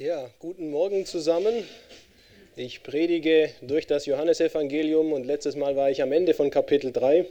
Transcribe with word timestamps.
Ja, 0.00 0.30
guten 0.38 0.70
Morgen 0.70 1.06
zusammen. 1.06 1.64
Ich 2.54 2.84
predige 2.84 3.50
durch 3.62 3.84
das 3.88 4.06
Johannesevangelium 4.06 5.12
und 5.12 5.26
letztes 5.26 5.56
Mal 5.56 5.74
war 5.74 5.90
ich 5.90 6.02
am 6.02 6.12
Ende 6.12 6.34
von 6.34 6.50
Kapitel 6.50 6.92
3. 6.92 7.26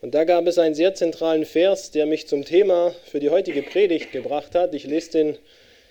Und 0.00 0.12
da 0.12 0.24
gab 0.24 0.48
es 0.48 0.58
einen 0.58 0.74
sehr 0.74 0.96
zentralen 0.96 1.44
Vers, 1.44 1.92
der 1.92 2.06
mich 2.06 2.26
zum 2.26 2.44
Thema 2.44 2.96
für 3.04 3.20
die 3.20 3.30
heutige 3.30 3.62
Predigt 3.62 4.10
gebracht 4.10 4.56
hat. 4.56 4.74
Ich 4.74 4.86
lese 4.86 5.12
den 5.12 5.38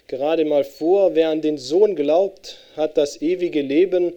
gerade 0.08 0.44
mal 0.44 0.66
vor. 0.66 1.16
Wer 1.16 1.30
an 1.30 1.40
den 1.40 1.58
Sohn 1.58 1.96
glaubt, 1.96 2.58
hat 2.76 2.98
das 2.98 3.22
ewige 3.22 3.62
Leben. 3.62 4.12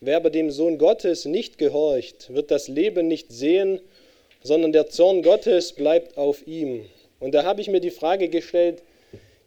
Wer 0.00 0.16
aber 0.16 0.30
dem 0.30 0.50
Sohn 0.50 0.76
Gottes 0.76 1.24
nicht 1.24 1.56
gehorcht, 1.56 2.34
wird 2.34 2.50
das 2.50 2.66
Leben 2.66 3.06
nicht 3.06 3.30
sehen, 3.30 3.80
sondern 4.42 4.72
der 4.72 4.88
Zorn 4.88 5.22
Gottes 5.22 5.72
bleibt 5.72 6.18
auf 6.18 6.44
ihm. 6.48 6.84
Und 7.20 7.32
da 7.32 7.44
habe 7.44 7.60
ich 7.60 7.68
mir 7.68 7.80
die 7.80 7.92
Frage 7.92 8.28
gestellt, 8.28 8.82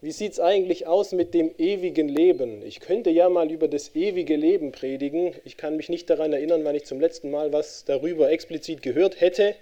wie 0.02 0.12
sieht 0.12 0.32
es 0.32 0.40
eigentlich 0.40 0.88
aus 0.88 1.12
mit 1.12 1.34
dem 1.34 1.52
ewigen 1.58 2.08
Leben? 2.08 2.62
Ich 2.66 2.80
könnte 2.80 3.10
ja 3.10 3.28
mal 3.28 3.52
über 3.52 3.68
das 3.68 3.96
ewige 3.96 4.38
Leben 4.38 4.72
predigen. 4.72 5.34
Ich 5.44 5.58
kann 5.58 5.76
mich 5.76 5.90
nicht 5.90 6.10
daran 6.10 6.32
erinnern, 6.32 6.64
wann 6.64 6.76
ich 6.76 6.86
zum 6.86 7.02
letzten 7.02 7.32
Mal 7.32 7.52
was 7.52 7.84
darüber 7.84 8.32
explizit 8.32 8.82
gehört 8.82 9.20
hätte. 9.20 9.56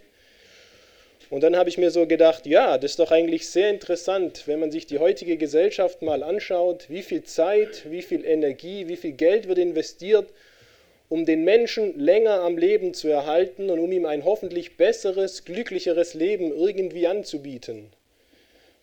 Und 1.31 1.41
dann 1.41 1.57
habe 1.57 1.69
ich 1.69 1.79
mir 1.79 1.89
so 1.89 2.05
gedacht, 2.05 2.45
ja, 2.45 2.77
das 2.77 2.91
ist 2.91 2.99
doch 2.99 3.09
eigentlich 3.11 3.49
sehr 3.49 3.71
interessant, 3.71 4.43
wenn 4.45 4.59
man 4.59 4.71
sich 4.71 4.85
die 4.85 4.99
heutige 4.99 5.37
Gesellschaft 5.37 6.03
mal 6.03 6.21
anschaut, 6.21 6.85
wie 6.87 7.01
viel 7.01 7.23
Zeit, 7.23 7.89
wie 7.89 8.03
viel 8.03 8.23
Energie, 8.23 8.87
wie 8.87 8.95
viel 8.95 9.13
Geld 9.13 9.47
wird 9.47 9.57
investiert, 9.57 10.29
um 11.09 11.25
den 11.25 11.43
Menschen 11.45 11.99
länger 11.99 12.41
am 12.41 12.59
Leben 12.59 12.93
zu 12.93 13.07
erhalten 13.07 13.71
und 13.71 13.79
um 13.79 13.91
ihm 13.91 14.05
ein 14.05 14.23
hoffentlich 14.23 14.77
besseres, 14.77 15.45
glücklicheres 15.45 16.13
Leben 16.13 16.51
irgendwie 16.51 17.07
anzubieten. 17.07 17.91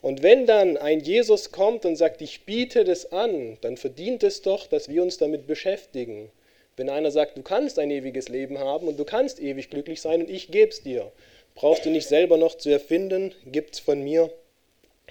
Und 0.05 0.23
wenn 0.23 0.45
dann 0.45 0.77
ein 0.77 1.01
Jesus 1.01 1.51
kommt 1.51 1.87
und 1.87 1.97
sagt, 1.97 2.21
ich 2.21 2.45
biete 2.45 2.85
das 2.85 3.11
an, 3.11 3.57
dann 3.63 3.79
verdient 3.79 4.23
es 4.23 4.43
doch, 4.43 4.67
dass 4.67 4.91
wir 4.91 5.03
uns 5.03 5.17
damit 5.17 5.47
beschäftigen. 5.47 6.31
Wenn 6.77 6.91
einer 6.91 7.11
sagt, 7.11 7.39
du 7.39 7.43
kannst 7.43 7.79
ein 7.79 7.91
ewiges 7.91 8.29
Leben 8.29 8.59
haben 8.59 8.87
und 8.87 8.99
du 8.99 9.07
kannst 9.07 9.41
ewig 9.41 9.71
glücklich 9.71 10.03
sein 10.03 10.21
und 10.21 10.29
ich 10.29 10.49
gebe 10.49 10.69
es 10.69 10.83
dir, 10.83 11.11
brauchst 11.55 11.87
du 11.87 11.89
nicht 11.89 12.07
selber 12.07 12.37
noch 12.37 12.57
zu 12.59 12.69
erfinden, 12.69 13.35
gibt 13.47 13.77
es 13.77 13.81
von 13.81 14.05
mir 14.05 14.31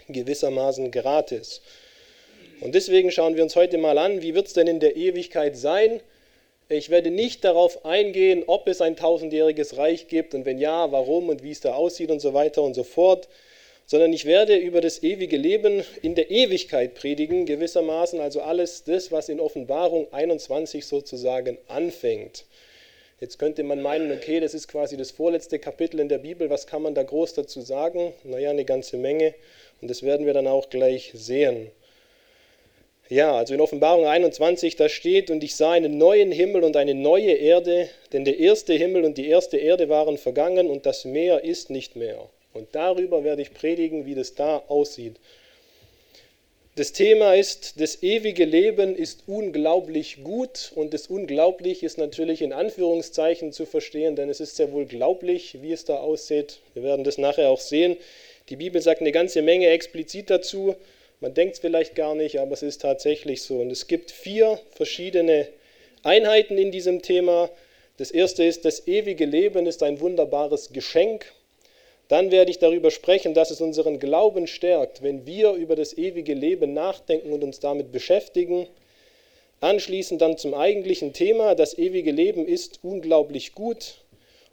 gewissermaßen 0.09 0.91
gratis. 0.91 1.63
Und 2.61 2.75
deswegen 2.75 3.09
schauen 3.09 3.35
wir 3.35 3.41
uns 3.41 3.55
heute 3.55 3.79
mal 3.79 3.97
an, 3.97 4.21
wie 4.21 4.35
wird 4.35 4.45
es 4.45 4.53
denn 4.53 4.67
in 4.67 4.79
der 4.79 4.95
Ewigkeit 4.95 5.57
sein? 5.57 6.01
Ich 6.69 6.91
werde 6.91 7.09
nicht 7.09 7.43
darauf 7.43 7.83
eingehen, 7.83 8.43
ob 8.45 8.67
es 8.67 8.79
ein 8.79 8.95
tausendjähriges 8.95 9.75
Reich 9.75 10.07
gibt 10.07 10.35
und 10.35 10.45
wenn 10.45 10.59
ja, 10.59 10.91
warum 10.91 11.29
und 11.29 11.41
wie 11.41 11.49
es 11.49 11.61
da 11.61 11.73
aussieht 11.73 12.11
und 12.11 12.19
so 12.19 12.35
weiter 12.35 12.61
und 12.61 12.75
so 12.75 12.83
fort 12.83 13.27
sondern 13.93 14.11
ich 14.11 14.25
werde 14.25 14.55
über 14.55 14.81
das 14.81 15.03
ewige 15.03 15.37
Leben 15.37 15.83
in 16.01 16.15
der 16.15 16.31
Ewigkeit 16.31 16.95
predigen, 16.95 17.45
gewissermaßen 17.45 18.19
also 18.19 18.41
alles 18.41 18.83
das, 18.85 19.11
was 19.11 19.29
in 19.29 19.39
Offenbarung 19.39 20.11
21 20.11 20.87
sozusagen 20.87 21.59
anfängt. 21.67 22.45
Jetzt 23.19 23.37
könnte 23.37 23.61
man 23.61 23.83
meinen, 23.83 24.11
okay, 24.11 24.39
das 24.39 24.55
ist 24.55 24.67
quasi 24.67 24.97
das 24.97 25.11
vorletzte 25.11 25.59
Kapitel 25.59 25.99
in 25.99 26.09
der 26.09 26.17
Bibel, 26.17 26.49
was 26.49 26.65
kann 26.65 26.81
man 26.81 26.95
da 26.95 27.03
groß 27.03 27.35
dazu 27.35 27.61
sagen? 27.61 28.13
Naja, 28.23 28.49
eine 28.49 28.65
ganze 28.65 28.97
Menge 28.97 29.35
und 29.79 29.91
das 29.91 30.01
werden 30.01 30.25
wir 30.25 30.33
dann 30.33 30.47
auch 30.47 30.71
gleich 30.71 31.11
sehen. 31.13 31.69
Ja, 33.09 33.35
also 33.35 33.53
in 33.53 33.61
Offenbarung 33.61 34.07
21, 34.07 34.75
da 34.75 34.89
steht, 34.89 35.29
und 35.29 35.43
ich 35.43 35.55
sah 35.55 35.73
einen 35.73 35.99
neuen 35.99 36.31
Himmel 36.31 36.63
und 36.63 36.77
eine 36.77 36.95
neue 36.95 37.33
Erde, 37.33 37.89
denn 38.11 38.25
der 38.25 38.39
erste 38.39 38.73
Himmel 38.73 39.05
und 39.05 39.19
die 39.19 39.27
erste 39.27 39.57
Erde 39.57 39.87
waren 39.87 40.17
vergangen 40.17 40.67
und 40.67 40.87
das 40.87 41.05
Meer 41.05 41.43
ist 41.43 41.69
nicht 41.69 41.95
mehr. 41.95 42.27
Und 42.53 42.67
darüber 42.73 43.23
werde 43.23 43.41
ich 43.41 43.53
predigen, 43.53 44.05
wie 44.05 44.15
das 44.15 44.35
da 44.35 44.63
aussieht. 44.67 45.15
Das 46.75 46.91
Thema 46.91 47.35
ist, 47.35 47.79
das 47.79 48.01
ewige 48.01 48.45
Leben 48.45 48.95
ist 48.95 49.25
unglaublich 49.27 50.23
gut 50.23 50.71
und 50.73 50.91
das 50.95 51.05
Unglaublich 51.05 51.83
ist 51.83 51.99
natürlich 51.99 52.41
in 52.41 52.51
Anführungszeichen 52.51 53.51
zu 53.51 53.67
verstehen, 53.67 54.15
denn 54.15 54.27
es 54.27 54.39
ist 54.39 54.55
sehr 54.55 54.71
wohl 54.71 54.85
glaublich, 54.85 55.61
wie 55.61 55.71
es 55.71 55.85
da 55.85 55.97
aussieht. 55.97 56.61
Wir 56.73 56.81
werden 56.81 57.03
das 57.03 57.19
nachher 57.19 57.49
auch 57.49 57.59
sehen. 57.59 57.95
Die 58.49 58.55
Bibel 58.55 58.81
sagt 58.81 59.01
eine 59.01 59.11
ganze 59.11 59.43
Menge 59.43 59.67
explizit 59.67 60.31
dazu. 60.31 60.75
Man 61.19 61.35
denkt 61.35 61.53
es 61.53 61.59
vielleicht 61.59 61.93
gar 61.93 62.15
nicht, 62.15 62.39
aber 62.39 62.53
es 62.53 62.63
ist 62.63 62.81
tatsächlich 62.81 63.43
so. 63.43 63.59
Und 63.59 63.69
es 63.69 63.85
gibt 63.85 64.09
vier 64.09 64.59
verschiedene 64.71 65.47
Einheiten 66.01 66.57
in 66.57 66.71
diesem 66.71 67.03
Thema. 67.03 67.51
Das 67.97 68.09
erste 68.09 68.43
ist, 68.43 68.65
das 68.65 68.87
ewige 68.87 69.25
Leben 69.25 69.67
ist 69.67 69.83
ein 69.83 69.99
wunderbares 69.99 70.73
Geschenk. 70.73 71.31
Dann 72.13 72.29
werde 72.29 72.51
ich 72.51 72.59
darüber 72.59 72.91
sprechen, 72.91 73.33
dass 73.33 73.49
es 73.49 73.59
unseren 73.59 73.97
Glauben 73.97 74.45
stärkt, 74.45 75.01
wenn 75.01 75.25
wir 75.25 75.53
über 75.53 75.75
das 75.75 75.97
ewige 75.97 76.35
Leben 76.35 76.71
nachdenken 76.71 77.33
und 77.33 77.43
uns 77.43 77.59
damit 77.59 77.91
beschäftigen. 77.91 78.67
Anschließend 79.61 80.21
dann 80.21 80.37
zum 80.37 80.53
eigentlichen 80.53 81.13
Thema, 81.13 81.55
das 81.55 81.75
ewige 81.75 82.11
Leben 82.11 82.47
ist 82.47 82.81
unglaublich 82.83 83.55
gut. 83.55 83.95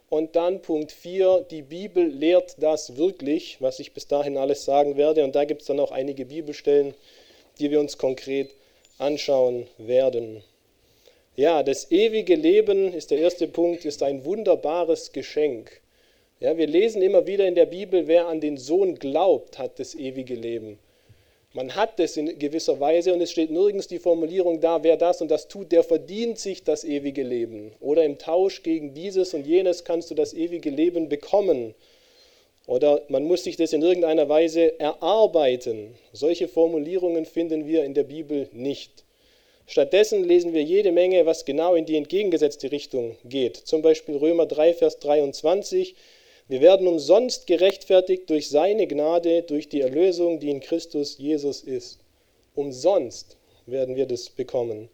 Und 0.09 0.35
dann 0.35 0.63
Punkt 0.63 0.91
4, 0.91 1.45
die 1.51 1.61
Bibel 1.61 2.03
lehrt 2.03 2.55
das 2.57 2.97
wirklich, 2.97 3.57
was 3.61 3.79
ich 3.79 3.93
bis 3.93 4.07
dahin 4.07 4.37
alles 4.37 4.65
sagen 4.65 4.97
werde. 4.97 5.23
Und 5.23 5.35
da 5.35 5.45
gibt 5.45 5.61
es 5.61 5.67
dann 5.67 5.79
auch 5.79 5.91
einige 5.91 6.25
Bibelstellen, 6.25 6.95
die 7.59 7.69
wir 7.69 7.79
uns 7.79 7.99
konkret 7.99 8.49
anschauen 8.97 9.67
werden. 9.77 10.41
Ja, 11.35 11.61
das 11.61 11.91
ewige 11.91 12.33
Leben 12.33 12.91
ist 12.91 13.11
der 13.11 13.19
erste 13.19 13.47
Punkt, 13.47 13.85
ist 13.85 14.01
ein 14.01 14.25
wunderbares 14.25 15.11
Geschenk. 15.11 15.80
Ja, 16.41 16.57
wir 16.57 16.65
lesen 16.65 17.03
immer 17.03 17.27
wieder 17.27 17.47
in 17.47 17.53
der 17.53 17.67
Bibel, 17.67 18.07
wer 18.07 18.25
an 18.25 18.41
den 18.41 18.57
Sohn 18.57 18.95
glaubt, 18.95 19.59
hat 19.59 19.77
das 19.77 19.93
ewige 19.93 20.33
Leben. 20.33 20.79
Man 21.53 21.75
hat 21.75 21.99
es 21.99 22.17
in 22.17 22.39
gewisser 22.39 22.79
Weise 22.79 23.13
und 23.13 23.21
es 23.21 23.29
steht 23.29 23.51
nirgends 23.51 23.87
die 23.87 23.99
Formulierung 23.99 24.59
da, 24.59 24.81
wer 24.81 24.97
das 24.97 25.21
und 25.21 25.29
das 25.29 25.47
tut, 25.47 25.71
der 25.71 25.83
verdient 25.83 26.39
sich 26.39 26.63
das 26.63 26.83
ewige 26.83 27.21
Leben. 27.21 27.73
Oder 27.79 28.05
im 28.05 28.17
Tausch 28.17 28.63
gegen 28.63 28.95
dieses 28.95 29.35
und 29.35 29.45
jenes 29.45 29.83
kannst 29.83 30.09
du 30.09 30.15
das 30.15 30.33
ewige 30.33 30.71
Leben 30.71 31.09
bekommen. 31.09 31.75
Oder 32.65 33.03
man 33.07 33.23
muss 33.25 33.43
sich 33.43 33.55
das 33.55 33.71
in 33.71 33.83
irgendeiner 33.83 34.27
Weise 34.27 34.79
erarbeiten. 34.79 35.93
Solche 36.11 36.47
Formulierungen 36.47 37.25
finden 37.25 37.67
wir 37.67 37.83
in 37.83 37.93
der 37.93 38.05
Bibel 38.05 38.49
nicht. 38.51 39.03
Stattdessen 39.67 40.23
lesen 40.23 40.53
wir 40.53 40.63
jede 40.63 40.91
Menge, 40.91 41.27
was 41.27 41.45
genau 41.45 41.75
in 41.75 41.85
die 41.85 41.97
entgegengesetzte 41.97 42.71
Richtung 42.71 43.15
geht. 43.25 43.57
Zum 43.57 43.83
Beispiel 43.83 44.17
Römer 44.17 44.47
3, 44.47 44.73
Vers 44.73 44.97
23. 44.97 45.95
Wir 46.51 46.59
werden 46.59 46.85
umsonst 46.85 47.47
gerechtfertigt 47.47 48.29
durch 48.29 48.49
seine 48.49 48.85
Gnade, 48.85 49.43
durch 49.43 49.69
die 49.69 49.79
Erlösung, 49.79 50.41
die 50.41 50.49
in 50.49 50.59
Christus 50.59 51.17
Jesus 51.17 51.61
ist. 51.61 52.01
Umsonst 52.55 53.37
werden 53.67 53.95
wir 53.95 54.05
das 54.05 54.29
bekommen. 54.29 54.89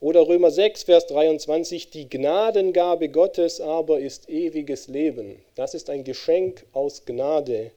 Oder 0.00 0.28
Römer 0.28 0.52
6, 0.52 0.84
Vers 0.84 1.08
23, 1.08 1.90
die 1.90 2.08
Gnadengabe 2.08 3.08
Gottes 3.08 3.60
aber 3.60 3.98
ist 3.98 4.30
ewiges 4.30 4.86
Leben. 4.86 5.42
Das 5.56 5.74
ist 5.74 5.90
ein 5.90 6.04
Geschenk 6.04 6.66
aus 6.72 7.04
Gnade. 7.04 7.72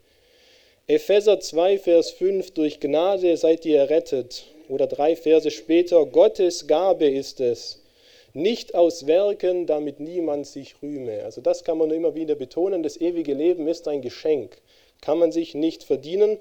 Epheser 0.86 1.40
2, 1.40 1.80
Vers 1.80 2.12
5, 2.12 2.52
durch 2.52 2.80
Gnade 2.80 3.38
seid 3.38 3.66
ihr 3.66 3.80
errettet. 3.80 4.46
Oder 4.70 4.86
drei 4.86 5.16
Verse 5.16 5.50
später, 5.50 6.06
Gottes 6.06 6.68
Gabe 6.68 7.10
ist 7.10 7.42
es, 7.42 7.82
nicht 8.36 8.76
aus 8.76 9.08
Werken, 9.08 9.66
damit 9.66 10.02
niemand 10.02 10.46
sich 10.46 10.76
rühme. 10.84 11.24
Also 11.24 11.40
das 11.40 11.64
kann 11.64 11.78
man 11.78 11.90
immer 11.90 12.16
wieder 12.16 12.36
betonen, 12.36 12.84
das 12.84 13.00
ewige 13.00 13.34
Leben 13.34 13.68
ist 13.68 13.88
ein 13.88 14.02
Geschenk, 14.02 14.58
kann 15.02 15.18
man 15.18 15.32
sich 15.32 15.56
nicht 15.56 15.84
verdienen. 15.84 16.38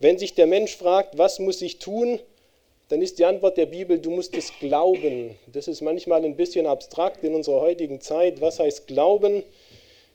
Wenn 0.00 0.18
sich 0.18 0.34
der 0.34 0.48
Mensch 0.48 0.76
fragt, 0.76 1.16
was 1.16 1.38
muss 1.38 1.62
ich 1.62 1.78
tun, 1.78 2.18
dann 2.88 3.00
ist 3.00 3.20
die 3.20 3.24
Antwort 3.24 3.56
der 3.56 3.66
Bibel, 3.66 4.00
du 4.00 4.10
musst 4.10 4.36
es 4.36 4.52
glauben. 4.58 5.36
Das 5.52 5.68
ist 5.68 5.80
manchmal 5.80 6.24
ein 6.24 6.36
bisschen 6.36 6.66
abstrakt 6.66 7.22
in 7.22 7.34
unserer 7.34 7.60
heutigen 7.60 8.00
Zeit. 8.00 8.40
Was 8.40 8.58
heißt 8.58 8.88
Glauben? 8.88 9.44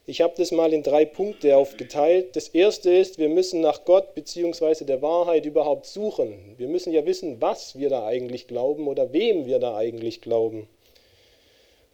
Ich 0.05 0.21
habe 0.21 0.33
das 0.37 0.51
mal 0.51 0.73
in 0.73 0.83
drei 0.83 1.05
Punkte 1.05 1.57
aufgeteilt. 1.57 2.35
Das 2.35 2.49
erste 2.49 2.93
ist, 2.93 3.17
wir 3.17 3.29
müssen 3.29 3.61
nach 3.61 3.83
Gott 3.85 4.13
bzw. 4.13 4.83
der 4.83 5.01
Wahrheit 5.01 5.45
überhaupt 5.45 5.85
suchen. 5.85 6.55
Wir 6.57 6.67
müssen 6.67 6.93
ja 6.93 7.05
wissen, 7.05 7.41
was 7.41 7.79
wir 7.79 7.89
da 7.89 8.05
eigentlich 8.05 8.47
glauben 8.47 8.87
oder 8.87 9.11
wem 9.11 9.45
wir 9.45 9.59
da 9.59 9.75
eigentlich 9.75 10.21
glauben. 10.21 10.67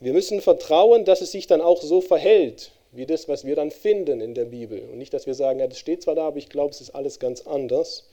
Wir 0.03 0.11
müssen 0.11 0.41
vertrauen, 0.41 1.05
dass 1.05 1.21
es 1.21 1.31
sich 1.31 1.47
dann 1.47 1.61
auch 1.61 1.81
so 1.81 2.01
verhält, 2.01 2.71
wie 2.91 3.05
das, 3.05 3.29
was 3.29 3.45
wir 3.45 3.55
dann 3.55 3.71
finden 3.71 4.19
in 4.19 4.33
der 4.33 4.43
Bibel. 4.43 4.81
Und 4.91 4.97
nicht, 4.97 5.13
dass 5.13 5.27
wir 5.27 5.33
sagen, 5.33 5.61
ja, 5.61 5.67
das 5.67 5.79
steht 5.79 6.03
zwar 6.03 6.13
da, 6.13 6.27
aber 6.27 6.39
ich 6.39 6.49
glaube, 6.49 6.71
es 6.71 6.81
ist 6.81 6.93
alles 6.93 7.19
ganz 7.19 7.47
anders. 7.47 8.03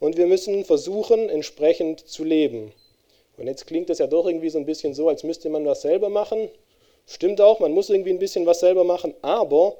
Und 0.00 0.16
wir 0.16 0.26
müssen 0.26 0.64
versuchen, 0.64 1.28
entsprechend 1.28 2.08
zu 2.08 2.24
leben. 2.24 2.72
Und 3.36 3.46
jetzt 3.46 3.66
klingt 3.66 3.90
das 3.90 3.98
ja 3.98 4.06
doch 4.06 4.26
irgendwie 4.26 4.48
so 4.48 4.56
ein 4.56 4.64
bisschen 4.64 4.94
so, 4.94 5.10
als 5.10 5.22
müsste 5.22 5.50
man 5.50 5.66
was 5.66 5.82
selber 5.82 6.08
machen. 6.08 6.48
Stimmt 7.06 7.42
auch, 7.42 7.60
man 7.60 7.72
muss 7.72 7.90
irgendwie 7.90 8.12
ein 8.12 8.18
bisschen 8.18 8.46
was 8.46 8.60
selber 8.60 8.84
machen, 8.84 9.12
aber 9.20 9.76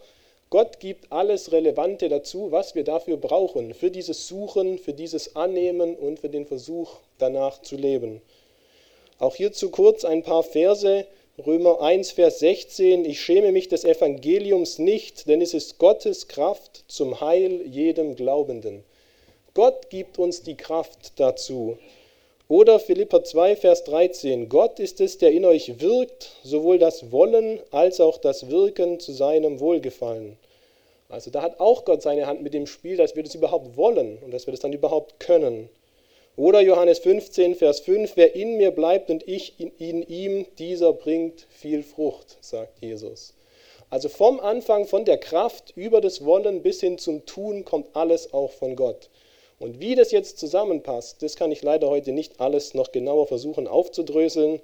Gott 0.50 0.80
gibt 0.80 1.10
alles 1.10 1.50
Relevante 1.50 2.10
dazu, 2.10 2.52
was 2.52 2.74
wir 2.74 2.84
dafür 2.84 3.16
brauchen, 3.16 3.72
für 3.72 3.90
dieses 3.90 4.28
Suchen, 4.28 4.78
für 4.78 4.92
dieses 4.92 5.34
Annehmen 5.34 5.96
und 5.96 6.20
für 6.20 6.28
den 6.28 6.44
Versuch 6.44 6.96
danach 7.16 7.62
zu 7.62 7.76
leben. 7.76 8.20
Auch 9.18 9.34
hierzu 9.34 9.70
kurz 9.70 10.04
ein 10.04 10.22
paar 10.22 10.42
Verse, 10.42 11.06
Römer 11.46 11.80
1, 11.80 12.10
Vers 12.10 12.40
16, 12.40 13.04
ich 13.04 13.20
schäme 13.20 13.52
mich 13.52 13.68
des 13.68 13.84
Evangeliums 13.84 14.80
nicht, 14.80 15.28
denn 15.28 15.40
es 15.40 15.54
ist 15.54 15.78
Gottes 15.78 16.26
Kraft 16.26 16.82
zum 16.88 17.20
Heil 17.20 17.62
jedem 17.64 18.16
Glaubenden. 18.16 18.82
Gott 19.54 19.88
gibt 19.88 20.18
uns 20.18 20.42
die 20.42 20.56
Kraft 20.56 21.12
dazu. 21.20 21.78
Oder 22.48 22.80
Philippa 22.80 23.22
2, 23.22 23.54
Vers 23.54 23.84
13. 23.84 24.48
Gott 24.48 24.80
ist 24.80 25.00
es, 25.00 25.18
der 25.18 25.30
in 25.30 25.44
euch 25.44 25.80
wirkt, 25.80 26.32
sowohl 26.42 26.80
das 26.80 27.12
Wollen 27.12 27.60
als 27.70 28.00
auch 28.00 28.18
das 28.18 28.50
Wirken 28.50 28.98
zu 28.98 29.12
seinem 29.12 29.60
Wohlgefallen. 29.60 30.36
Also 31.08 31.30
da 31.30 31.42
hat 31.42 31.60
auch 31.60 31.84
Gott 31.84 32.02
seine 32.02 32.26
Hand 32.26 32.42
mit 32.42 32.52
dem 32.52 32.66
Spiel, 32.66 32.96
dass 32.96 33.14
wir 33.14 33.22
das 33.22 33.36
überhaupt 33.36 33.76
wollen 33.76 34.18
und 34.24 34.32
dass 34.32 34.48
wir 34.48 34.52
das 34.52 34.60
dann 34.60 34.72
überhaupt 34.72 35.20
können. 35.20 35.68
Oder 36.38 36.60
Johannes 36.60 37.00
15, 37.00 37.56
Vers 37.56 37.80
5, 37.80 38.12
wer 38.14 38.36
in 38.36 38.58
mir 38.58 38.70
bleibt 38.70 39.10
und 39.10 39.26
ich 39.26 39.58
in, 39.58 39.72
in 39.78 40.02
ihm, 40.04 40.46
dieser 40.60 40.92
bringt 40.92 41.48
viel 41.50 41.82
Frucht, 41.82 42.38
sagt 42.40 42.80
Jesus. 42.80 43.34
Also 43.90 44.08
vom 44.08 44.38
Anfang, 44.38 44.86
von 44.86 45.04
der 45.04 45.18
Kraft 45.18 45.72
über 45.74 46.00
das 46.00 46.24
Wollen 46.24 46.62
bis 46.62 46.78
hin 46.78 46.96
zum 46.96 47.26
Tun 47.26 47.64
kommt 47.64 47.96
alles 47.96 48.32
auch 48.32 48.52
von 48.52 48.76
Gott. 48.76 49.10
Und 49.58 49.80
wie 49.80 49.96
das 49.96 50.12
jetzt 50.12 50.38
zusammenpasst, 50.38 51.24
das 51.24 51.34
kann 51.34 51.50
ich 51.50 51.62
leider 51.62 51.88
heute 51.88 52.12
nicht 52.12 52.38
alles 52.38 52.72
noch 52.72 52.92
genauer 52.92 53.26
versuchen 53.26 53.66
aufzudröseln. 53.66 54.60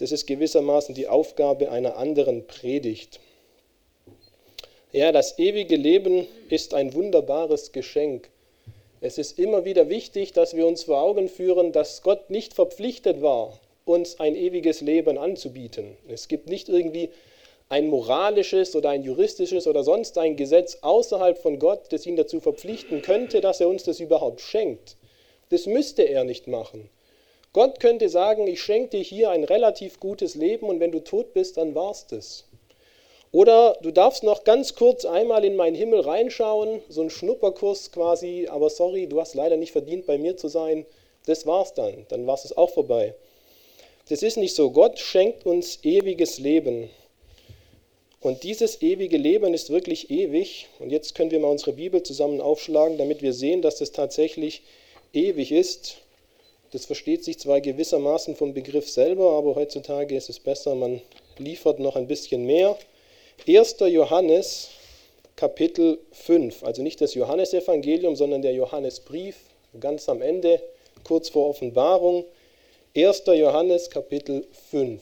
Das 0.00 0.12
ist 0.12 0.26
gewissermaßen 0.26 0.94
die 0.94 1.08
Aufgabe 1.08 1.70
einer 1.70 1.96
anderen 1.96 2.46
Predigt. 2.46 3.18
Ja, 4.92 5.10
das 5.10 5.38
ewige 5.38 5.76
Leben 5.76 6.28
ist 6.50 6.74
ein 6.74 6.92
wunderbares 6.92 7.72
Geschenk. 7.72 8.28
Es 9.00 9.16
ist 9.16 9.38
immer 9.38 9.64
wieder 9.64 9.88
wichtig, 9.88 10.32
dass 10.32 10.56
wir 10.56 10.66
uns 10.66 10.82
vor 10.84 11.00
Augen 11.00 11.28
führen, 11.28 11.70
dass 11.70 12.02
Gott 12.02 12.30
nicht 12.30 12.54
verpflichtet 12.54 13.22
war, 13.22 13.56
uns 13.84 14.18
ein 14.18 14.34
ewiges 14.34 14.80
Leben 14.80 15.18
anzubieten. 15.18 15.96
Es 16.08 16.26
gibt 16.26 16.48
nicht 16.48 16.68
irgendwie 16.68 17.10
ein 17.68 17.86
moralisches 17.86 18.74
oder 18.74 18.90
ein 18.90 19.04
juristisches 19.04 19.68
oder 19.68 19.84
sonst 19.84 20.18
ein 20.18 20.34
Gesetz 20.34 20.78
außerhalb 20.80 21.38
von 21.38 21.60
Gott, 21.60 21.82
das 21.90 22.06
ihn 22.06 22.16
dazu 22.16 22.40
verpflichten 22.40 23.00
könnte, 23.02 23.40
dass 23.40 23.60
er 23.60 23.68
uns 23.68 23.84
das 23.84 24.00
überhaupt 24.00 24.40
schenkt. 24.40 24.96
Das 25.50 25.66
müsste 25.66 26.02
er 26.02 26.24
nicht 26.24 26.48
machen. 26.48 26.90
Gott 27.52 27.78
könnte 27.78 28.08
sagen, 28.08 28.48
ich 28.48 28.60
schenke 28.60 28.98
dir 28.98 29.02
hier 29.02 29.30
ein 29.30 29.44
relativ 29.44 30.00
gutes 30.00 30.34
Leben 30.34 30.66
und 30.66 30.80
wenn 30.80 30.92
du 30.92 31.00
tot 31.00 31.34
bist, 31.34 31.56
dann 31.56 31.74
war's 31.74 32.06
das. 32.06 32.47
Oder 33.30 33.76
du 33.82 33.90
darfst 33.90 34.22
noch 34.22 34.44
ganz 34.44 34.74
kurz 34.74 35.04
einmal 35.04 35.44
in 35.44 35.56
meinen 35.56 35.76
Himmel 35.76 36.00
reinschauen, 36.00 36.80
so 36.88 37.02
ein 37.02 37.10
Schnupperkurs 37.10 37.92
quasi, 37.92 38.48
aber 38.48 38.70
sorry, 38.70 39.06
du 39.06 39.20
hast 39.20 39.34
leider 39.34 39.56
nicht 39.56 39.72
verdient, 39.72 40.06
bei 40.06 40.16
mir 40.16 40.36
zu 40.36 40.48
sein. 40.48 40.86
Das 41.26 41.46
war's 41.46 41.74
dann, 41.74 42.06
dann 42.08 42.26
war 42.26 42.34
es 42.34 42.56
auch 42.56 42.70
vorbei. 42.70 43.14
Das 44.08 44.22
ist 44.22 44.38
nicht 44.38 44.54
so. 44.54 44.70
Gott 44.70 44.98
schenkt 44.98 45.44
uns 45.44 45.80
ewiges 45.82 46.38
Leben. 46.38 46.88
Und 48.20 48.42
dieses 48.42 48.80
ewige 48.80 49.18
Leben 49.18 49.52
ist 49.52 49.68
wirklich 49.68 50.10
ewig. 50.10 50.68
Und 50.78 50.90
jetzt 50.90 51.14
können 51.14 51.30
wir 51.30 51.38
mal 51.38 51.48
unsere 51.48 51.74
Bibel 51.74 52.02
zusammen 52.02 52.40
aufschlagen, 52.40 52.96
damit 52.96 53.20
wir 53.20 53.34
sehen, 53.34 53.60
dass 53.60 53.76
das 53.76 53.92
tatsächlich 53.92 54.62
ewig 55.12 55.52
ist. 55.52 55.98
Das 56.72 56.86
versteht 56.86 57.24
sich 57.24 57.38
zwar 57.38 57.60
gewissermaßen 57.60 58.36
vom 58.36 58.54
Begriff 58.54 58.88
selber, 58.88 59.32
aber 59.32 59.54
heutzutage 59.54 60.16
ist 60.16 60.30
es 60.30 60.40
besser, 60.40 60.74
man 60.74 61.00
liefert 61.38 61.78
noch 61.78 61.96
ein 61.96 62.06
bisschen 62.06 62.44
mehr. 62.44 62.76
1. 63.46 63.76
Johannes 63.80 64.70
Kapitel 65.36 65.98
5, 66.12 66.64
also 66.64 66.82
nicht 66.82 67.00
das 67.00 67.14
Johannesevangelium, 67.14 68.16
sondern 68.16 68.42
der 68.42 68.52
Johannesbrief, 68.52 69.36
ganz 69.80 70.08
am 70.08 70.20
Ende, 70.20 70.60
kurz 71.04 71.28
vor 71.28 71.48
Offenbarung. 71.48 72.24
1. 72.96 73.22
Johannes 73.26 73.88
Kapitel 73.90 74.46
5. 74.70 75.00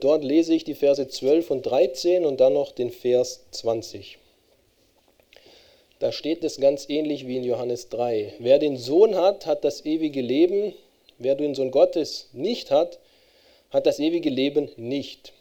Dort 0.00 0.24
lese 0.24 0.54
ich 0.54 0.64
die 0.64 0.74
Verse 0.74 1.06
12 1.06 1.50
und 1.50 1.62
13 1.62 2.24
und 2.24 2.40
dann 2.40 2.54
noch 2.54 2.72
den 2.72 2.90
Vers 2.90 3.44
20. 3.50 4.18
Da 5.98 6.12
steht 6.12 6.42
es 6.44 6.58
ganz 6.58 6.88
ähnlich 6.88 7.26
wie 7.26 7.36
in 7.36 7.44
Johannes 7.44 7.90
3. 7.90 8.34
Wer 8.38 8.58
den 8.58 8.78
Sohn 8.78 9.16
hat, 9.16 9.44
hat 9.44 9.64
das 9.64 9.84
ewige 9.84 10.22
Leben. 10.22 10.72
Wer 11.18 11.34
den 11.34 11.54
Sohn 11.54 11.70
Gottes 11.70 12.30
nicht 12.32 12.70
hat, 12.70 12.98
hat 13.70 13.84
das 13.84 13.98
ewige 13.98 14.30
Leben 14.30 14.70
nicht. 14.76 15.34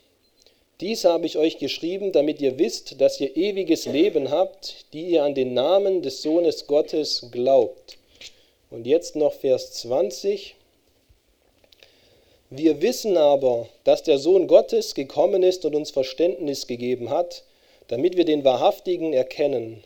Dies 0.81 1.05
habe 1.05 1.25
ich 1.25 1.37
euch 1.37 1.57
geschrieben, 1.57 2.11
damit 2.11 2.41
ihr 2.41 2.59
wisst, 2.59 2.99
dass 2.99 3.19
ihr 3.21 3.37
ewiges 3.37 3.85
Leben 3.85 4.31
habt, 4.31 4.85
die 4.91 5.11
ihr 5.11 5.23
an 5.23 5.35
den 5.35 5.53
Namen 5.53 6.01
des 6.01 6.21
Sohnes 6.21 6.67
Gottes 6.67 7.27
glaubt. 7.31 7.97
Und 8.69 8.85
jetzt 8.85 9.15
noch 9.15 9.33
Vers 9.33 9.73
20. 9.73 10.55
Wir 12.51 12.81
wissen 12.81 13.15
aber, 13.15 13.69
dass 13.83 14.01
der 14.01 14.17
Sohn 14.17 14.47
Gottes 14.47 14.95
gekommen 14.95 15.43
ist 15.43 15.65
und 15.65 15.75
uns 15.75 15.91
Verständnis 15.91 16.65
gegeben 16.65 17.11
hat, 17.11 17.43
damit 17.89 18.17
wir 18.17 18.25
den 18.25 18.43
Wahrhaftigen 18.43 19.13
erkennen. 19.13 19.83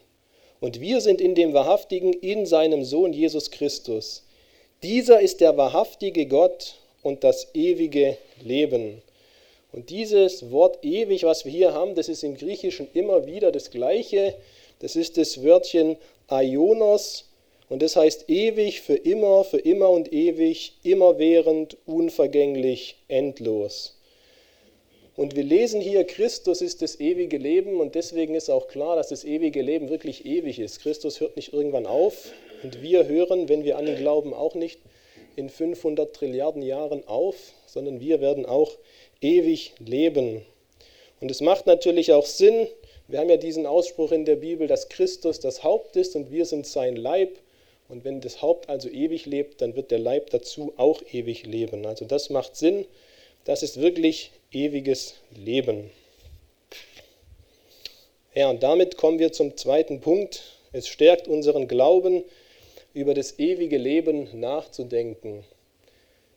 Und 0.62 0.80
wir 0.80 1.01
sind 1.01 1.19
in 1.19 1.36
dem 1.36 1.54
Wahrhaftigen 1.54 2.13
in 2.13 2.45
seinem 2.45 2.86
Sohn 2.86 3.12
Jesus 3.12 3.51
Christus. 3.51 4.24
Dieser 4.81 5.19
ist 5.19 5.42
der 5.42 5.57
wahrhaftige 5.57 6.25
Gott 6.25 6.75
und 7.01 7.25
das 7.25 7.50
ewige 7.54 8.18
Leben. 8.42 9.01
Und 9.74 9.89
dieses 9.89 10.51
Wort 10.51 10.86
ewig, 10.86 11.24
was 11.24 11.44
wir 11.44 11.51
hier 11.51 11.74
haben, 11.74 11.95
das 11.95 12.07
ist 12.07 12.24
im 12.24 12.38
Griechischen 12.38 12.88
immer 12.94 13.25
wieder 13.25 13.51
das 13.51 13.71
gleiche. 13.71 14.36
Das 14.80 14.95
ist 14.95 15.18
das 15.18 15.44
Wörtchen 15.44 15.98
Aionos 16.27 17.25
und 17.73 17.81
das 17.81 17.95
heißt 17.95 18.29
ewig, 18.29 18.81
für 18.81 18.93
immer, 18.93 19.43
für 19.43 19.57
immer 19.57 19.89
und 19.89 20.13
ewig, 20.13 20.73
immerwährend, 20.83 21.75
unvergänglich, 21.87 22.97
endlos. 23.07 23.97
Und 25.15 25.35
wir 25.35 25.41
lesen 25.41 25.81
hier, 25.81 26.03
Christus 26.03 26.61
ist 26.61 26.83
das 26.83 26.99
ewige 26.99 27.39
Leben 27.39 27.79
und 27.79 27.95
deswegen 27.95 28.35
ist 28.35 28.51
auch 28.51 28.67
klar, 28.67 28.95
dass 28.95 29.07
das 29.09 29.23
ewige 29.23 29.63
Leben 29.63 29.89
wirklich 29.89 30.23
ewig 30.23 30.59
ist. 30.59 30.81
Christus 30.81 31.19
hört 31.19 31.35
nicht 31.35 31.51
irgendwann 31.51 31.87
auf 31.87 32.33
und 32.61 32.83
wir 32.83 33.07
hören, 33.07 33.49
wenn 33.49 33.63
wir 33.63 33.79
an 33.79 33.87
ihn 33.87 33.97
glauben, 33.97 34.35
auch 34.35 34.53
nicht 34.53 34.79
in 35.35 35.49
500 35.49 36.15
Trilliarden 36.15 36.61
Jahren 36.61 37.07
auf, 37.07 37.53
sondern 37.65 37.99
wir 37.99 38.21
werden 38.21 38.45
auch 38.45 38.71
ewig 39.19 39.73
leben. 39.79 40.45
Und 41.21 41.31
es 41.31 41.41
macht 41.41 41.65
natürlich 41.65 42.13
auch 42.13 42.27
Sinn, 42.27 42.67
wir 43.07 43.17
haben 43.17 43.31
ja 43.31 43.37
diesen 43.37 43.65
Ausspruch 43.65 44.11
in 44.11 44.25
der 44.25 44.35
Bibel, 44.35 44.67
dass 44.67 44.89
Christus 44.89 45.39
das 45.39 45.63
Haupt 45.63 45.95
ist 45.95 46.15
und 46.15 46.31
wir 46.31 46.45
sind 46.45 46.67
sein 46.67 46.95
Leib. 46.95 47.39
Und 47.89 48.06
wenn 48.06 48.21
das 48.21 48.41
Haupt 48.41 48.69
also 48.69 48.89
ewig 48.89 49.25
lebt, 49.25 49.62
dann 49.62 49.75
wird 49.75 49.91
der 49.91 50.00
Leib 50.00 50.30
dazu 50.30 50.74
auch 50.77 51.01
ewig 51.12 51.45
leben. 51.45 51.85
Also 51.85 52.06
das 52.06 52.30
macht 52.30 52.56
Sinn. 52.56 52.85
Das 53.45 53.61
ist 53.61 53.81
wirklich 53.81 54.31
ewiges 54.52 55.16
Leben. 55.35 55.92
Ja, 58.33 58.49
und 58.49 58.63
damit 58.63 58.97
kommen 58.97 59.19
wir 59.19 59.31
zum 59.31 59.57
zweiten 59.57 59.99
Punkt. 59.99 60.42
Es 60.71 60.87
stärkt 60.87 61.28
unseren 61.28 61.68
Glauben, 61.68 62.23
über 62.94 63.13
das 63.13 63.40
ewige 63.40 63.78
Leben 63.78 64.28
nachzudenken. 64.40 65.44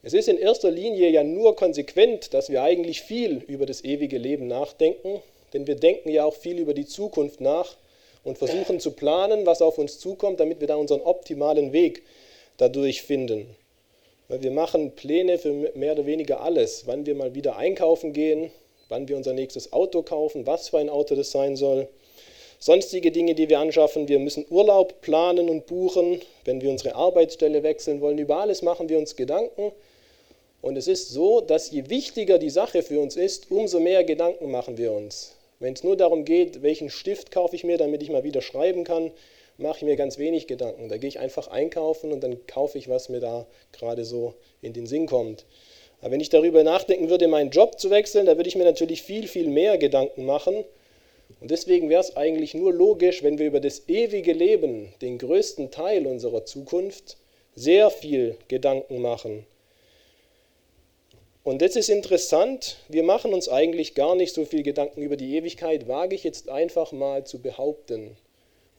Es 0.02 0.14
ist 0.14 0.28
in 0.28 0.38
erster 0.38 0.70
Linie 0.70 1.10
ja 1.10 1.22
nur 1.22 1.56
konsequent, 1.56 2.32
dass 2.32 2.48
wir 2.48 2.62
eigentlich 2.62 3.02
viel 3.02 3.42
über 3.46 3.66
das 3.66 3.84
ewige 3.84 4.18
Leben 4.18 4.46
nachdenken, 4.46 5.20
denn 5.52 5.66
wir 5.66 5.74
denken 5.74 6.10
ja 6.10 6.24
auch 6.24 6.34
viel 6.34 6.58
über 6.58 6.74
die 6.74 6.86
Zukunft 6.86 7.40
nach 7.40 7.76
und 8.26 8.38
versuchen 8.38 8.80
zu 8.80 8.90
planen, 8.90 9.46
was 9.46 9.62
auf 9.62 9.78
uns 9.78 10.00
zukommt, 10.00 10.40
damit 10.40 10.60
wir 10.60 10.66
da 10.66 10.74
unseren 10.74 11.00
optimalen 11.00 11.72
Weg 11.72 12.02
dadurch 12.56 13.02
finden. 13.02 13.46
Wir 14.28 14.50
machen 14.50 14.90
Pläne 14.90 15.38
für 15.38 15.52
mehr 15.74 15.92
oder 15.92 16.06
weniger 16.06 16.40
alles, 16.40 16.82
wann 16.86 17.06
wir 17.06 17.14
mal 17.14 17.34
wieder 17.36 17.56
einkaufen 17.56 18.12
gehen, 18.12 18.50
wann 18.88 19.06
wir 19.06 19.16
unser 19.16 19.32
nächstes 19.32 19.72
Auto 19.72 20.02
kaufen, 20.02 20.44
was 20.44 20.70
für 20.70 20.78
ein 20.78 20.88
Auto 20.88 21.14
das 21.14 21.30
sein 21.30 21.54
soll. 21.54 21.88
Sonstige 22.58 23.12
Dinge, 23.12 23.36
die 23.36 23.48
wir 23.48 23.60
anschaffen, 23.60 24.08
wir 24.08 24.18
müssen 24.18 24.44
Urlaub 24.50 25.00
planen 25.02 25.48
und 25.48 25.66
buchen, 25.66 26.20
wenn 26.44 26.60
wir 26.60 26.70
unsere 26.70 26.96
Arbeitsstelle 26.96 27.62
wechseln 27.62 28.00
wollen. 28.00 28.18
Über 28.18 28.38
alles 28.38 28.62
machen 28.62 28.88
wir 28.88 28.98
uns 28.98 29.14
Gedanken. 29.14 29.70
Und 30.62 30.76
es 30.76 30.88
ist 30.88 31.10
so, 31.10 31.40
dass 31.40 31.70
je 31.70 31.88
wichtiger 31.90 32.38
die 32.38 32.50
Sache 32.50 32.82
für 32.82 32.98
uns 32.98 33.14
ist, 33.14 33.52
umso 33.52 33.78
mehr 33.78 34.02
Gedanken 34.02 34.50
machen 34.50 34.78
wir 34.78 34.90
uns. 34.90 35.35
Wenn 35.58 35.72
es 35.72 35.84
nur 35.84 35.96
darum 35.96 36.24
geht, 36.24 36.62
welchen 36.62 36.90
Stift 36.90 37.30
kaufe 37.30 37.56
ich 37.56 37.64
mir, 37.64 37.78
damit 37.78 38.02
ich 38.02 38.10
mal 38.10 38.24
wieder 38.24 38.42
schreiben 38.42 38.84
kann, 38.84 39.10
mache 39.58 39.78
ich 39.78 39.84
mir 39.84 39.96
ganz 39.96 40.18
wenig 40.18 40.46
Gedanken. 40.46 40.88
Da 40.88 40.98
gehe 40.98 41.08
ich 41.08 41.18
einfach 41.18 41.48
einkaufen 41.48 42.12
und 42.12 42.22
dann 42.22 42.46
kaufe 42.46 42.76
ich, 42.76 42.88
was 42.88 43.08
mir 43.08 43.20
da 43.20 43.46
gerade 43.72 44.04
so 44.04 44.34
in 44.60 44.74
den 44.74 44.86
Sinn 44.86 45.06
kommt. 45.06 45.46
Aber 46.00 46.10
wenn 46.10 46.20
ich 46.20 46.28
darüber 46.28 46.62
nachdenken 46.62 47.08
würde, 47.08 47.26
meinen 47.26 47.50
Job 47.50 47.80
zu 47.80 47.90
wechseln, 47.90 48.26
da 48.26 48.36
würde 48.36 48.48
ich 48.48 48.56
mir 48.56 48.64
natürlich 48.64 49.02
viel, 49.02 49.26
viel 49.26 49.48
mehr 49.48 49.78
Gedanken 49.78 50.26
machen. 50.26 50.64
Und 51.40 51.50
deswegen 51.50 51.88
wäre 51.88 52.02
es 52.02 52.16
eigentlich 52.16 52.54
nur 52.54 52.72
logisch, 52.72 53.22
wenn 53.22 53.38
wir 53.38 53.46
über 53.46 53.60
das 53.60 53.88
ewige 53.88 54.32
Leben, 54.32 54.92
den 55.00 55.18
größten 55.18 55.70
Teil 55.70 56.06
unserer 56.06 56.44
Zukunft, 56.44 57.16
sehr 57.54 57.90
viel 57.90 58.36
Gedanken 58.48 59.00
machen. 59.00 59.46
Und 61.46 61.62
das 61.62 61.76
ist 61.76 61.90
interessant, 61.90 62.78
wir 62.88 63.04
machen 63.04 63.32
uns 63.32 63.48
eigentlich 63.48 63.94
gar 63.94 64.16
nicht 64.16 64.34
so 64.34 64.44
viel 64.44 64.64
Gedanken 64.64 65.00
über 65.00 65.16
die 65.16 65.36
Ewigkeit, 65.36 65.86
wage 65.86 66.16
ich 66.16 66.24
jetzt 66.24 66.48
einfach 66.48 66.90
mal 66.90 67.22
zu 67.24 67.40
behaupten. 67.40 68.16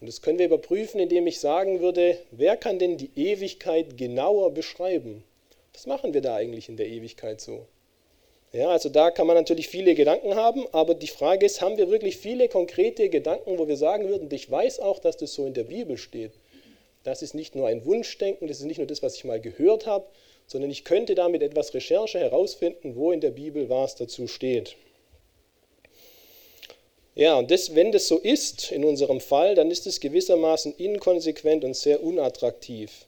Und 0.01 0.07
das 0.07 0.21
können 0.21 0.37
wir 0.37 0.47
überprüfen, 0.47 0.99
indem 0.99 1.27
ich 1.27 1.39
sagen 1.39 1.79
würde, 1.79 2.17
wer 2.31 2.57
kann 2.57 2.77
denn 2.77 2.97
die 2.97 3.09
Ewigkeit 3.15 3.97
genauer 3.97 4.51
beschreiben? 4.51 5.23
Was 5.73 5.85
machen 5.85 6.13
wir 6.13 6.19
da 6.19 6.35
eigentlich 6.35 6.67
in 6.67 6.75
der 6.75 6.87
Ewigkeit 6.87 7.39
so? 7.39 7.65
Ja, 8.51 8.67
also 8.67 8.89
da 8.89 9.11
kann 9.11 9.27
man 9.27 9.37
natürlich 9.37 9.69
viele 9.69 9.95
Gedanken 9.95 10.35
haben, 10.35 10.65
aber 10.73 10.93
die 10.93 11.07
Frage 11.07 11.45
ist, 11.45 11.61
haben 11.61 11.77
wir 11.77 11.89
wirklich 11.89 12.17
viele 12.17 12.49
konkrete 12.49 13.07
Gedanken, 13.07 13.57
wo 13.57 13.69
wir 13.69 13.77
sagen 13.77 14.09
würden, 14.09 14.27
ich 14.29 14.51
weiß 14.51 14.81
auch, 14.81 14.99
dass 14.99 15.15
das 15.15 15.33
so 15.33 15.45
in 15.45 15.53
der 15.53 15.63
Bibel 15.63 15.97
steht. 15.97 16.33
Das 17.05 17.21
ist 17.21 17.33
nicht 17.33 17.55
nur 17.55 17.69
ein 17.69 17.85
Wunschdenken, 17.85 18.49
das 18.49 18.59
ist 18.59 18.65
nicht 18.65 18.79
nur 18.79 18.87
das, 18.87 19.01
was 19.01 19.15
ich 19.15 19.23
mal 19.23 19.39
gehört 19.39 19.87
habe, 19.87 20.05
sondern 20.47 20.71
ich 20.71 20.85
könnte 20.85 21.13
damit 21.13 21.43
etwas 21.43 21.73
Recherche 21.73 22.19
herausfinden, 22.19 22.95
wo 22.95 23.11
in 23.11 23.21
der 23.21 23.31
Bibel 23.31 23.69
was 23.69 23.95
dazu 23.95 24.27
steht. 24.27 24.75
Ja, 27.15 27.37
und 27.37 27.51
das, 27.51 27.75
wenn 27.75 27.91
das 27.91 28.07
so 28.07 28.17
ist 28.19 28.71
in 28.71 28.85
unserem 28.85 29.19
Fall, 29.19 29.55
dann 29.55 29.71
ist 29.71 29.87
es 29.87 29.99
gewissermaßen 29.99 30.75
inkonsequent 30.77 31.63
und 31.63 31.75
sehr 31.75 32.03
unattraktiv. 32.03 33.05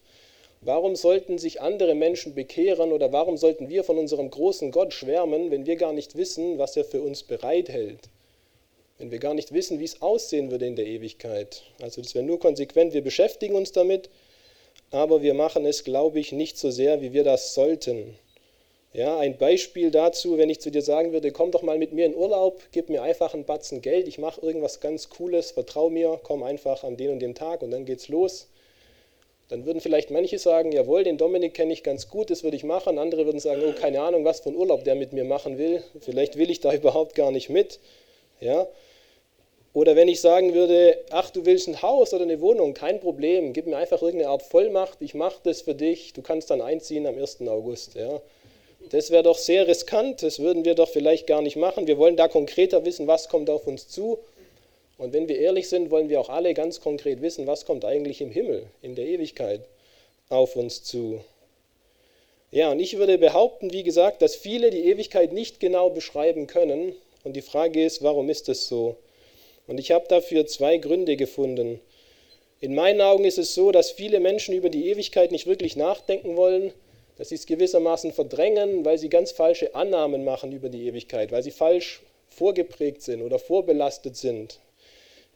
Warum 0.61 0.97
sollten 0.97 1.37
sich 1.37 1.61
andere 1.61 1.95
Menschen 1.95 2.35
bekehren 2.35 2.91
oder 2.91 3.13
warum 3.13 3.37
sollten 3.37 3.69
wir 3.69 3.85
von 3.85 3.97
unserem 3.97 4.29
großen 4.29 4.71
Gott 4.71 4.93
schwärmen, 4.93 5.51
wenn 5.51 5.65
wir 5.65 5.77
gar 5.77 5.93
nicht 5.93 6.17
wissen, 6.17 6.57
was 6.57 6.75
er 6.75 6.83
für 6.83 7.01
uns 7.01 7.23
bereithält? 7.23 8.09
Wenn 8.97 9.11
wir 9.11 9.19
gar 9.19 9.35
nicht 9.35 9.53
wissen, 9.53 9.79
wie 9.79 9.85
es 9.85 10.01
aussehen 10.01 10.51
würde 10.51 10.65
in 10.65 10.75
der 10.75 10.87
Ewigkeit. 10.87 11.63
Also 11.79 12.01
das 12.01 12.13
wäre 12.15 12.25
nur 12.25 12.39
konsequent, 12.39 12.93
wir 12.93 13.03
beschäftigen 13.03 13.55
uns 13.55 13.71
damit, 13.71 14.09
aber 14.91 15.21
wir 15.21 15.33
machen 15.33 15.65
es, 15.65 15.83
glaube 15.83 16.19
ich, 16.19 16.31
nicht 16.31 16.57
so 16.57 16.71
sehr, 16.71 17.01
wie 17.01 17.13
wir 17.13 17.23
das 17.23 17.53
sollten. 17.53 18.17
Ja, 18.91 19.19
ein 19.19 19.37
Beispiel 19.37 19.91
dazu, 19.91 20.37
wenn 20.37 20.49
ich 20.49 20.61
zu 20.61 20.71
dir 20.71 20.81
sagen 20.81 21.11
würde, 21.11 21.31
komm 21.31 21.51
doch 21.51 21.61
mal 21.61 21.77
mit 21.77 21.93
mir 21.93 22.05
in 22.05 22.15
Urlaub, 22.15 22.61
gib 22.71 22.89
mir 22.89 23.03
einfach 23.03 23.33
einen 23.33 23.45
Batzen 23.45 23.81
Geld, 23.81 24.07
ich 24.07 24.17
mache 24.17 24.41
irgendwas 24.41 24.79
ganz 24.79 25.09
Cooles, 25.09 25.51
vertrau 25.51 25.89
mir, 25.89 26.19
komm 26.23 26.41
einfach 26.41 26.83
an 26.83 26.97
den 26.97 27.11
und 27.11 27.19
dem 27.19 27.35
Tag 27.35 27.61
und 27.61 27.71
dann 27.71 27.85
geht's 27.85 28.07
los 28.07 28.47
dann 29.49 29.65
würden 29.65 29.81
vielleicht 29.81 30.11
manche 30.11 30.37
sagen, 30.37 30.71
jawohl, 30.71 31.03
den 31.03 31.17
Dominik 31.17 31.55
kenne 31.55 31.73
ich 31.73 31.81
ganz 31.81 32.07
gut, 32.07 32.29
das 32.29 32.43
würde 32.43 32.55
ich 32.55 32.63
machen. 32.63 32.99
Andere 32.99 33.25
würden 33.25 33.39
sagen, 33.39 33.63
oh, 33.65 33.73
keine 33.73 33.99
Ahnung, 34.01 34.23
was 34.23 34.41
für 34.41 34.49
einen 34.49 34.57
Urlaub 34.57 34.83
der 34.83 34.93
mit 34.93 35.11
mir 35.11 35.23
machen 35.23 35.57
will. 35.57 35.83
Vielleicht 36.01 36.37
will 36.37 36.51
ich 36.51 36.59
da 36.59 36.71
überhaupt 36.73 37.15
gar 37.15 37.31
nicht 37.31 37.49
mit. 37.49 37.79
Ja? 38.39 38.67
Oder 39.73 39.95
wenn 39.95 40.07
ich 40.07 40.19
sagen 40.19 40.53
würde, 40.55 40.97
ach, 41.11 41.29
du 41.29 41.45
willst 41.45 41.67
ein 41.67 41.81
Haus 41.81 42.13
oder 42.13 42.23
eine 42.23 42.41
Wohnung, 42.41 42.73
kein 42.73 42.99
Problem, 42.99 43.53
gib 43.53 43.67
mir 43.67 43.77
einfach 43.77 44.01
irgendeine 44.01 44.31
Art 44.31 44.41
Vollmacht, 44.41 44.97
ich 45.01 45.13
mache 45.13 45.39
das 45.43 45.61
für 45.61 45.75
dich, 45.75 46.13
du 46.13 46.21
kannst 46.23 46.49
dann 46.49 46.61
einziehen 46.61 47.05
am 47.05 47.17
1. 47.17 47.41
August. 47.47 47.93
Ja? 47.93 48.19
Das 48.89 49.11
wäre 49.11 49.23
doch 49.23 49.37
sehr 49.37 49.67
riskant, 49.67 50.23
das 50.23 50.39
würden 50.39 50.65
wir 50.65 50.73
doch 50.73 50.89
vielleicht 50.89 51.27
gar 51.27 51.43
nicht 51.43 51.55
machen. 51.55 51.85
Wir 51.85 51.99
wollen 51.99 52.17
da 52.17 52.27
konkreter 52.27 52.83
wissen, 52.83 53.05
was 53.05 53.29
kommt 53.29 53.49
auf 53.49 53.67
uns 53.67 53.87
zu. 53.87 54.17
Und 54.97 55.13
wenn 55.13 55.27
wir 55.29 55.37
ehrlich 55.37 55.69
sind, 55.69 55.91
wollen 55.91 56.09
wir 56.09 56.19
auch 56.19 56.29
alle 56.29 56.53
ganz 56.53 56.81
konkret 56.81 57.21
wissen, 57.21 57.45
was 57.45 57.65
kommt 57.65 57.85
eigentlich 57.85 58.21
im 58.21 58.31
Himmel, 58.31 58.63
in 58.81 58.95
der 58.95 59.05
Ewigkeit 59.05 59.61
auf 60.29 60.55
uns 60.55 60.83
zu. 60.83 61.21
Ja, 62.51 62.71
und 62.71 62.79
ich 62.79 62.97
würde 62.97 63.19
behaupten, 63.19 63.71
wie 63.71 63.83
gesagt, 63.83 64.23
dass 64.23 64.35
viele 64.35 64.71
die 64.71 64.85
Ewigkeit 64.85 65.31
nicht 65.31 65.59
genau 65.59 65.91
beschreiben 65.91 66.47
können. 66.47 66.95
Und 67.23 67.35
die 67.35 67.43
Frage 67.43 67.85
ist, 67.85 68.01
warum 68.01 68.29
ist 68.29 68.47
das 68.47 68.67
so? 68.67 68.95
Und 69.69 69.79
ich 69.79 69.91
habe 69.91 70.05
dafür 70.07 70.47
zwei 70.47 70.77
Gründe 70.77 71.15
gefunden. 71.15 71.79
In 72.59 72.73
meinen 72.73 73.01
Augen 73.01 73.23
ist 73.23 73.37
es 73.37 73.53
so, 73.53 73.71
dass 73.71 73.91
viele 73.91 74.19
Menschen 74.19 74.55
über 74.55 74.69
die 74.69 74.89
Ewigkeit 74.89 75.31
nicht 75.31 75.45
wirklich 75.45 75.75
nachdenken 75.75 76.35
wollen, 76.35 76.73
dass 77.19 77.29
sie 77.29 77.35
es 77.35 77.45
gewissermaßen 77.45 78.11
verdrängen, 78.11 78.83
weil 78.83 78.97
sie 78.97 79.09
ganz 79.09 79.31
falsche 79.31 79.75
Annahmen 79.75 80.25
machen 80.25 80.51
über 80.53 80.69
die 80.69 80.87
Ewigkeit, 80.87 81.31
weil 81.31 81.43
sie 81.43 81.51
falsch 81.51 82.01
vorgeprägt 82.29 83.03
sind 83.03 83.21
oder 83.21 83.37
vorbelastet 83.37 84.17
sind. 84.17 84.59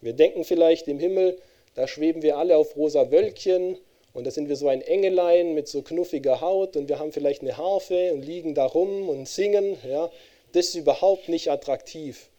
Wir 0.02 0.14
denken 0.14 0.46
vielleicht 0.46 0.88
im 0.88 0.98
Himmel, 0.98 1.38
da 1.76 1.88
schweben 1.88 2.24
wir 2.24 2.38
alle 2.38 2.58
auf 2.58 2.76
rosa 2.76 3.12
Wölkchen 3.12 3.78
und 4.14 4.26
da 4.26 4.32
sind 4.32 4.50
wir 4.50 4.56
so 4.56 4.68
ein 4.68 4.82
Engelein 4.82 5.54
mit 5.54 5.68
so 5.68 5.84
knuffiger 5.84 6.42
Haut 6.42 6.76
und 6.76 6.90
wir 6.90 6.98
haben 6.98 7.12
vielleicht 7.12 7.44
eine 7.44 7.58
Harfe 7.58 8.12
und 8.14 8.24
liegen 8.24 8.56
da 8.56 8.66
rum 8.66 9.10
und 9.10 9.28
singen. 9.28 9.78
Ja. 9.88 10.10
Das 10.54 10.70
ist 10.70 10.76
überhaupt 10.76 11.30
nicht 11.30 11.52
attraktiv. 11.52 12.30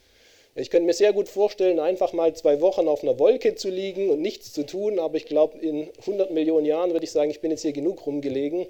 Ich 0.57 0.71
könnte 0.71 0.87
mir 0.87 0.93
sehr 0.93 1.13
gut 1.13 1.29
vorstellen, 1.29 1.81
einfach 1.81 2.13
mal 2.13 2.33
zwei 2.35 2.61
Wochen 2.61 2.87
auf 2.87 3.03
einer 3.03 3.19
Wolke 3.19 3.57
zu 3.57 3.71
liegen 3.71 4.11
und 4.11 4.21
nichts 4.21 4.53
zu 4.53 4.65
tun, 4.65 5.01
aber 5.01 5.17
ich 5.17 5.27
glaube, 5.27 5.59
in 5.59 5.89
100 6.01 6.31
Millionen 6.31 6.65
Jahren 6.65 6.93
würde 6.93 7.05
ich 7.05 7.11
sagen, 7.11 7.31
ich 7.31 7.41
bin 7.41 7.51
jetzt 7.51 7.63
hier 7.63 7.73
genug 7.73 8.07
rumgelegen. 8.07 8.67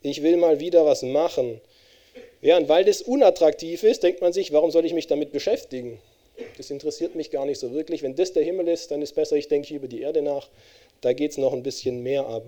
Ich 0.00 0.22
will 0.22 0.38
mal 0.38 0.60
wieder 0.60 0.86
was 0.86 1.02
machen. 1.02 1.60
Ja, 2.40 2.56
und 2.56 2.70
weil 2.70 2.86
das 2.86 3.02
unattraktiv 3.02 3.82
ist, 3.82 4.02
denkt 4.02 4.22
man 4.22 4.32
sich, 4.32 4.50
warum 4.52 4.70
soll 4.70 4.86
ich 4.86 4.94
mich 4.94 5.08
damit 5.08 5.30
beschäftigen? 5.30 5.98
Das 6.56 6.70
interessiert 6.70 7.14
mich 7.14 7.30
gar 7.30 7.44
nicht 7.44 7.58
so 7.58 7.72
wirklich. 7.74 8.02
Wenn 8.02 8.16
das 8.16 8.32
der 8.32 8.42
Himmel 8.42 8.68
ist, 8.68 8.90
dann 8.90 9.02
ist 9.02 9.14
besser, 9.14 9.36
ich 9.36 9.48
denke 9.48 9.74
über 9.74 9.88
die 9.88 10.00
Erde 10.00 10.22
nach. 10.22 10.48
Da 11.02 11.12
geht 11.12 11.32
es 11.32 11.38
noch 11.38 11.52
ein 11.52 11.62
bisschen 11.62 12.02
mehr 12.02 12.26
ab. 12.26 12.44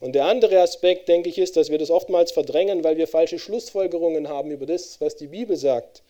Und 0.00 0.12
der 0.12 0.26
andere 0.26 0.60
Aspekt, 0.60 1.08
denke 1.08 1.30
ich, 1.30 1.38
ist, 1.38 1.56
dass 1.56 1.70
wir 1.70 1.78
das 1.78 1.90
oftmals 1.90 2.30
verdrängen, 2.30 2.84
weil 2.84 2.98
wir 2.98 3.08
falsche 3.08 3.38
Schlussfolgerungen 3.38 4.28
haben 4.28 4.50
über 4.50 4.66
das, 4.66 5.00
was 5.00 5.16
die 5.16 5.28
Bibel 5.28 5.56
sagt. 5.56 6.02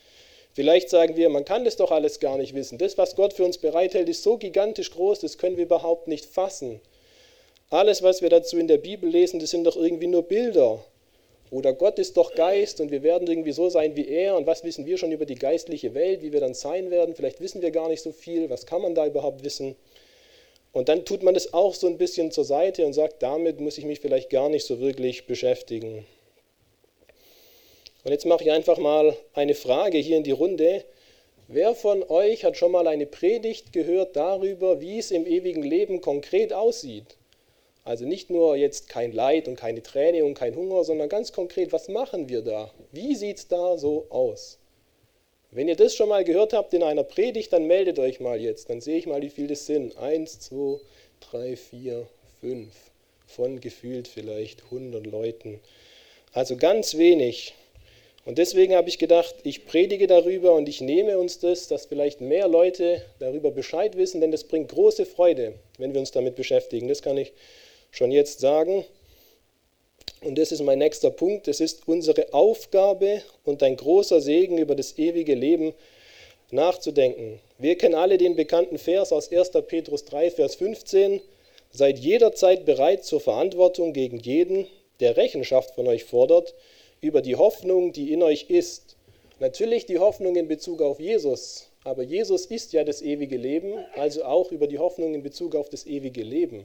Vielleicht 0.55 0.89
sagen 0.89 1.17
wir, 1.17 1.29
man 1.31 1.45
kann 1.45 1.65
das 1.65 1.77
doch 1.77 1.91
alles 1.91 2.21
gar 2.21 2.39
nicht 2.39 2.55
wissen. 2.55 2.79
Das, 2.79 2.97
was 2.97 3.17
Gott 3.17 3.33
für 3.33 3.45
uns 3.45 3.59
bereithält, 3.59 4.09
ist 4.09 4.23
so 4.23 4.39
gigantisch 4.39 4.93
groß, 4.93 5.19
das 5.19 5.37
können 5.37 5.57
wir 5.57 5.65
überhaupt 5.65 6.07
nicht 6.07 6.27
fassen. 6.27 6.81
Alles, 7.71 8.03
was 8.05 8.23
wir 8.23 8.29
dazu 8.29 8.57
in 8.57 8.69
der 8.69 8.79
Bibel 8.79 9.11
lesen, 9.11 9.41
das 9.41 9.51
sind 9.51 9.65
doch 9.65 9.77
irgendwie 9.77 10.07
nur 10.07 10.23
Bilder. 10.23 10.79
Oder 11.51 11.73
Gott 11.73 11.99
ist 11.99 12.17
doch 12.17 12.35
Geist 12.35 12.81
und 12.81 12.93
wir 12.93 13.03
werden 13.03 13.27
irgendwie 13.27 13.53
so 13.53 13.69
sein 13.69 13.97
wie 13.97 14.07
er. 14.07 14.37
Und 14.37 14.47
was 14.47 14.63
wissen 14.63 14.87
wir 14.87 14.97
schon 14.97 15.11
über 15.11 15.27
die 15.27 15.35
geistliche 15.35 15.93
Welt, 15.93 16.23
wie 16.23 16.33
wir 16.33 16.41
dann 16.41 16.55
sein 16.55 16.91
werden? 16.91 17.17
Vielleicht 17.17 17.41
wissen 17.41 17.61
wir 17.61 17.73
gar 17.73 17.89
nicht 17.89 18.03
so 18.03 18.13
viel. 18.13 18.49
Was 18.49 18.65
kann 18.65 18.81
man 18.81 18.95
da 18.95 19.07
überhaupt 19.07 19.45
wissen? 19.45 19.75
Und 20.73 20.89
dann 20.89 21.05
tut 21.05 21.23
man 21.23 21.35
es 21.35 21.53
auch 21.53 21.75
so 21.75 21.87
ein 21.87 21.99
bisschen 21.99 22.31
zur 22.31 22.45
Seite 22.45 22.87
und 22.87 22.93
sagt, 22.93 23.23
damit 23.23 23.61
muss 23.61 23.79
ich 23.79 23.85
mich 23.85 24.01
vielleicht 24.01 24.31
gar 24.31 24.49
nicht 24.49 24.67
so 24.67 24.81
wirklich 24.81 25.27
beschäftigen. 25.27 26.07
Und 28.05 28.13
jetzt 28.13 28.27
mache 28.27 28.45
ich 28.45 28.53
einfach 28.53 28.77
mal 28.77 29.17
eine 29.33 29.55
Frage 29.55 29.97
hier 29.99 30.19
in 30.19 30.25
die 30.25 30.31
Runde. 30.31 30.85
Wer 31.49 31.75
von 31.75 32.03
euch 32.03 32.45
hat 32.45 32.57
schon 32.57 32.73
mal 32.73 32.87
eine 32.87 33.07
Predigt 33.07 33.73
gehört 33.73 34.15
darüber, 34.15 34.81
wie 34.81 34.99
es 34.99 35.11
im 35.11 35.27
ewigen 35.27 35.63
Leben 35.63 36.03
konkret 36.03 36.53
aussieht? 36.53 37.17
Also 37.83 38.05
nicht 38.07 38.31
nur 38.31 38.57
jetzt 38.57 38.89
kein 38.89 39.13
Leid 39.13 39.49
und 39.49 39.57
keine 39.57 39.83
Träne 39.83 40.25
und 40.25 40.35
kein 40.35 40.55
Hunger, 40.55 40.85
sondern 40.85 41.09
ganz 41.09 41.33
konkret, 41.33 41.73
was 41.73 41.89
machen 41.89 42.29
wir 42.29 42.43
da? 42.43 42.71
Wie 42.93 43.15
sieht 43.15 43.39
es 43.39 43.49
da 43.49 43.77
so 43.77 44.07
aus? 44.11 44.59
Wenn 45.51 45.69
ihr 45.69 45.77
das 45.77 45.95
schon 45.95 46.09
mal 46.09 46.25
gehört 46.25 46.53
habt 46.53 46.75
in 46.75 46.83
einer 46.83 47.05
Predigt, 47.05 47.53
dann 47.53 47.67
meldet 47.67 47.99
euch 47.99 48.21
mal 48.21 48.41
jetzt. 48.41 48.71
Dann 48.71 48.81
sehe 48.81 48.99
ich 48.99 49.07
mal, 49.07 49.23
wie 49.23 49.31
viel 49.31 49.47
das 49.47 49.67
sind. 49.67 49.97
Eins, 49.97 50.41
zwei, 50.41 50.81
drei, 51.21 51.57
vier, 51.57 52.07
fünf. 52.41 52.75
Von 53.27 53.61
gefühlt 53.61 54.09
vielleicht 54.09 54.65
100 54.65 55.07
Leuten. 55.07 55.61
Also 56.33 56.57
ganz 56.57 56.97
wenig. 56.97 57.55
Und 58.25 58.38
deswegen 58.38 58.75
habe 58.75 58.88
ich 58.88 58.99
gedacht, 58.99 59.35
ich 59.43 59.66
predige 59.66 60.07
darüber 60.07 60.54
und 60.54 60.69
ich 60.69 60.81
nehme 60.81 61.19
uns 61.19 61.40
das, 61.40 61.69
dass 61.69 61.87
vielleicht 61.87 62.23
mehr 62.23 62.49
Leute 62.49 63.02
darüber 63.19 63.50
Bescheid 63.50 63.97
wissen, 63.97 64.21
denn 64.23 64.31
das 64.31 64.45
bringt 64.45 64.71
große 64.71 65.04
Freude, 65.04 65.54
wenn 65.76 65.93
wir 65.93 66.00
uns 66.00 66.11
damit 66.11 66.35
beschäftigen. 66.35 66.88
Das 66.88 67.02
kann 67.02 67.19
ich 67.19 67.33
schon 67.90 68.11
jetzt 68.11 68.40
sagen. 68.40 68.85
Und 70.23 70.38
das 70.38 70.52
ist 70.52 70.62
mein 70.62 70.78
nächster 70.78 71.11
Punkt. 71.11 71.49
Es 71.49 71.61
ist 71.61 71.87
unsere 71.87 72.33
Aufgabe 72.33 73.23
und 73.45 73.62
ein 73.62 73.76
großer 73.76 74.23
Segen 74.23 74.57
über 74.57 74.75
das 74.75 74.97
ewige 74.97 75.35
Leben 75.35 75.75
nachzudenken. 76.50 77.40
Wir 77.59 77.76
kennen 77.76 77.95
alle 77.95 78.16
den 78.16 78.37
bekannten 78.37 78.78
Vers 78.78 79.12
aus 79.12 79.31
1. 79.31 79.50
Petrus 79.66 80.07
3, 80.07 80.31
Vers 80.31 80.54
15. 80.54 81.21
Seid 81.73 81.99
jederzeit 81.99 82.64
bereit 82.64 83.04
zur 83.04 83.21
Verantwortung 83.21 83.93
gegen 83.93 84.19
jeden, 84.19 84.66
der 85.00 85.16
Rechenschaft 85.16 85.75
von 85.75 85.87
euch 85.88 86.04
fordert, 86.04 86.54
über 87.05 87.21
die 87.21 87.37
Hoffnung, 87.37 87.93
die 87.93 88.15
in 88.15 88.23
euch 88.23 88.49
ist. 88.49 88.97
Natürlich 89.39 89.85
die 89.85 89.99
Hoffnung 89.99 90.37
in 90.37 90.49
Bezug 90.49 90.81
auf 90.81 90.99
Jesus, 90.99 91.69
aber 91.85 92.03
Jesus 92.03 92.47
ist 92.47 92.73
ja 92.73 92.83
das 92.83 93.03
ewige 93.03 93.37
Leben, 93.37 93.75
also 93.95 94.25
auch 94.25 94.51
über 94.53 94.67
die 94.67 94.79
Hoffnung 94.79 95.13
in 95.13 95.23
Bezug 95.23 95.55
auf 95.55 95.69
das 95.69 95.87
ewige 95.87 96.23
Leben. 96.23 96.65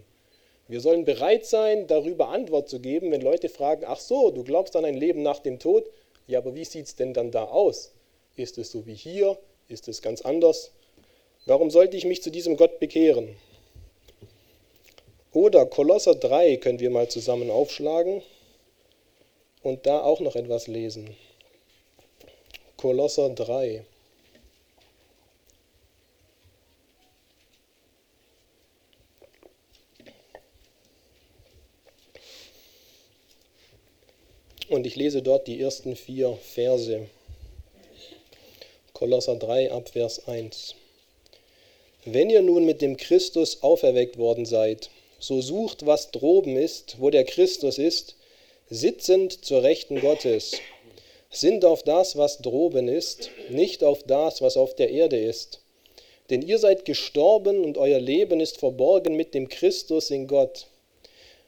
Wir 0.69 0.79
sollen 0.79 1.03
bereit 1.03 1.45
sein, 1.45 1.87
darüber 1.87 2.29
Antwort 2.29 2.69
zu 2.69 2.79
geben, 2.79 3.11
wenn 3.11 3.19
Leute 3.19 3.49
fragen, 3.49 3.83
ach 3.85 3.99
so, 3.99 4.31
du 4.31 4.45
glaubst 4.45 4.77
an 4.77 4.85
ein 4.85 4.95
Leben 4.95 5.23
nach 5.23 5.39
dem 5.39 5.59
Tod? 5.59 5.89
Ja, 6.25 6.39
aber 6.39 6.55
wie 6.55 6.63
sieht 6.63 6.85
es 6.85 6.95
denn 6.95 7.13
dann 7.13 7.31
da 7.31 7.43
aus? 7.43 7.91
Ist 8.37 8.57
es 8.57 8.71
so 8.71 8.85
wie 8.85 8.93
hier? 8.93 9.37
Ist 9.67 9.89
es 9.89 10.01
ganz 10.01 10.21
anders? 10.21 10.71
Warum 11.47 11.69
sollte 11.69 11.97
ich 11.97 12.05
mich 12.05 12.23
zu 12.23 12.29
diesem 12.29 12.55
Gott 12.55 12.79
bekehren? 12.79 13.35
Oder 15.33 15.65
Kolosser 15.65 16.15
3 16.15 16.57
können 16.57 16.79
wir 16.79 16.91
mal 16.91 17.09
zusammen 17.09 17.49
aufschlagen 17.49 18.21
und 19.61 19.85
da 19.85 20.01
auch 20.01 20.19
noch 20.19 20.35
etwas 20.35 20.67
lesen. 20.67 21.15
Kolosser 22.77 23.29
3. 23.29 23.83
Und 34.69 34.85
ich 34.85 34.95
lese 34.95 35.23
dort 35.23 35.47
die 35.47 35.59
ersten 35.59 35.95
vier 35.95 36.37
Verse. 36.53 37.07
Kolosser 38.93 39.35
3 39.35 39.71
Abvers 39.71 40.27
1. 40.27 40.75
Wenn 42.05 42.29
ihr 42.29 42.41
nun 42.43 42.65
mit 42.65 42.81
dem 42.81 42.95
Christus 42.95 43.63
auferweckt 43.63 44.17
worden 44.17 44.45
seid, 44.45 44.89
so 45.19 45.41
sucht, 45.41 45.85
was 45.85 46.11
droben 46.11 46.55
ist, 46.55 46.97
wo 46.99 47.09
der 47.09 47.25
Christus 47.25 47.77
ist, 47.77 48.15
sitzend 48.69 49.43
zur 49.45 49.63
Rechten 49.63 49.99
Gottes, 49.99 50.59
sind 51.31 51.65
auf 51.65 51.83
das, 51.83 52.17
was 52.17 52.39
droben 52.39 52.87
ist, 52.87 53.29
nicht 53.49 53.83
auf 53.83 54.03
das, 54.03 54.41
was 54.41 54.57
auf 54.57 54.75
der 54.75 54.89
Erde 54.89 55.17
ist. 55.17 55.61
Denn 56.29 56.41
ihr 56.41 56.59
seid 56.59 56.85
gestorben 56.85 57.63
und 57.63 57.77
euer 57.77 57.99
Leben 57.99 58.39
ist 58.39 58.57
verborgen 58.57 59.15
mit 59.15 59.33
dem 59.33 59.49
Christus 59.49 60.11
in 60.11 60.27
Gott. 60.27 60.67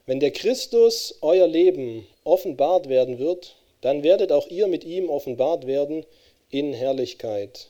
Wenn 0.06 0.20
der 0.20 0.32
Christus, 0.32 1.18
euer 1.22 1.48
Leben, 1.48 2.08
offenbart 2.24 2.90
werden 2.90 3.20
wird, 3.20 3.56
dann 3.82 4.04
werdet 4.04 4.32
auch 4.32 4.48
ihr 4.48 4.68
mit 4.68 4.84
ihm 4.84 5.10
offenbart 5.10 5.68
werden 5.68 6.06
in 6.50 6.74
Herrlichkeit. 6.74 7.68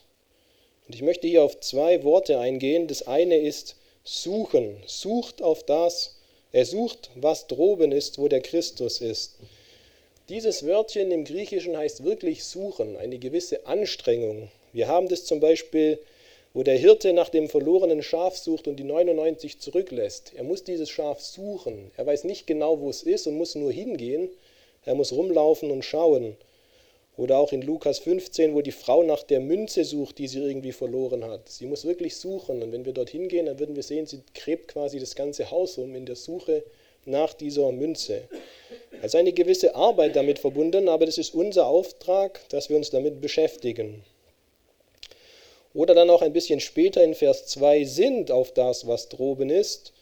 Und 0.88 0.96
ich 0.96 1.02
möchte 1.02 1.28
hier 1.28 1.44
auf 1.44 1.60
zwei 1.60 2.04
Worte 2.04 2.40
eingehen. 2.40 2.88
Das 2.88 3.08
eine 3.08 3.38
ist 3.38 3.76
suchen. 4.04 4.78
Sucht 4.86 5.42
auf 5.42 5.64
das, 5.64 6.18
er 6.54 6.66
sucht, 6.66 7.10
was 7.16 7.48
droben 7.48 7.92
ist, 7.92 8.18
wo 8.18 8.28
der 8.28 8.42
Christus 8.42 9.00
ist. 9.00 9.36
Dieses 10.30 10.66
Wörtchen 10.66 11.12
im 11.12 11.26
Griechischen 11.26 11.78
heißt 11.78 12.04
wirklich 12.04 12.44
suchen, 12.44 12.98
eine 12.98 13.18
gewisse 13.18 13.66
Anstrengung. 13.66 14.50
Wir 14.74 14.88
haben 14.88 15.10
das 15.10 15.26
zum 15.26 15.40
Beispiel, 15.40 16.00
wo 16.54 16.64
der 16.64 16.78
Hirte 16.78 17.14
nach 17.14 17.30
dem 17.30 17.48
verlorenen 17.48 18.04
Schaf 18.04 18.38
sucht 18.38 18.68
und 18.68 18.76
die 18.76 18.84
99 18.84 19.60
zurücklässt. 19.60 20.34
Er 20.36 20.44
muss 20.44 20.64
dieses 20.64 20.90
Schaf 20.90 21.22
suchen. 21.22 21.92
Er 21.96 22.06
weiß 22.06 22.26
nicht 22.26 22.48
genau, 22.48 22.80
wo 22.80 22.90
es 22.90 23.04
ist 23.04 23.28
und 23.28 23.38
muss 23.38 23.56
nur 23.56 23.72
hingehen. 23.72 24.30
Er 24.84 24.96
muss 24.96 25.14
rumlaufen 25.14 25.72
und 25.72 25.86
schauen. 25.86 26.36
Oder 27.18 27.38
auch 27.38 27.52
in 27.52 27.62
Lukas 27.62 28.00
15, 28.00 28.56
wo 28.56 28.62
die 28.62 28.72
Frau 28.72 29.04
nach 29.04 29.24
der 29.24 29.42
Münze 29.42 29.84
sucht, 29.84 30.18
die 30.18 30.28
sie 30.28 30.40
irgendwie 30.40 30.72
verloren 30.72 31.26
hat. 31.26 31.50
Sie 31.50 31.66
muss 31.66 31.86
wirklich 31.86 32.16
suchen. 32.16 32.64
Und 32.64 32.72
wenn 32.72 32.86
wir 32.86 32.94
dorthin 32.94 33.28
gehen, 33.28 33.48
dann 33.48 33.60
würden 33.60 33.76
wir 33.76 33.84
sehen, 33.84 34.06
sie 34.06 34.22
gräbt 34.34 34.70
quasi 34.70 34.98
das 35.00 35.16
ganze 35.16 35.52
Haus 35.52 35.78
um 35.78 35.94
in 35.94 36.06
der 36.06 36.16
Suche 36.16 36.64
nach 37.06 37.34
dieser 37.34 37.72
Münze. 37.72 38.24
Also 39.02 39.18
eine 39.18 39.34
gewisse 39.34 39.76
Arbeit 39.76 40.16
damit 40.16 40.40
verbunden, 40.40 40.88
aber 40.88 41.06
das 41.06 41.18
ist 41.18 41.34
unser 41.34 41.66
Auftrag, 41.68 42.40
dass 42.50 42.70
wir 42.70 42.78
uns 42.78 42.92
damit 42.92 43.20
beschäftigen. 43.20 44.04
Oder 45.74 45.94
dann 45.94 46.10
auch 46.10 46.22
ein 46.22 46.34
bisschen 46.34 46.60
später 46.60 47.04
in 47.04 47.16
Vers 47.16 47.46
2 47.48 47.84
sind 47.86 48.32
auf 48.32 48.54
das, 48.54 48.88
was 48.88 49.10
droben 49.10 49.50
ist. 49.50 49.94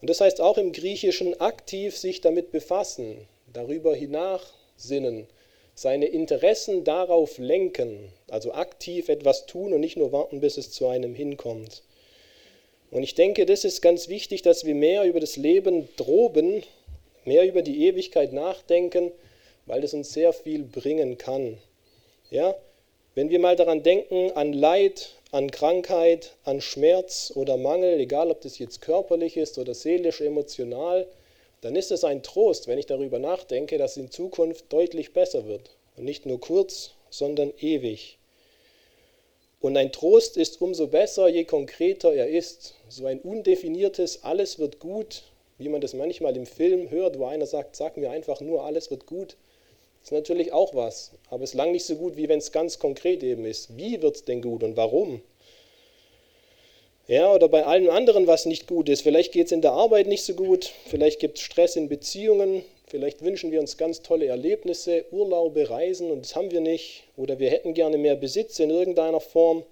Und 0.00 0.10
das 0.10 0.20
heißt 0.20 0.40
auch 0.40 0.58
im 0.58 0.72
Griechischen 0.72 1.40
aktiv 1.40 1.96
sich 1.96 2.20
damit 2.20 2.50
befassen, 2.50 3.26
darüber 3.52 3.94
hinachsinnen 3.94 5.26
seine 5.82 6.06
Interessen 6.06 6.84
darauf 6.84 7.38
lenken, 7.38 8.12
also 8.28 8.52
aktiv 8.52 9.08
etwas 9.08 9.46
tun 9.46 9.72
und 9.72 9.80
nicht 9.80 9.96
nur 9.96 10.12
warten, 10.12 10.40
bis 10.40 10.56
es 10.56 10.70
zu 10.70 10.86
einem 10.86 11.14
hinkommt. 11.14 11.82
Und 12.92 13.02
ich 13.02 13.16
denke, 13.16 13.46
das 13.46 13.64
ist 13.64 13.82
ganz 13.82 14.08
wichtig, 14.08 14.42
dass 14.42 14.64
wir 14.64 14.76
mehr 14.76 15.04
über 15.04 15.18
das 15.18 15.36
Leben 15.36 15.88
droben, 15.96 16.62
mehr 17.24 17.44
über 17.46 17.62
die 17.62 17.86
Ewigkeit 17.86 18.32
nachdenken, 18.32 19.10
weil 19.66 19.80
das 19.80 19.92
uns 19.92 20.12
sehr 20.12 20.32
viel 20.32 20.62
bringen 20.62 21.18
kann. 21.18 21.58
Ja? 22.30 22.54
Wenn 23.16 23.30
wir 23.30 23.40
mal 23.40 23.56
daran 23.56 23.82
denken, 23.82 24.30
an 24.32 24.52
Leid, 24.52 25.16
an 25.32 25.50
Krankheit, 25.50 26.36
an 26.44 26.60
Schmerz 26.60 27.32
oder 27.34 27.56
Mangel, 27.56 27.98
egal 27.98 28.30
ob 28.30 28.40
das 28.42 28.58
jetzt 28.58 28.82
körperlich 28.82 29.36
ist 29.36 29.58
oder 29.58 29.74
seelisch, 29.74 30.20
emotional, 30.20 31.08
dann 31.62 31.76
ist 31.76 31.90
es 31.90 32.04
ein 32.04 32.22
Trost, 32.22 32.66
wenn 32.66 32.78
ich 32.78 32.86
darüber 32.86 33.18
nachdenke, 33.18 33.78
dass 33.78 33.92
es 33.92 33.96
in 33.96 34.10
Zukunft 34.10 34.72
deutlich 34.72 35.12
besser 35.12 35.46
wird. 35.46 35.70
Und 35.96 36.04
nicht 36.04 36.26
nur 36.26 36.40
kurz, 36.40 36.90
sondern 37.08 37.52
ewig. 37.60 38.18
Und 39.60 39.76
ein 39.76 39.92
Trost 39.92 40.36
ist 40.36 40.60
umso 40.60 40.88
besser, 40.88 41.28
je 41.28 41.44
konkreter 41.44 42.12
er 42.12 42.28
ist. 42.28 42.74
So 42.88 43.06
ein 43.06 43.20
undefiniertes 43.20 44.24
Alles 44.24 44.58
wird 44.58 44.80
gut, 44.80 45.22
wie 45.58 45.68
man 45.68 45.80
das 45.80 45.94
manchmal 45.94 46.36
im 46.36 46.46
Film 46.46 46.90
hört, 46.90 47.16
wo 47.18 47.26
einer 47.26 47.46
sagt, 47.46 47.76
sag 47.76 47.96
mir 47.96 48.10
einfach 48.10 48.40
nur, 48.40 48.64
alles 48.64 48.90
wird 48.90 49.06
gut, 49.06 49.36
ist 50.02 50.10
natürlich 50.10 50.52
auch 50.52 50.74
was. 50.74 51.12
Aber 51.30 51.44
es 51.44 51.50
ist 51.50 51.54
lang 51.54 51.70
nicht 51.70 51.84
so 51.84 51.94
gut, 51.94 52.16
wie 52.16 52.28
wenn 52.28 52.40
es 52.40 52.50
ganz 52.50 52.80
konkret 52.80 53.22
eben 53.22 53.44
ist. 53.44 53.76
Wie 53.76 54.02
wird 54.02 54.16
es 54.16 54.24
denn 54.24 54.42
gut 54.42 54.64
und 54.64 54.76
warum? 54.76 55.22
Ja, 57.12 57.30
oder 57.30 57.46
bei 57.46 57.66
allem 57.66 57.90
anderen, 57.90 58.26
was 58.26 58.46
nicht 58.46 58.66
gut 58.66 58.88
ist. 58.88 59.02
Vielleicht 59.02 59.32
geht 59.32 59.44
es 59.44 59.52
in 59.52 59.60
der 59.60 59.72
Arbeit 59.72 60.06
nicht 60.06 60.24
so 60.24 60.32
gut, 60.32 60.72
vielleicht 60.86 61.20
gibt 61.20 61.36
es 61.36 61.44
Stress 61.44 61.76
in 61.76 61.90
Beziehungen, 61.90 62.64
vielleicht 62.86 63.22
wünschen 63.22 63.52
wir 63.52 63.60
uns 63.60 63.76
ganz 63.76 64.00
tolle 64.00 64.24
Erlebnisse, 64.28 65.04
Urlaube, 65.10 65.68
Reisen 65.68 66.10
und 66.10 66.24
das 66.24 66.34
haben 66.34 66.50
wir 66.50 66.62
nicht. 66.62 67.04
Oder 67.18 67.38
wir 67.38 67.50
hätten 67.50 67.74
gerne 67.74 67.98
mehr 67.98 68.16
Besitz 68.16 68.58
in 68.60 68.70
irgendeiner 68.70 69.20
Form. 69.20 69.62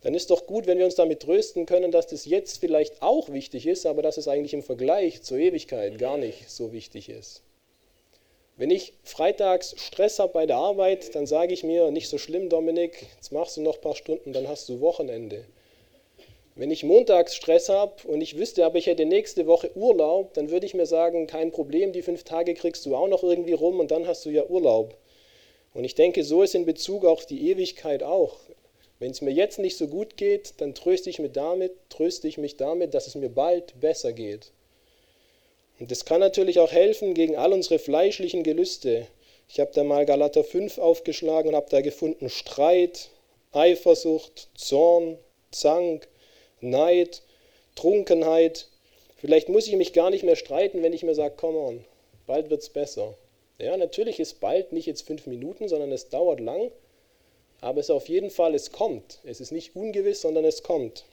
Dann 0.00 0.14
ist 0.14 0.30
doch 0.30 0.46
gut, 0.46 0.66
wenn 0.66 0.78
wir 0.78 0.86
uns 0.86 0.94
damit 0.94 1.20
trösten 1.20 1.66
können, 1.66 1.92
dass 1.92 2.06
das 2.06 2.24
jetzt 2.24 2.56
vielleicht 2.56 3.02
auch 3.02 3.28
wichtig 3.28 3.66
ist, 3.66 3.84
aber 3.84 4.00
dass 4.00 4.16
es 4.16 4.28
eigentlich 4.28 4.54
im 4.54 4.62
Vergleich 4.62 5.20
zur 5.20 5.36
Ewigkeit 5.36 5.98
gar 5.98 6.16
nicht 6.16 6.48
so 6.48 6.72
wichtig 6.72 7.10
ist. 7.10 7.42
Wenn 8.56 8.70
ich 8.70 8.94
freitags 9.04 9.74
Stress 9.76 10.20
habe 10.20 10.32
bei 10.32 10.46
der 10.46 10.56
Arbeit, 10.56 11.14
dann 11.14 11.26
sage 11.26 11.52
ich 11.52 11.64
mir, 11.64 11.90
nicht 11.90 12.08
so 12.08 12.16
schlimm, 12.16 12.48
Dominik, 12.48 13.08
jetzt 13.16 13.30
machst 13.30 13.58
du 13.58 13.60
noch 13.60 13.74
ein 13.74 13.82
paar 13.82 13.94
Stunden, 13.94 14.32
dann 14.32 14.48
hast 14.48 14.70
du 14.70 14.80
Wochenende. 14.80 15.44
Wenn 16.58 16.72
ich 16.72 16.82
montags 16.82 17.36
Stress 17.36 17.68
habe 17.68 18.08
und 18.08 18.20
ich 18.20 18.36
wüsste, 18.36 18.64
aber 18.64 18.78
ich 18.78 18.86
hätte 18.86 19.06
nächste 19.06 19.46
Woche 19.46 19.70
Urlaub, 19.76 20.34
dann 20.34 20.50
würde 20.50 20.66
ich 20.66 20.74
mir 20.74 20.86
sagen, 20.86 21.28
kein 21.28 21.52
Problem, 21.52 21.92
die 21.92 22.02
fünf 22.02 22.24
Tage 22.24 22.54
kriegst 22.54 22.84
du 22.84 22.96
auch 22.96 23.06
noch 23.06 23.22
irgendwie 23.22 23.52
rum 23.52 23.78
und 23.78 23.92
dann 23.92 24.08
hast 24.08 24.26
du 24.26 24.30
ja 24.30 24.44
Urlaub. 24.44 24.96
Und 25.72 25.84
ich 25.84 25.94
denke, 25.94 26.24
so 26.24 26.42
ist 26.42 26.56
in 26.56 26.66
Bezug 26.66 27.04
auf 27.04 27.26
die 27.26 27.48
Ewigkeit 27.48 28.02
auch. 28.02 28.38
Wenn 28.98 29.12
es 29.12 29.20
mir 29.20 29.30
jetzt 29.30 29.60
nicht 29.60 29.76
so 29.76 29.86
gut 29.86 30.16
geht, 30.16 30.54
dann 30.56 30.74
tröste 30.74 31.08
ich 31.08 31.20
mich 31.20 31.30
damit, 31.30 31.70
tröste 31.90 32.26
ich 32.26 32.38
mich 32.38 32.56
damit, 32.56 32.92
dass 32.92 33.06
es 33.06 33.14
mir 33.14 33.28
bald 33.28 33.78
besser 33.78 34.12
geht. 34.12 34.50
Und 35.78 35.92
das 35.92 36.04
kann 36.04 36.18
natürlich 36.18 36.58
auch 36.58 36.72
helfen 36.72 37.14
gegen 37.14 37.36
all 37.36 37.52
unsere 37.52 37.78
fleischlichen 37.78 38.42
Gelüste. 38.42 39.06
Ich 39.48 39.60
habe 39.60 39.70
da 39.72 39.84
mal 39.84 40.06
Galater 40.06 40.42
5 40.42 40.78
aufgeschlagen 40.78 41.50
und 41.50 41.54
habe 41.54 41.70
da 41.70 41.82
gefunden 41.82 42.28
Streit, 42.28 43.10
Eifersucht, 43.52 44.48
Zorn, 44.56 45.18
Zank, 45.52 46.08
Neid, 46.60 47.22
Trunkenheit. 47.74 48.68
Vielleicht 49.16 49.48
muss 49.48 49.66
ich 49.66 49.76
mich 49.76 49.92
gar 49.92 50.10
nicht 50.10 50.24
mehr 50.24 50.36
streiten, 50.36 50.82
wenn 50.82 50.92
ich 50.92 51.02
mir 51.02 51.14
sage, 51.14 51.34
komm 51.36 51.56
on, 51.56 51.84
bald 52.26 52.50
wird 52.50 52.62
es 52.62 52.68
besser. 52.68 53.14
Ja, 53.58 53.76
natürlich 53.76 54.20
ist 54.20 54.40
bald 54.40 54.72
nicht 54.72 54.86
jetzt 54.86 55.02
fünf 55.02 55.26
Minuten, 55.26 55.68
sondern 55.68 55.90
es 55.90 56.08
dauert 56.08 56.40
lang, 56.40 56.70
aber 57.60 57.80
es 57.80 57.90
auf 57.90 58.08
jeden 58.08 58.30
Fall, 58.30 58.54
es 58.54 58.70
kommt. 58.70 59.18
Es 59.24 59.40
ist 59.40 59.50
nicht 59.50 59.74
ungewiss, 59.74 60.20
sondern 60.20 60.44
es 60.44 60.62
kommt. 60.62 61.04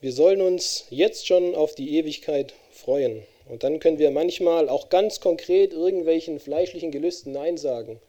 Wir 0.00 0.12
sollen 0.12 0.40
uns 0.40 0.86
jetzt 0.90 1.26
schon 1.26 1.54
auf 1.54 1.74
die 1.74 1.96
Ewigkeit 1.98 2.54
freuen. 2.70 3.24
Und 3.48 3.64
dann 3.64 3.80
können 3.80 3.98
wir 3.98 4.10
manchmal 4.10 4.68
auch 4.68 4.90
ganz 4.90 5.20
konkret 5.20 5.72
irgendwelchen 5.72 6.38
fleischlichen 6.38 6.90
Gelüsten 6.90 7.32
Nein 7.32 7.56
sagen. 7.56 8.00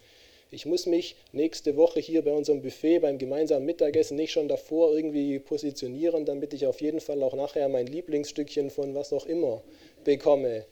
Ich 0.51 0.65
muss 0.65 0.88
mich 0.88 1.15
nächste 1.31 1.77
Woche 1.77 1.99
hier 1.99 2.23
bei 2.23 2.31
unserem 2.31 2.63
Buffet 2.63 2.99
beim 2.99 3.19
gemeinsamen 3.19 3.67
Mittagessen 3.67 4.17
nicht 4.17 4.31
schon 4.31 4.47
davor 4.47 4.95
irgendwie 4.95 5.38
positionieren, 5.38 6.25
damit 6.25 6.55
ich 6.55 6.65
auf 6.65 6.81
jeden 6.81 7.01
Fall 7.01 7.21
auch 7.21 7.35
nachher 7.35 7.69
mein 7.69 7.85
Lieblingsstückchen 7.85 8.71
von 8.71 8.95
was 8.95 9.13
auch 9.13 9.27
immer 9.27 9.62
bekomme. 10.03 10.65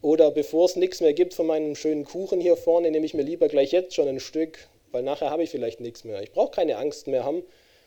Oder 0.00 0.30
bevor 0.30 0.64
es 0.64 0.76
nichts 0.76 1.02
mehr 1.02 1.12
gibt 1.12 1.34
von 1.34 1.46
meinem 1.46 1.74
schönen 1.74 2.04
Kuchen 2.04 2.40
hier 2.40 2.56
vorne, 2.56 2.90
nehme 2.90 3.04
ich 3.04 3.12
mir 3.12 3.22
lieber 3.22 3.48
gleich 3.48 3.70
jetzt 3.70 3.94
schon 3.94 4.08
ein 4.08 4.20
Stück, 4.20 4.66
weil 4.92 5.02
nachher 5.02 5.28
habe 5.30 5.42
ich 5.42 5.50
vielleicht 5.50 5.80
nichts 5.80 6.04
mehr. 6.04 6.22
Ich 6.22 6.32
brauche 6.32 6.52
keine 6.52 6.78
Angst 6.78 7.06
mehr 7.06 7.24
haben, 7.24 7.42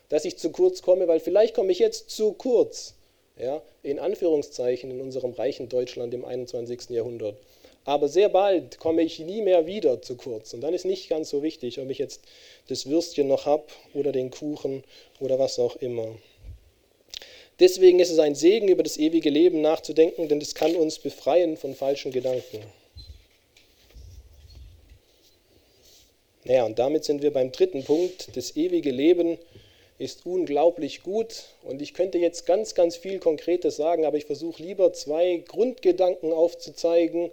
dass 0.09 0.25
ich 0.25 0.37
zu 0.37 0.51
kurz 0.51 0.83
komme, 0.83 1.07
weil 1.07 1.19
vielleicht 1.19 1.55
komme 1.55 1.71
ich 1.71 1.79
jetzt 1.79 2.11
zu 2.11 2.33
kurz. 2.33 2.93
Ja, 3.35 3.63
in 3.81 3.97
Anführungszeichen 3.97 4.91
in 4.91 5.01
unserem 5.01 5.31
reichen 5.31 5.69
Deutschland 5.69 6.13
im 6.13 6.25
21. 6.25 6.89
Jahrhundert. 6.89 7.37
Aber 7.89 8.07
sehr 8.07 8.29
bald 8.29 8.77
komme 8.77 9.01
ich 9.01 9.17
nie 9.17 9.41
mehr 9.41 9.65
wieder 9.65 9.99
zu 9.99 10.15
kurz. 10.15 10.53
Und 10.53 10.61
dann 10.61 10.75
ist 10.75 10.85
nicht 10.85 11.09
ganz 11.09 11.31
so 11.31 11.41
wichtig, 11.41 11.79
ob 11.79 11.89
ich 11.89 11.97
jetzt 11.97 12.21
das 12.67 12.85
Würstchen 12.85 13.27
noch 13.27 13.47
habe 13.47 13.63
oder 13.95 14.11
den 14.11 14.29
Kuchen 14.29 14.83
oder 15.19 15.39
was 15.39 15.57
auch 15.57 15.75
immer. 15.77 16.15
Deswegen 17.59 17.99
ist 17.99 18.11
es 18.11 18.19
ein 18.19 18.35
Segen, 18.35 18.67
über 18.67 18.83
das 18.83 18.97
ewige 18.97 19.31
Leben 19.31 19.61
nachzudenken, 19.61 20.29
denn 20.29 20.39
es 20.39 20.53
kann 20.53 20.75
uns 20.75 20.99
befreien 20.99 21.57
von 21.57 21.73
falschen 21.73 22.11
Gedanken. 22.11 22.61
Naja, 26.43 26.65
und 26.65 26.77
damit 26.77 27.05
sind 27.05 27.23
wir 27.23 27.33
beim 27.33 27.51
dritten 27.51 27.83
Punkt. 27.85 28.37
Das 28.37 28.55
ewige 28.55 28.91
Leben 28.91 29.39
ist 29.97 30.27
unglaublich 30.27 31.01
gut. 31.01 31.45
Und 31.63 31.81
ich 31.81 31.95
könnte 31.95 32.19
jetzt 32.19 32.45
ganz, 32.45 32.75
ganz 32.75 32.97
viel 32.97 33.17
Konkretes 33.17 33.77
sagen, 33.77 34.05
aber 34.05 34.17
ich 34.17 34.25
versuche 34.25 34.61
lieber 34.61 34.93
zwei 34.93 35.43
Grundgedanken 35.47 36.31
aufzuzeigen 36.31 37.31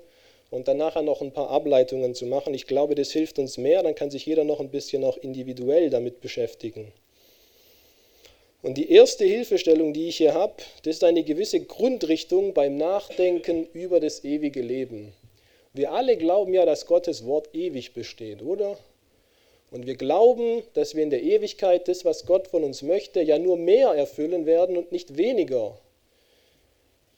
und 0.51 0.69
dann 0.69 0.77
nachher 0.77 1.03
noch 1.03 1.21
ein 1.21 1.33
paar 1.33 1.51
Ableitungen 1.51 2.15
zu 2.15 2.27
machen. 2.27 2.55
Ich 2.55 2.67
glaube, 2.67 2.95
das 2.95 3.13
hilft 3.13 3.39
uns 3.39 3.59
mehr, 3.59 3.83
dann 3.83 3.95
kann 3.95 4.11
sich 4.11 4.27
jeder 4.27 4.45
noch 4.45 4.61
ein 4.61 4.71
bisschen 4.71 5.05
auch 5.05 5.17
individuell 5.17 5.91
damit 5.91 6.21
beschäftigen. 6.21 6.93
Und 8.63 8.75
die 8.79 8.91
erste 8.91 9.25
Hilfestellung, 9.25 9.93
die 9.93 10.09
ich 10.09 10.17
hier 10.17 10.35
habe, 10.35 10.55
das 10.83 10.97
ist 10.97 11.05
eine 11.05 11.23
gewisse 11.23 11.61
Grundrichtung 11.61 12.53
beim 12.53 12.77
Nachdenken 12.77 13.67
über 13.73 14.01
das 14.01 14.25
ewige 14.25 14.61
Leben. 14.63 15.13
Wir 15.73 15.93
alle 15.93 16.17
glauben 16.17 16.55
ja, 16.55 16.65
dass 16.65 16.87
Gottes 16.87 17.27
Wort 17.27 17.55
ewig 17.55 17.93
besteht, 17.93 18.43
oder? 18.43 18.79
Und 19.71 19.87
wir 19.87 19.95
glauben, 19.95 20.63
dass 20.75 20.95
wir 20.95 21.03
in 21.03 21.11
der 21.11 21.23
Ewigkeit 21.23 21.87
das, 21.87 22.05
was 22.05 22.25
Gott 22.25 22.49
von 22.49 22.65
uns 22.65 22.83
möchte, 22.83 23.21
ja 23.21 23.39
nur 23.39 23.57
mehr 23.57 23.91
erfüllen 23.91 24.47
werden 24.47 24.77
und 24.77 24.91
nicht 24.91 25.17
weniger. 25.17 25.79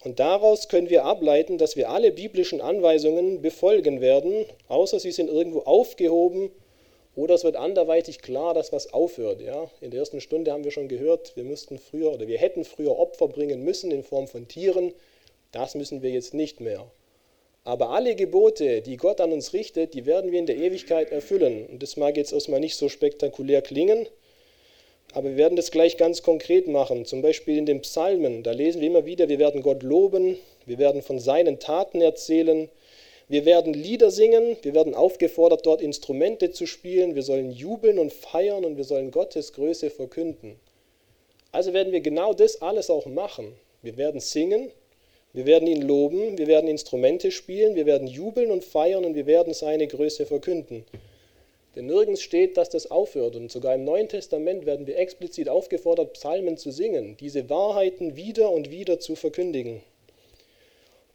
Und 0.05 0.21
daraus 0.21 0.69
können 0.69 0.91
wir 0.91 1.05
ableiten, 1.05 1.59
dass 1.59 1.75
wir 1.75 1.91
alle 1.91 2.13
biblischen 2.13 2.61
Anweisungen 2.61 3.43
befolgen 3.43 4.01
werden, 4.01 4.47
außer 4.69 5.01
sie 5.01 5.11
sind 5.11 5.29
irgendwo 5.29 5.61
aufgehoben 5.61 6.51
oder 7.17 7.35
es 7.35 7.43
wird 7.43 7.57
anderweitig 7.57 8.23
klar, 8.23 8.55
dass 8.55 8.73
was 8.73 8.93
aufhört. 8.93 9.41
Ja? 9.41 9.69
In 9.81 9.91
der 9.91 9.99
ersten 9.99 10.21
Stunde 10.21 10.53
haben 10.53 10.63
wir 10.63 10.71
schon 10.71 10.87
gehört, 10.87 11.35
wir 11.35 11.43
müssten 11.43 11.79
früher 11.79 12.13
oder 12.13 12.29
wir 12.29 12.39
hätten 12.39 12.65
früher 12.65 12.97
Opfer 12.97 13.27
bringen 13.27 13.65
müssen 13.65 13.91
in 13.91 14.05
Form 14.05 14.29
von 14.29 14.47
Tieren. 14.47 14.93
Das 15.51 15.75
müssen 15.75 16.01
wir 16.01 16.11
jetzt 16.11 16.33
nicht 16.33 16.61
mehr. 16.61 16.89
Aber 17.65 17.91
alle 17.91 18.15
Gebote, 18.15 18.83
die 18.83 18.97
Gott 18.97 19.21
an 19.21 19.33
uns 19.33 19.53
richtet, 19.53 19.95
die 19.95 20.07
werden 20.07 20.31
wir 20.31 20.39
in 20.39 20.47
der 20.47 20.59
Ewigkeit 20.59 21.11
erfüllen. 21.11 21.67
Und 21.67 21.83
das 21.83 21.97
mag 21.97 22.17
jetzt 22.17 22.33
erstmal 22.33 22.61
nicht 22.61 22.77
so 22.77 22.89
spektakulär 22.89 23.63
klingen, 23.63 24.07
aber 25.15 25.31
wir 25.31 25.37
werden 25.37 25.57
das 25.57 25.71
gleich 25.71 25.97
ganz 25.97 26.23
konkret 26.23 26.69
machen. 26.69 27.05
Zum 27.05 27.23
Beispiel 27.23 27.57
in 27.57 27.67
den 27.67 27.81
Psalmen, 27.81 28.43
da 28.43 28.53
lesen 28.53 28.81
wir 28.81 28.89
immer 28.89 29.07
wieder, 29.07 29.29
wir 29.29 29.39
werden 29.39 29.63
Gott 29.63 29.83
loben, 29.83 30.37
wir 30.67 30.79
werden 30.79 31.03
von 31.03 31.19
seinen 31.19 31.59
Taten 31.59 32.01
erzählen, 32.01 32.69
wir 33.29 33.45
werden 33.45 33.75
Lieder 33.75 34.11
singen, 34.11 34.57
wir 34.63 34.75
werden 34.75 34.95
aufgefordert, 34.95 35.67
dort 35.67 35.83
Instrumente 35.83 36.51
zu 36.51 36.67
spielen, 36.67 37.15
wir 37.15 37.23
sollen 37.23 37.51
jubeln 37.51 37.99
und 37.99 38.13
feiern 38.13 38.65
und 38.65 38.77
wir 38.77 38.85
sollen 38.85 39.11
Gottes 39.11 39.53
Größe 39.53 39.91
verkünden. 39.91 40.59
Also 41.53 41.73
werden 41.73 41.93
wir 41.93 42.01
genau 42.01 42.35
das 42.35 42.63
alles 42.63 42.91
auch 42.91 43.07
machen. 43.07 43.55
Wir 43.83 43.97
werden 43.97 44.21
singen, 44.21 44.71
wir 45.33 45.47
werden 45.47 45.69
ihn 45.69 45.83
loben, 45.83 46.39
wir 46.39 46.47
werden 46.47 46.69
Instrumente 46.69 47.31
spielen, 47.31 47.75
wir 47.75 47.87
werden 47.87 48.09
jubeln 48.09 48.51
und 48.51 48.65
feiern 48.65 49.05
und 49.05 49.15
wir 49.15 49.27
werden 49.27 49.55
seine 49.55 49.87
Größe 49.87 50.27
verkünden. 50.27 50.85
Denn 51.79 51.87
nirgends 51.87 52.23
steht, 52.23 52.57
dass 52.57 52.71
das 52.71 52.91
aufhört. 52.91 53.37
Und 53.37 53.53
sogar 53.53 53.77
im 53.77 53.85
Neuen 53.85 54.09
Testament 54.09 54.67
werden 54.67 54.89
wir 54.89 54.99
explizit 54.99 55.49
aufgefordert, 55.49 56.15
Psalmen 56.15 56.57
zu 56.57 56.73
singen, 56.73 57.17
diese 57.21 57.49
Wahrheiten 57.49 58.17
wieder 58.17 58.51
und 58.51 58.73
wieder 58.73 58.99
zu 58.99 59.15
verkündigen. 59.15 59.81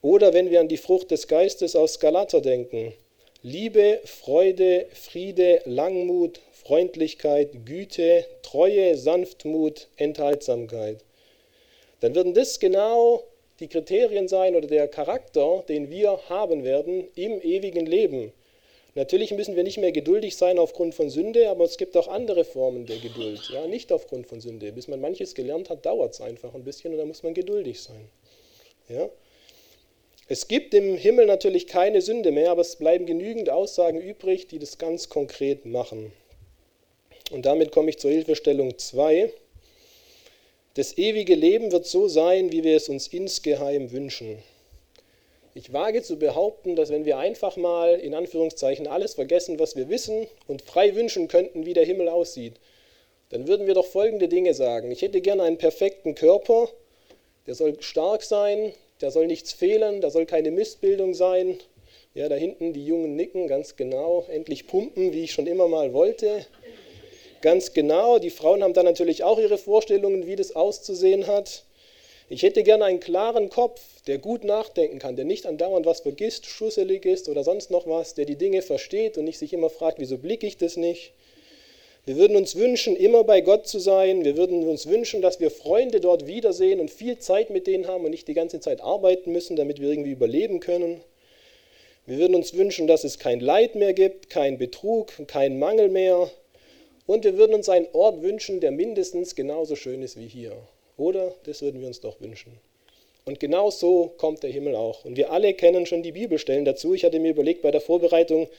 Oder 0.01 0.33
wenn 0.33 0.49
wir 0.49 0.61
an 0.61 0.69
die 0.69 0.77
Frucht 0.77 1.11
des 1.11 1.27
Geistes 1.27 1.75
aus 1.75 1.99
Galater 1.99 2.39
denken, 2.39 2.93
Liebe, 3.41 3.99
Freude, 4.05 4.85
Friede, 4.93 5.59
Langmut, 5.65 6.39
Freundlichkeit, 6.53 7.65
Güte, 7.65 8.25
Treue, 8.41 8.95
Sanftmut, 8.95 9.89
Enthaltsamkeit, 9.97 11.03
dann 11.99 12.15
würden 12.15 12.33
das 12.33 12.61
genau 12.61 13.21
die 13.59 13.67
Kriterien 13.67 14.29
sein 14.29 14.55
oder 14.55 14.67
der 14.67 14.87
Charakter, 14.87 15.65
den 15.67 15.89
wir 15.89 16.21
haben 16.29 16.63
werden 16.63 17.09
im 17.15 17.41
ewigen 17.41 17.85
Leben. 17.85 18.31
Natürlich 18.95 19.31
müssen 19.31 19.55
wir 19.55 19.63
nicht 19.63 19.79
mehr 19.79 19.91
geduldig 19.91 20.37
sein 20.37 20.59
aufgrund 20.59 20.93
von 20.93 21.09
Sünde, 21.09 21.49
aber 21.49 21.65
es 21.65 21.77
gibt 21.77 21.97
auch 21.97 22.07
andere 22.07 22.45
Formen 22.45 22.85
der 22.85 22.99
Geduld. 22.99 23.49
Ja, 23.51 23.65
nicht 23.65 23.91
aufgrund 23.91 24.27
von 24.27 24.39
Sünde. 24.39 24.71
Bis 24.71 24.87
man 24.87 25.01
manches 25.01 25.33
gelernt 25.33 25.69
hat, 25.69 25.85
dauert 25.85 26.13
es 26.13 26.21
einfach 26.21 26.53
ein 26.53 26.63
bisschen 26.63 26.93
und 26.93 26.99
da 26.99 27.05
muss 27.05 27.23
man 27.23 27.33
geduldig 27.33 27.81
sein. 27.81 28.07
Ja? 28.89 29.09
Es 30.27 30.47
gibt 30.47 30.73
im 30.73 30.95
Himmel 30.95 31.25
natürlich 31.25 31.65
keine 31.67 32.01
Sünde 32.01 32.31
mehr, 32.31 32.51
aber 32.51 32.61
es 32.61 32.75
bleiben 32.75 33.05
genügend 33.05 33.49
Aussagen 33.49 33.99
übrig, 33.99 34.47
die 34.47 34.59
das 34.59 34.77
ganz 34.77 35.09
konkret 35.09 35.65
machen. 35.65 36.13
Und 37.31 37.45
damit 37.45 37.71
komme 37.71 37.89
ich 37.89 37.97
zur 37.97 38.11
Hilfestellung 38.11 38.77
2. 38.77 39.31
Das 40.75 40.97
ewige 40.97 41.35
Leben 41.35 41.71
wird 41.71 41.87
so 41.87 42.07
sein, 42.07 42.51
wie 42.51 42.63
wir 42.63 42.77
es 42.77 42.89
uns 42.89 43.07
insgeheim 43.07 43.91
wünschen. 43.91 44.37
Ich 45.55 45.71
wage 45.71 46.01
zu 46.01 46.17
behaupten, 46.17 46.75
dass 46.75 46.89
wenn 46.89 47.05
wir 47.05 47.19
einfach 47.19 47.57
mal 47.57 47.99
in 47.99 48.15
Anführungszeichen 48.15 48.87
alles 48.87 49.13
vergessen, 49.13 49.59
was 49.59 49.75
wir 49.75 49.87
wissen 49.87 50.27
und 50.47 50.63
frei 50.63 50.95
wünschen 50.95 51.27
könnten, 51.27 51.65
wie 51.67 51.73
der 51.73 51.85
Himmel 51.85 52.09
aussieht, 52.09 52.55
dann 53.29 53.47
würden 53.47 53.67
wir 53.67 53.75
doch 53.75 53.85
folgende 53.85 54.27
Dinge 54.27 54.55
sagen. 54.55 54.89
Ich 54.89 55.03
hätte 55.03 55.21
gerne 55.21 55.43
einen 55.43 55.59
perfekten 55.59 56.15
Körper, 56.15 56.69
der 57.45 57.53
soll 57.53 57.79
stark 57.81 58.23
sein, 58.23 58.73
da 58.99 59.11
soll 59.11 59.27
nichts 59.27 59.53
fehlen, 59.53 60.01
da 60.01 60.09
soll 60.09 60.25
keine 60.25 60.49
Missbildung 60.49 61.13
sein. 61.13 61.59
Ja, 62.15 62.29
da 62.29 62.35
hinten 62.35 62.73
die 62.73 62.85
Jungen 62.85 63.15
nicken, 63.15 63.47
ganz 63.47 63.75
genau. 63.75 64.25
Endlich 64.29 64.65
pumpen, 64.65 65.13
wie 65.13 65.23
ich 65.23 65.33
schon 65.33 65.47
immer 65.47 65.67
mal 65.67 65.93
wollte. 65.93 66.45
Ganz 67.41 67.73
genau. 67.73 68.17
Die 68.19 68.29
Frauen 68.29 68.63
haben 68.63 68.73
da 68.73 68.81
natürlich 68.81 69.23
auch 69.23 69.37
ihre 69.37 69.57
Vorstellungen, 69.57 70.25
wie 70.25 70.35
das 70.35 70.55
auszusehen 70.55 71.27
hat. 71.27 71.63
Ich 72.33 72.41
hätte 72.41 72.63
gerne 72.63 72.85
einen 72.85 72.99
klaren 72.99 73.51
Kopf, 73.51 73.79
der 74.07 74.17
gut 74.17 74.43
nachdenken 74.43 74.97
kann, 74.97 75.15
der 75.15 75.23
nicht 75.23 75.45
andauernd 75.45 75.85
was 75.85 75.99
vergisst, 75.99 76.47
schusselig 76.47 77.05
ist 77.05 77.29
oder 77.29 77.43
sonst 77.43 77.69
noch 77.69 77.85
was, 77.85 78.15
der 78.15 78.25
die 78.25 78.37
Dinge 78.37 78.63
versteht 78.63 79.19
und 79.19 79.25
nicht 79.25 79.37
sich 79.37 79.53
immer 79.53 79.69
fragt, 79.69 79.99
wieso 79.99 80.17
blicke 80.17 80.47
ich 80.47 80.57
das 80.57 80.75
nicht. 80.75 81.13
Wir 82.07 82.17
würden 82.17 82.35
uns 82.35 82.55
wünschen, 82.55 82.95
immer 82.95 83.23
bei 83.23 83.41
Gott 83.41 83.67
zu 83.67 83.77
sein. 83.77 84.25
Wir 84.25 84.35
würden 84.35 84.67
uns 84.67 84.87
wünschen, 84.87 85.21
dass 85.21 85.39
wir 85.39 85.51
Freunde 85.51 86.01
dort 86.01 86.25
wiedersehen 86.25 86.79
und 86.79 86.89
viel 86.89 87.19
Zeit 87.19 87.51
mit 87.51 87.67
denen 87.67 87.85
haben 87.85 88.03
und 88.03 88.09
nicht 88.09 88.27
die 88.27 88.33
ganze 88.33 88.59
Zeit 88.59 88.81
arbeiten 88.81 89.31
müssen, 89.31 89.55
damit 89.55 89.79
wir 89.79 89.91
irgendwie 89.91 90.13
überleben 90.13 90.59
können. 90.59 91.01
Wir 92.07 92.17
würden 92.17 92.33
uns 92.33 92.55
wünschen, 92.55 92.87
dass 92.87 93.03
es 93.03 93.19
kein 93.19 93.41
Leid 93.41 93.75
mehr 93.75 93.93
gibt, 93.93 94.31
kein 94.31 94.57
Betrug, 94.57 95.13
kein 95.27 95.59
Mangel 95.59 95.87
mehr. 95.87 96.31
Und 97.05 97.25
wir 97.25 97.37
würden 97.37 97.53
uns 97.53 97.69
einen 97.69 97.89
Ort 97.93 98.23
wünschen, 98.23 98.59
der 98.59 98.71
mindestens 98.71 99.35
genauso 99.35 99.75
schön 99.75 100.01
ist 100.01 100.17
wie 100.17 100.27
hier. 100.27 100.57
Oder? 100.97 101.33
Das 101.43 101.61
würden 101.61 101.81
wir 101.81 101.87
uns 101.87 101.99
doch 101.99 102.19
wünschen. 102.21 102.59
Und 103.25 103.39
genau 103.39 103.69
so 103.69 104.13
kommt 104.17 104.43
der 104.43 104.49
Himmel 104.49 104.75
auch. 104.75 105.05
Und 105.05 105.15
wir 105.15 105.31
alle 105.31 105.53
kennen 105.53 105.85
schon 105.85 106.03
die 106.03 106.11
Bibelstellen 106.11 106.65
dazu. 106.65 106.93
Ich 106.93 107.05
hatte 107.05 107.19
mir 107.19 107.31
überlegt 107.31 107.61
bei 107.61 107.71
der 107.71 107.81
Vorbereitung, 107.81 108.49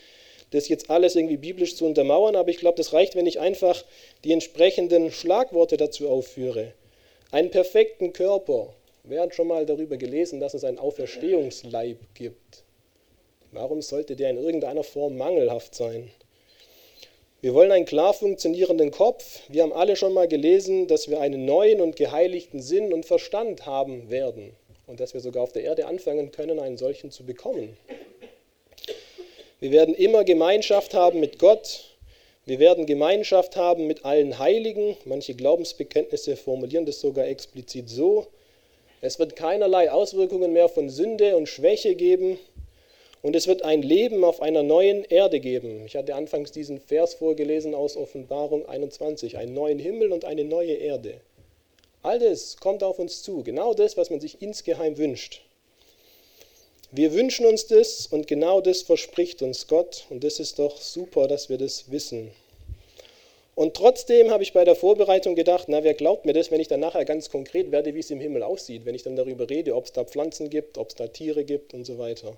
das 0.51 0.67
jetzt 0.67 0.89
alles 0.89 1.15
irgendwie 1.15 1.37
biblisch 1.37 1.75
zu 1.75 1.85
untermauern, 1.85 2.35
aber 2.35 2.49
ich 2.49 2.57
glaube, 2.57 2.77
das 2.77 2.93
reicht, 2.93 3.15
wenn 3.15 3.25
ich 3.25 3.39
einfach 3.39 3.83
die 4.23 4.31
entsprechenden 4.31 5.11
Schlagworte 5.11 5.77
dazu 5.77 6.09
aufführe. 6.09 6.73
Einen 7.31 7.51
perfekten 7.51 8.13
Körper. 8.13 8.73
Wer 9.03 9.21
hat 9.21 9.35
schon 9.35 9.47
mal 9.47 9.65
darüber 9.65 9.97
gelesen, 9.97 10.39
dass 10.39 10.53
es 10.53 10.63
einen 10.63 10.79
Auferstehungsleib 10.79 11.97
gibt? 12.13 12.63
Warum 13.51 13.81
sollte 13.81 14.15
der 14.15 14.31
in 14.31 14.37
irgendeiner 14.37 14.83
Form 14.83 15.17
mangelhaft 15.17 15.75
sein? 15.75 16.11
Wir 17.45 17.53
wollen 17.53 17.71
einen 17.71 17.85
klar 17.85 18.15
funktionierenden 18.15 18.89
Kopf. 18.89 19.41
Wir 19.49 19.61
haben 19.61 19.71
alle 19.71 19.95
schon 19.95 20.13
mal 20.13 20.27
gelesen, 20.27 20.87
dass 20.87 21.11
wir 21.11 21.21
einen 21.21 21.45
neuen 21.45 21.79
und 21.79 21.95
geheiligten 21.95 22.59
Sinn 22.59 22.91
und 22.91 23.05
Verstand 23.05 23.67
haben 23.67 24.09
werden 24.09 24.55
und 24.87 24.99
dass 24.99 25.13
wir 25.13 25.21
sogar 25.21 25.43
auf 25.43 25.51
der 25.51 25.61
Erde 25.61 25.85
anfangen 25.85 26.31
können, 26.31 26.59
einen 26.59 26.79
solchen 26.79 27.11
zu 27.11 27.23
bekommen. 27.23 27.77
Wir 29.59 29.71
werden 29.71 29.93
immer 29.93 30.23
Gemeinschaft 30.23 30.95
haben 30.95 31.19
mit 31.19 31.37
Gott. 31.37 31.83
Wir 32.47 32.57
werden 32.57 32.87
Gemeinschaft 32.87 33.55
haben 33.55 33.85
mit 33.85 34.05
allen 34.05 34.39
Heiligen. 34.39 34.97
Manche 35.05 35.35
Glaubensbekenntnisse 35.35 36.37
formulieren 36.37 36.87
das 36.87 36.99
sogar 36.99 37.27
explizit 37.27 37.89
so. 37.89 38.25
Es 39.01 39.19
wird 39.19 39.35
keinerlei 39.35 39.91
Auswirkungen 39.91 40.51
mehr 40.51 40.67
von 40.67 40.89
Sünde 40.89 41.37
und 41.37 41.47
Schwäche 41.47 41.93
geben. 41.93 42.39
Und 43.25 43.35
es 43.35 43.47
wird 43.47 43.63
ein 43.63 43.81
Leben 43.81 44.23
auf 44.23 44.39
einer 44.39 44.61
neuen 44.61 45.03
Erde 45.03 45.39
geben. 45.39 45.83
Ich 45.87 45.95
hatte 45.95 46.13
anfangs 46.13 46.51
diesen 46.51 46.79
Vers 46.79 47.15
vorgelesen 47.15 47.73
aus 47.73 47.97
Offenbarung 47.97 48.69
21. 48.69 49.35
Einen 49.35 49.55
neuen 49.55 49.79
Himmel 49.79 50.11
und 50.11 50.25
eine 50.25 50.43
neue 50.43 50.73
Erde. 50.73 51.15
All 52.03 52.19
das 52.19 52.57
kommt 52.57 52.83
auf 52.83 52.99
uns 52.99 53.23
zu. 53.23 53.41
Genau 53.41 53.73
das, 53.73 53.97
was 53.97 54.11
man 54.11 54.19
sich 54.19 54.43
insgeheim 54.43 54.99
wünscht. 54.99 55.41
Wir 56.91 57.13
wünschen 57.13 57.47
uns 57.47 57.65
das 57.65 58.05
und 58.05 58.27
genau 58.27 58.61
das 58.61 58.83
verspricht 58.83 59.41
uns 59.41 59.65
Gott. 59.65 60.05
Und 60.11 60.23
das 60.23 60.39
ist 60.39 60.59
doch 60.59 60.79
super, 60.79 61.27
dass 61.27 61.49
wir 61.49 61.57
das 61.57 61.89
wissen. 61.89 62.29
Und 63.55 63.73
trotzdem 63.73 64.29
habe 64.29 64.43
ich 64.43 64.53
bei 64.53 64.65
der 64.65 64.75
Vorbereitung 64.75 65.33
gedacht, 65.33 65.65
na, 65.67 65.83
wer 65.83 65.95
glaubt 65.95 66.25
mir 66.25 66.33
das, 66.33 66.51
wenn 66.51 66.61
ich 66.61 66.67
dann 66.67 66.81
nachher 66.81 67.05
ganz 67.05 67.31
konkret 67.31 67.71
werde, 67.71 67.95
wie 67.95 68.01
es 68.01 68.11
im 68.11 68.19
Himmel 68.19 68.43
aussieht, 68.43 68.85
wenn 68.85 68.93
ich 68.93 69.01
dann 69.01 69.15
darüber 69.15 69.49
rede, 69.49 69.75
ob 69.75 69.85
es 69.85 69.93
da 69.93 70.03
Pflanzen 70.03 70.51
gibt, 70.51 70.77
ob 70.77 70.89
es 70.89 70.95
da 70.95 71.07
Tiere 71.07 71.43
gibt 71.43 71.73
und 71.73 71.85
so 71.85 71.97
weiter 71.97 72.37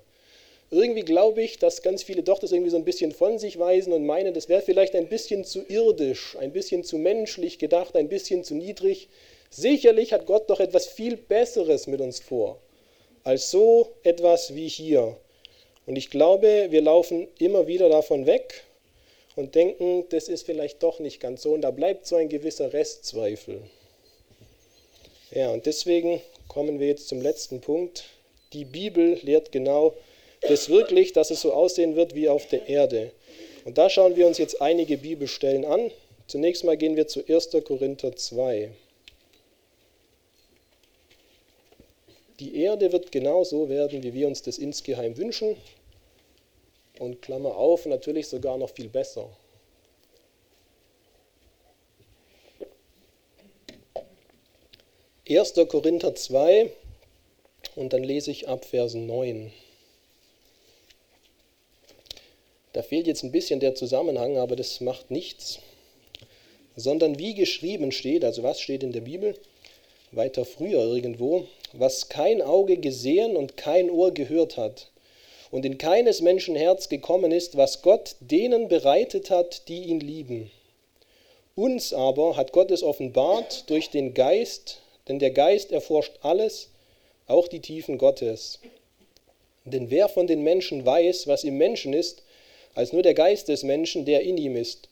irgendwie 0.70 1.02
glaube 1.02 1.42
ich, 1.42 1.58
dass 1.58 1.82
ganz 1.82 2.02
viele 2.02 2.22
doch 2.22 2.38
das 2.38 2.52
irgendwie 2.52 2.70
so 2.70 2.76
ein 2.76 2.84
bisschen 2.84 3.12
von 3.12 3.38
sich 3.38 3.58
weisen 3.58 3.92
und 3.92 4.04
meinen, 4.04 4.34
das 4.34 4.48
wäre 4.48 4.60
vielleicht 4.60 4.94
ein 4.94 5.08
bisschen 5.08 5.44
zu 5.44 5.64
irdisch, 5.66 6.36
ein 6.38 6.52
bisschen 6.52 6.84
zu 6.84 6.98
menschlich 6.98 7.58
gedacht, 7.58 7.96
ein 7.96 8.08
bisschen 8.08 8.44
zu 8.44 8.54
niedrig. 8.54 9.08
Sicherlich 9.50 10.12
hat 10.12 10.26
Gott 10.26 10.50
doch 10.50 10.60
etwas 10.60 10.86
viel 10.86 11.16
Besseres 11.16 11.86
mit 11.86 12.00
uns 12.00 12.20
vor, 12.20 12.58
als 13.24 13.50
so 13.50 13.88
etwas 14.02 14.54
wie 14.54 14.68
hier. 14.68 15.16
Und 15.86 15.96
ich 15.96 16.10
glaube, 16.10 16.66
wir 16.68 16.82
laufen 16.82 17.28
immer 17.38 17.66
wieder 17.66 17.88
davon 17.88 18.26
weg 18.26 18.64
und 19.36 19.54
denken, 19.54 20.04
das 20.10 20.28
ist 20.28 20.44
vielleicht 20.44 20.82
doch 20.82 20.98
nicht 20.98 21.18
ganz 21.18 21.42
so. 21.42 21.52
Und 21.52 21.62
da 21.62 21.70
bleibt 21.70 22.06
so 22.06 22.16
ein 22.16 22.28
gewisser 22.28 22.74
Restzweifel. 22.74 23.62
Ja, 25.30 25.50
und 25.50 25.64
deswegen 25.64 26.20
kommen 26.46 26.78
wir 26.78 26.88
jetzt 26.88 27.08
zum 27.08 27.22
letzten 27.22 27.62
Punkt. 27.62 28.04
Die 28.52 28.66
Bibel 28.66 29.18
lehrt 29.22 29.50
genau, 29.50 29.94
das 30.42 30.68
wirklich, 30.68 31.12
dass 31.12 31.30
es 31.30 31.40
so 31.40 31.52
aussehen 31.52 31.96
wird 31.96 32.14
wie 32.14 32.28
auf 32.28 32.46
der 32.46 32.68
Erde. 32.68 33.12
Und 33.64 33.78
da 33.78 33.90
schauen 33.90 34.16
wir 34.16 34.26
uns 34.26 34.38
jetzt 34.38 34.62
einige 34.62 34.98
Bibelstellen 34.98 35.64
an. 35.64 35.90
Zunächst 36.26 36.64
mal 36.64 36.76
gehen 36.76 36.96
wir 36.96 37.06
zu 37.06 37.26
1. 37.26 37.50
Korinther 37.64 38.14
2. 38.14 38.70
Die 42.40 42.62
Erde 42.62 42.92
wird 42.92 43.10
genau 43.10 43.42
so 43.42 43.68
werden, 43.68 44.02
wie 44.02 44.14
wir 44.14 44.28
uns 44.28 44.42
das 44.42 44.58
insgeheim 44.58 45.16
wünschen. 45.16 45.56
Und 46.98 47.20
Klammer 47.20 47.56
auf, 47.56 47.86
natürlich 47.86 48.28
sogar 48.28 48.58
noch 48.58 48.70
viel 48.70 48.88
besser. 48.88 49.28
Erster 55.24 55.66
Korinther 55.66 56.14
2, 56.14 56.70
und 57.76 57.92
dann 57.92 58.02
lese 58.02 58.30
ich 58.30 58.48
ab 58.48 58.64
Vers 58.64 58.94
9. 58.94 59.52
Da 62.78 62.84
fehlt 62.84 63.08
jetzt 63.08 63.24
ein 63.24 63.32
bisschen 63.32 63.58
der 63.58 63.74
Zusammenhang, 63.74 64.38
aber 64.38 64.54
das 64.54 64.80
macht 64.80 65.10
nichts. 65.10 65.58
Sondern 66.76 67.18
wie 67.18 67.34
geschrieben 67.34 67.90
steht, 67.90 68.24
also 68.24 68.44
was 68.44 68.60
steht 68.60 68.84
in 68.84 68.92
der 68.92 69.00
Bibel, 69.00 69.34
weiter 70.12 70.44
früher 70.44 70.84
irgendwo, 70.84 71.48
was 71.72 72.08
kein 72.08 72.40
Auge 72.40 72.76
gesehen 72.76 73.36
und 73.36 73.56
kein 73.56 73.90
Ohr 73.90 74.14
gehört 74.14 74.56
hat 74.56 74.92
und 75.50 75.66
in 75.66 75.76
keines 75.76 76.20
Menschen 76.20 76.54
Herz 76.54 76.88
gekommen 76.88 77.32
ist, 77.32 77.56
was 77.56 77.82
Gott 77.82 78.14
denen 78.20 78.68
bereitet 78.68 79.28
hat, 79.28 79.66
die 79.66 79.86
ihn 79.86 79.98
lieben. 79.98 80.48
Uns 81.56 81.92
aber 81.92 82.36
hat 82.36 82.52
Gott 82.52 82.70
es 82.70 82.84
offenbart 82.84 83.68
durch 83.70 83.90
den 83.90 84.14
Geist, 84.14 84.82
denn 85.08 85.18
der 85.18 85.32
Geist 85.32 85.72
erforscht 85.72 86.12
alles, 86.22 86.68
auch 87.26 87.48
die 87.48 87.58
Tiefen 87.58 87.98
Gottes. 87.98 88.60
Denn 89.64 89.90
wer 89.90 90.08
von 90.08 90.28
den 90.28 90.44
Menschen 90.44 90.86
weiß, 90.86 91.26
was 91.26 91.42
im 91.42 91.56
Menschen 91.56 91.92
ist, 91.92 92.22
als 92.78 92.92
nur 92.92 93.02
der 93.02 93.14
Geist 93.14 93.48
des 93.48 93.64
Menschen, 93.64 94.04
der 94.04 94.20
in 94.20 94.38
ihm 94.38 94.54
ist. 94.54 94.88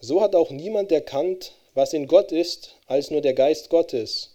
So 0.00 0.20
hat 0.20 0.34
auch 0.34 0.50
niemand 0.50 0.90
erkannt, 0.90 1.52
was 1.74 1.92
in 1.92 2.08
Gott 2.08 2.32
ist, 2.32 2.74
als 2.88 3.12
nur 3.12 3.20
der 3.20 3.34
Geist 3.34 3.70
Gottes. 3.70 4.30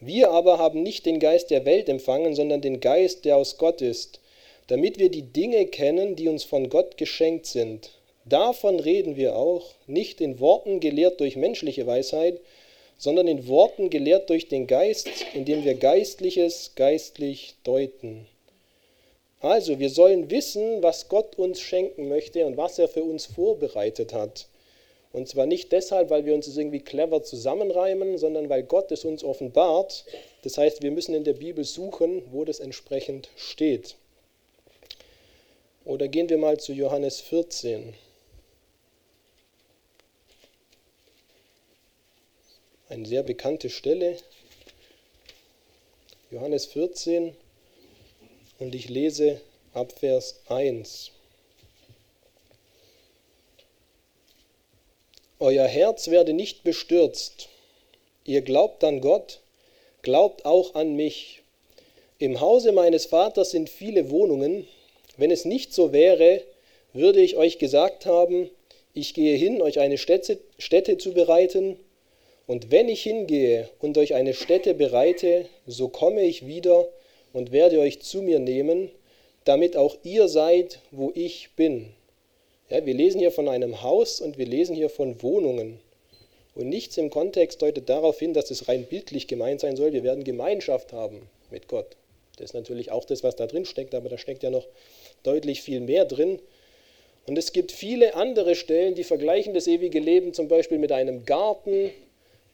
Wir 0.00 0.32
aber 0.32 0.58
haben 0.58 0.82
nicht 0.82 1.06
den 1.06 1.20
Geist 1.20 1.52
der 1.52 1.64
Welt 1.64 1.88
empfangen, 1.88 2.34
sondern 2.34 2.62
den 2.62 2.80
Geist, 2.80 3.24
der 3.26 3.36
aus 3.36 3.58
Gott 3.58 3.80
ist, 3.80 4.18
damit 4.66 4.98
wir 4.98 5.08
die 5.08 5.22
Dinge 5.22 5.66
kennen, 5.66 6.16
die 6.16 6.26
uns 6.26 6.42
von 6.42 6.68
Gott 6.68 6.96
geschenkt 6.96 7.46
sind. 7.46 7.92
Davon 8.24 8.80
reden 8.80 9.14
wir 9.14 9.36
auch, 9.36 9.66
nicht 9.86 10.20
in 10.20 10.40
Worten 10.40 10.80
gelehrt 10.80 11.20
durch 11.20 11.36
menschliche 11.36 11.86
Weisheit, 11.86 12.40
sondern 12.98 13.28
in 13.28 13.46
Worten 13.46 13.88
gelehrt 13.88 14.30
durch 14.30 14.48
den 14.48 14.66
Geist, 14.66 15.08
indem 15.32 15.64
wir 15.64 15.74
Geistliches 15.74 16.72
geistlich 16.74 17.54
deuten. 17.62 18.26
Also, 19.40 19.78
wir 19.78 19.88
sollen 19.88 20.30
wissen, 20.30 20.82
was 20.82 21.08
Gott 21.08 21.36
uns 21.36 21.60
schenken 21.60 22.08
möchte 22.08 22.44
und 22.44 22.58
was 22.58 22.78
er 22.78 22.88
für 22.88 23.02
uns 23.02 23.24
vorbereitet 23.26 24.12
hat. 24.12 24.48
Und 25.12 25.28
zwar 25.28 25.46
nicht 25.46 25.72
deshalb, 25.72 26.10
weil 26.10 26.24
wir 26.24 26.34
uns 26.34 26.46
das 26.46 26.56
irgendwie 26.56 26.80
clever 26.80 27.22
zusammenreimen, 27.22 28.18
sondern 28.18 28.48
weil 28.48 28.62
Gott 28.62 28.92
es 28.92 29.04
uns 29.04 29.24
offenbart. 29.24 30.04
Das 30.42 30.56
heißt, 30.56 30.82
wir 30.82 30.90
müssen 30.90 31.14
in 31.14 31.24
der 31.24 31.32
Bibel 31.32 31.64
suchen, 31.64 32.22
wo 32.30 32.44
das 32.44 32.60
entsprechend 32.60 33.28
steht. 33.34 33.96
Oder 35.84 36.06
gehen 36.06 36.28
wir 36.28 36.38
mal 36.38 36.60
zu 36.60 36.72
Johannes 36.72 37.20
14. 37.20 37.94
Eine 42.90 43.06
sehr 43.06 43.22
bekannte 43.22 43.70
Stelle. 43.70 44.16
Johannes 46.30 46.66
14, 46.66 47.34
und 48.60 48.74
ich 48.74 48.88
lese 48.88 49.40
ab 49.72 49.92
Vers 49.98 50.40
1. 50.48 51.10
Euer 55.40 55.66
Herz 55.66 56.08
werde 56.08 56.34
nicht 56.34 56.62
bestürzt. 56.62 57.48
Ihr 58.24 58.42
glaubt 58.42 58.84
an 58.84 59.00
Gott, 59.00 59.40
glaubt 60.02 60.44
auch 60.44 60.74
an 60.74 60.94
mich. 60.94 61.40
Im 62.18 62.40
Hause 62.42 62.72
meines 62.72 63.06
Vaters 63.06 63.50
sind 63.50 63.70
viele 63.70 64.10
Wohnungen. 64.10 64.68
Wenn 65.16 65.30
es 65.30 65.46
nicht 65.46 65.72
so 65.72 65.92
wäre, 65.92 66.42
würde 66.92 67.20
ich 67.20 67.36
euch 67.36 67.58
gesagt 67.58 68.04
haben, 68.04 68.50
ich 68.92 69.14
gehe 69.14 69.36
hin, 69.36 69.62
euch 69.62 69.80
eine 69.80 69.96
Stätte, 69.96 70.38
Stätte 70.58 70.98
zu 70.98 71.14
bereiten. 71.14 71.78
Und 72.46 72.70
wenn 72.70 72.90
ich 72.90 73.02
hingehe 73.02 73.70
und 73.78 73.96
euch 73.96 74.14
eine 74.14 74.34
Stätte 74.34 74.74
bereite, 74.74 75.46
so 75.66 75.88
komme 75.88 76.22
ich 76.22 76.46
wieder 76.46 76.86
und 77.32 77.52
werde 77.52 77.78
euch 77.80 78.00
zu 78.00 78.22
mir 78.22 78.38
nehmen, 78.38 78.90
damit 79.44 79.76
auch 79.76 79.96
ihr 80.02 80.28
seid, 80.28 80.80
wo 80.90 81.12
ich 81.14 81.50
bin. 81.56 81.90
Ja, 82.68 82.84
wir 82.86 82.94
lesen 82.94 83.20
hier 83.20 83.32
von 83.32 83.48
einem 83.48 83.82
Haus 83.82 84.20
und 84.20 84.38
wir 84.38 84.46
lesen 84.46 84.76
hier 84.76 84.90
von 84.90 85.22
Wohnungen. 85.22 85.80
Und 86.54 86.68
nichts 86.68 86.96
im 86.98 87.10
Kontext 87.10 87.62
deutet 87.62 87.88
darauf 87.88 88.18
hin, 88.18 88.34
dass 88.34 88.50
es 88.50 88.68
rein 88.68 88.84
bildlich 88.84 89.28
gemeint 89.28 89.60
sein 89.60 89.76
soll. 89.76 89.92
Wir 89.92 90.02
werden 90.02 90.24
Gemeinschaft 90.24 90.92
haben 90.92 91.28
mit 91.50 91.68
Gott. 91.68 91.96
Das 92.36 92.50
ist 92.50 92.54
natürlich 92.54 92.90
auch 92.90 93.04
das, 93.04 93.22
was 93.22 93.36
da 93.36 93.46
drin 93.46 93.64
steckt, 93.64 93.94
aber 93.94 94.08
da 94.08 94.18
steckt 94.18 94.42
ja 94.42 94.50
noch 94.50 94.66
deutlich 95.22 95.62
viel 95.62 95.80
mehr 95.80 96.04
drin. 96.04 96.38
Und 97.26 97.36
es 97.38 97.52
gibt 97.52 97.70
viele 97.70 98.14
andere 98.14 98.54
Stellen, 98.54 98.94
die 98.94 99.04
vergleichen 99.04 99.54
das 99.54 99.66
ewige 99.66 100.00
Leben 100.00 100.32
zum 100.32 100.48
Beispiel 100.48 100.78
mit 100.78 100.90
einem 100.90 101.24
Garten, 101.24 101.90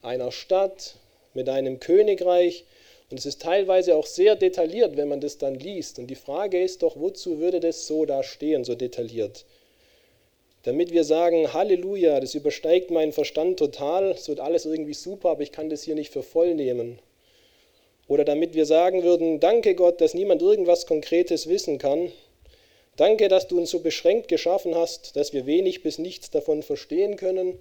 einer 0.01 0.31
Stadt, 0.31 0.95
mit 1.33 1.49
einem 1.49 1.79
Königreich. 1.79 2.65
Und 3.09 3.19
es 3.19 3.25
ist 3.25 3.41
teilweise 3.41 3.95
auch 3.95 4.05
sehr 4.05 4.35
detailliert, 4.35 4.97
wenn 4.97 5.07
man 5.07 5.21
das 5.21 5.37
dann 5.37 5.55
liest. 5.55 5.97
Und 5.97 6.07
die 6.07 6.15
Frage 6.15 6.61
ist 6.61 6.83
doch, 6.83 6.97
wozu 6.97 7.39
würde 7.39 7.59
das 7.59 7.87
so 7.87 8.05
da 8.05 8.21
stehen, 8.21 8.65
so 8.65 8.75
detailliert? 8.75 9.45
Damit 10.63 10.91
wir 10.91 11.05
sagen, 11.05 11.53
Halleluja, 11.53 12.19
das 12.19 12.35
übersteigt 12.35 12.91
meinen 12.91 13.13
Verstand 13.13 13.57
total, 13.57 14.11
es 14.11 14.27
wird 14.27 14.41
alles 14.41 14.65
irgendwie 14.65 14.93
super, 14.93 15.29
aber 15.29 15.41
ich 15.41 15.53
kann 15.53 15.69
das 15.69 15.83
hier 15.83 15.95
nicht 15.95 16.11
für 16.11 16.23
voll 16.23 16.55
nehmen. 16.55 16.99
Oder 18.09 18.25
damit 18.25 18.53
wir 18.53 18.65
sagen 18.65 19.03
würden, 19.03 19.39
danke 19.39 19.75
Gott, 19.75 20.01
dass 20.01 20.13
niemand 20.13 20.41
irgendwas 20.41 20.85
Konkretes 20.85 21.47
wissen 21.47 21.77
kann. 21.77 22.11
Danke, 22.97 23.29
dass 23.29 23.47
du 23.47 23.57
uns 23.57 23.69
so 23.69 23.79
beschränkt 23.79 24.27
geschaffen 24.27 24.75
hast, 24.75 25.15
dass 25.15 25.31
wir 25.31 25.45
wenig 25.45 25.83
bis 25.83 25.99
nichts 25.99 26.31
davon 26.31 26.63
verstehen 26.63 27.15
können. 27.15 27.57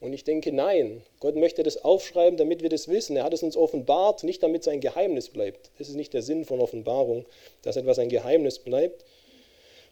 Und 0.00 0.14
ich 0.14 0.24
denke, 0.24 0.50
nein, 0.50 1.02
Gott 1.20 1.36
möchte 1.36 1.62
das 1.62 1.84
aufschreiben, 1.84 2.38
damit 2.38 2.62
wir 2.62 2.70
das 2.70 2.88
wissen. 2.88 3.16
Er 3.16 3.24
hat 3.24 3.34
es 3.34 3.42
uns 3.42 3.56
offenbart, 3.56 4.24
nicht 4.24 4.42
damit 4.42 4.62
es 4.62 4.68
ein 4.68 4.80
Geheimnis 4.80 5.28
bleibt. 5.28 5.70
Das 5.78 5.88
ist 5.88 5.94
nicht 5.94 6.14
der 6.14 6.22
Sinn 6.22 6.46
von 6.46 6.58
Offenbarung, 6.60 7.26
dass 7.62 7.76
etwas 7.76 7.98
ein 7.98 8.08
Geheimnis 8.08 8.58
bleibt. 8.58 9.04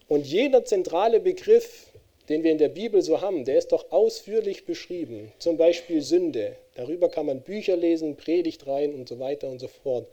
Und 0.08 0.26
jeder 0.26 0.64
zentrale 0.64 1.20
Begriff, 1.20 1.88
den 2.30 2.42
wir 2.42 2.50
in 2.50 2.58
der 2.58 2.70
Bibel 2.70 3.02
so 3.02 3.20
haben, 3.20 3.44
der 3.44 3.58
ist 3.58 3.72
doch 3.72 3.92
ausführlich 3.92 4.64
beschrieben. 4.64 5.30
Zum 5.38 5.58
Beispiel 5.58 6.00
Sünde. 6.00 6.56
Darüber 6.74 7.10
kann 7.10 7.26
man 7.26 7.42
Bücher 7.42 7.76
lesen, 7.76 8.16
Predigt 8.16 8.66
rein 8.66 8.94
und 8.94 9.08
so 9.08 9.18
weiter 9.18 9.48
und 9.48 9.58
so 9.58 9.68
fort. 9.68 10.06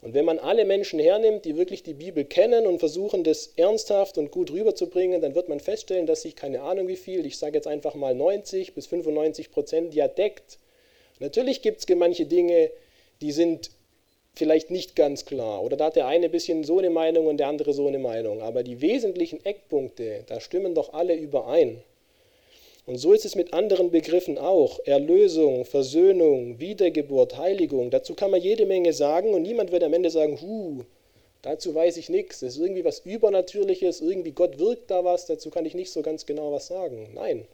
Und 0.00 0.14
wenn 0.14 0.24
man 0.24 0.38
alle 0.38 0.64
Menschen 0.64 1.00
hernimmt, 1.00 1.44
die 1.44 1.56
wirklich 1.56 1.82
die 1.82 1.94
Bibel 1.94 2.24
kennen 2.24 2.66
und 2.66 2.78
versuchen, 2.78 3.24
das 3.24 3.52
ernsthaft 3.56 4.16
und 4.16 4.30
gut 4.30 4.52
rüberzubringen, 4.52 5.20
dann 5.20 5.34
wird 5.34 5.48
man 5.48 5.58
feststellen, 5.58 6.06
dass 6.06 6.22
sich 6.22 6.36
keine 6.36 6.62
Ahnung 6.62 6.86
wie 6.86 6.96
viel, 6.96 7.26
ich 7.26 7.36
sage 7.36 7.54
jetzt 7.54 7.66
einfach 7.66 7.94
mal 7.94 8.14
90 8.14 8.74
bis 8.74 8.86
95 8.86 9.50
Prozent 9.50 9.94
ja 9.94 10.06
deckt. 10.06 10.58
Natürlich 11.18 11.62
gibt 11.62 11.80
es 11.80 11.96
manche 11.96 12.26
Dinge, 12.26 12.70
die 13.20 13.32
sind 13.32 13.70
vielleicht 14.34 14.70
nicht 14.70 14.94
ganz 14.94 15.24
klar 15.24 15.64
oder 15.64 15.76
da 15.76 15.86
hat 15.86 15.96
der 15.96 16.06
eine 16.06 16.26
ein 16.26 16.30
bisschen 16.30 16.62
so 16.62 16.78
eine 16.78 16.90
Meinung 16.90 17.26
und 17.26 17.38
der 17.38 17.48
andere 17.48 17.72
so 17.72 17.88
eine 17.88 17.98
Meinung, 17.98 18.40
aber 18.40 18.62
die 18.62 18.80
wesentlichen 18.80 19.44
Eckpunkte, 19.44 20.22
da 20.28 20.40
stimmen 20.40 20.76
doch 20.76 20.92
alle 20.92 21.16
überein. 21.16 21.82
Und 22.88 22.96
so 22.96 23.12
ist 23.12 23.26
es 23.26 23.34
mit 23.34 23.52
anderen 23.52 23.90
Begriffen 23.90 24.38
auch. 24.38 24.80
Erlösung, 24.86 25.66
Versöhnung, 25.66 26.58
Wiedergeburt, 26.58 27.36
Heiligung. 27.36 27.90
Dazu 27.90 28.14
kann 28.14 28.30
man 28.30 28.40
jede 28.40 28.64
Menge 28.64 28.94
sagen 28.94 29.34
und 29.34 29.42
niemand 29.42 29.72
wird 29.72 29.84
am 29.84 29.92
Ende 29.92 30.08
sagen, 30.08 30.40
hu, 30.40 30.84
dazu 31.42 31.74
weiß 31.74 31.98
ich 31.98 32.08
nichts. 32.08 32.40
Das 32.40 32.54
ist 32.54 32.62
irgendwie 32.62 32.86
was 32.86 33.00
Übernatürliches, 33.00 34.00
irgendwie 34.00 34.30
Gott 34.30 34.58
wirkt 34.58 34.90
da 34.90 35.04
was, 35.04 35.26
dazu 35.26 35.50
kann 35.50 35.66
ich 35.66 35.74
nicht 35.74 35.92
so 35.92 36.00
ganz 36.00 36.24
genau 36.24 36.50
was 36.50 36.68
sagen. 36.68 37.10
Nein, 37.14 37.46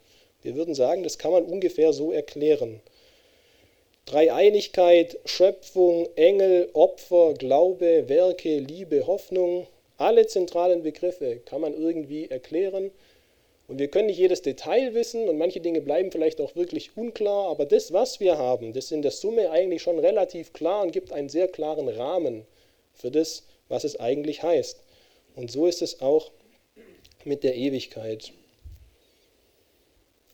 wir 0.43 0.55
würden 0.55 0.77
sagen, 0.77 1.03
das 1.03 1.19
kann 1.19 1.33
man 1.33 1.47
ungefähr 1.47 1.93
so 1.93 2.13
erklären. 2.13 2.79
Dreieinigkeit, 4.07 5.19
Schöpfung, 5.25 6.09
Engel, 6.15 6.69
Opfer, 6.75 7.35
Glaube, 7.35 8.05
Werke, 8.07 8.61
Liebe, 8.61 9.09
Hoffnung, 9.09 9.67
alle 9.97 10.29
zentralen 10.29 10.85
Begriffe 10.85 11.41
kann 11.45 11.61
man 11.61 11.75
irgendwie 11.75 12.31
erklären 12.31 12.93
und 13.67 13.79
wir 13.79 13.89
können 13.89 14.07
nicht 14.07 14.19
jedes 14.19 14.43
Detail 14.43 14.95
wissen 14.95 15.29
und 15.29 15.39
manche 15.39 15.61
Dinge 15.61 15.81
bleiben 15.81 16.13
vielleicht 16.13 16.41
auch 16.41 16.55
wirklich 16.55 16.97
unklar, 16.97 17.49
aber 17.49 17.65
das, 17.65 17.93
was 17.93 18.21
wir 18.21 18.37
haben, 18.37 18.73
das 18.73 18.87
ist 18.87 18.93
in 18.93 19.03
der 19.03 19.11
Summe 19.11 19.51
eigentlich 19.51 19.83
schon 19.83 19.99
relativ 19.99 20.53
klar 20.53 20.83
und 20.83 20.93
gibt 20.93 21.13
einen 21.13 21.31
sehr 21.31 21.49
klaren 21.49 21.89
Rahmen 21.89 22.47
für 22.93 23.11
das, 23.11 23.45
was 23.69 23.85
es 23.85 23.99
eigentlich 23.99 24.43
heißt. 24.43 24.79
Und 25.35 25.51
so 25.51 25.67
ist 25.67 25.83
es 25.83 26.01
auch 26.01 26.31
mit 27.25 27.43
der 27.43 27.57
Ewigkeit. 27.57 28.33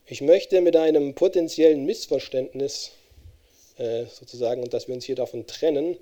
Ich 0.05 0.21
möchte 0.21 0.59
mit 0.59 0.75
einem 0.75 1.15
potenziellen 1.15 1.85
Missverständnis 1.85 2.91
äh, 3.77 4.05
sozusagen 4.05 4.61
und 4.61 4.73
dass 4.73 4.89
wir 4.89 4.95
uns 4.95 5.05
hier 5.05 5.15
davon 5.15 5.47
trennen, 5.47 5.97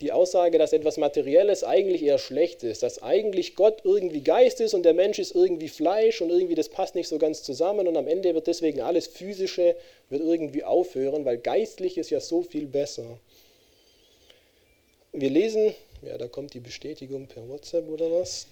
die 0.00 0.12
Aussage, 0.12 0.58
dass 0.58 0.72
etwas 0.72 0.96
Materielles 0.96 1.64
eigentlich 1.64 2.02
eher 2.02 2.18
schlecht 2.18 2.62
ist, 2.62 2.82
dass 2.82 3.02
eigentlich 3.02 3.54
Gott 3.54 3.82
irgendwie 3.84 4.22
Geist 4.22 4.60
ist 4.60 4.74
und 4.74 4.84
der 4.84 4.94
Mensch 4.94 5.18
ist 5.18 5.34
irgendwie 5.34 5.68
Fleisch 5.68 6.20
und 6.20 6.30
irgendwie 6.30 6.54
das 6.54 6.68
passt 6.68 6.94
nicht 6.94 7.08
so 7.08 7.18
ganz 7.18 7.42
zusammen 7.42 7.86
und 7.88 7.96
am 7.96 8.08
Ende 8.08 8.34
wird 8.34 8.46
deswegen 8.46 8.80
alles 8.80 9.06
Physische 9.06 9.76
wird 10.10 10.22
irgendwie 10.22 10.64
aufhören, 10.64 11.24
weil 11.24 11.38
geistlich 11.38 11.98
ist 11.98 12.10
ja 12.10 12.20
so 12.20 12.42
viel 12.42 12.66
besser. 12.66 13.18
Wir 15.12 15.30
lesen, 15.30 15.74
ja, 16.02 16.18
da 16.18 16.26
kommt 16.26 16.54
die 16.54 16.60
Bestätigung 16.60 17.26
per 17.26 17.48
WhatsApp 17.48 17.88
oder 17.88 18.10
was. 18.10 18.46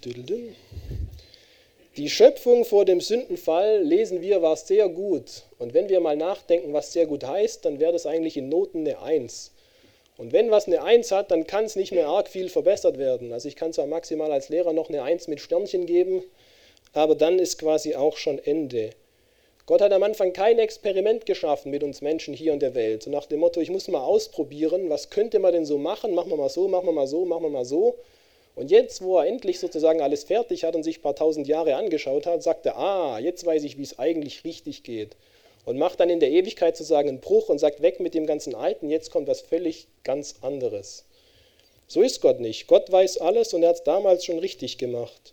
Die 1.96 2.08
Schöpfung 2.08 2.64
vor 2.64 2.84
dem 2.84 3.00
Sündenfall, 3.00 3.82
lesen 3.82 4.20
wir, 4.20 4.42
war 4.42 4.56
sehr 4.56 4.88
gut. 4.88 5.42
Und 5.58 5.74
wenn 5.74 5.88
wir 5.88 6.00
mal 6.00 6.16
nachdenken, 6.16 6.72
was 6.72 6.92
sehr 6.92 7.06
gut 7.06 7.24
heißt, 7.24 7.64
dann 7.64 7.80
wäre 7.80 7.92
das 7.92 8.06
eigentlich 8.06 8.36
in 8.36 8.48
Noten 8.48 8.80
eine 8.80 9.00
Eins. 9.02 9.50
Und 10.20 10.34
wenn 10.34 10.50
was 10.50 10.66
eine 10.66 10.82
1 10.82 11.12
hat, 11.12 11.30
dann 11.30 11.46
kann 11.46 11.64
es 11.64 11.76
nicht 11.76 11.92
mehr 11.92 12.06
arg 12.06 12.28
viel 12.28 12.50
verbessert 12.50 12.98
werden. 12.98 13.32
Also 13.32 13.48
ich 13.48 13.56
kann 13.56 13.72
zwar 13.72 13.86
maximal 13.86 14.30
als 14.30 14.50
Lehrer 14.50 14.74
noch 14.74 14.90
eine 14.90 15.02
1 15.02 15.28
mit 15.28 15.40
Sternchen 15.40 15.86
geben, 15.86 16.22
aber 16.92 17.14
dann 17.14 17.38
ist 17.38 17.58
quasi 17.58 17.94
auch 17.94 18.18
schon 18.18 18.38
Ende. 18.38 18.90
Gott 19.64 19.80
hat 19.80 19.92
am 19.92 20.02
Anfang 20.02 20.34
kein 20.34 20.58
Experiment 20.58 21.24
geschaffen 21.24 21.70
mit 21.70 21.82
uns 21.82 22.02
Menschen 22.02 22.34
hier 22.34 22.52
in 22.52 22.60
der 22.60 22.74
Welt. 22.74 23.02
So 23.02 23.10
nach 23.10 23.24
dem 23.24 23.40
Motto, 23.40 23.60
ich 23.60 23.70
muss 23.70 23.88
mal 23.88 24.04
ausprobieren, 24.04 24.90
was 24.90 25.08
könnte 25.08 25.38
man 25.38 25.54
denn 25.54 25.64
so 25.64 25.78
machen? 25.78 26.14
Machen 26.14 26.28
wir 26.28 26.36
mal 26.36 26.50
so, 26.50 26.68
machen 26.68 26.84
wir 26.84 26.92
mal 26.92 27.06
so, 27.06 27.24
machen 27.24 27.44
wir 27.44 27.50
mal 27.50 27.64
so. 27.64 27.96
Und 28.56 28.70
jetzt, 28.70 29.00
wo 29.00 29.16
er 29.16 29.26
endlich 29.26 29.58
sozusagen 29.58 30.02
alles 30.02 30.24
fertig 30.24 30.64
hat 30.64 30.76
und 30.76 30.82
sich 30.82 30.98
ein 30.98 31.02
paar 31.02 31.16
tausend 31.16 31.48
Jahre 31.48 31.76
angeschaut 31.76 32.26
hat, 32.26 32.42
sagt 32.42 32.66
er, 32.66 32.76
ah, 32.76 33.18
jetzt 33.18 33.46
weiß 33.46 33.64
ich, 33.64 33.78
wie 33.78 33.84
es 33.84 33.98
eigentlich 33.98 34.44
richtig 34.44 34.82
geht 34.82 35.16
und 35.70 35.78
macht 35.78 36.00
dann 36.00 36.10
in 36.10 36.18
der 36.18 36.30
Ewigkeit 36.30 36.76
sozusagen 36.76 37.08
einen 37.08 37.20
Bruch 37.20 37.48
und 37.48 37.60
sagt, 37.60 37.80
weg 37.80 38.00
mit 38.00 38.14
dem 38.14 38.26
ganzen 38.26 38.56
Alten, 38.56 38.90
jetzt 38.90 39.12
kommt 39.12 39.28
was 39.28 39.40
völlig 39.40 39.86
ganz 40.02 40.34
anderes. 40.42 41.04
So 41.86 42.02
ist 42.02 42.20
Gott 42.20 42.40
nicht. 42.40 42.66
Gott 42.66 42.90
weiß 42.90 43.18
alles 43.18 43.54
und 43.54 43.62
er 43.62 43.68
hat 43.68 43.76
es 43.76 43.84
damals 43.84 44.24
schon 44.24 44.40
richtig 44.40 44.78
gemacht. 44.78 45.32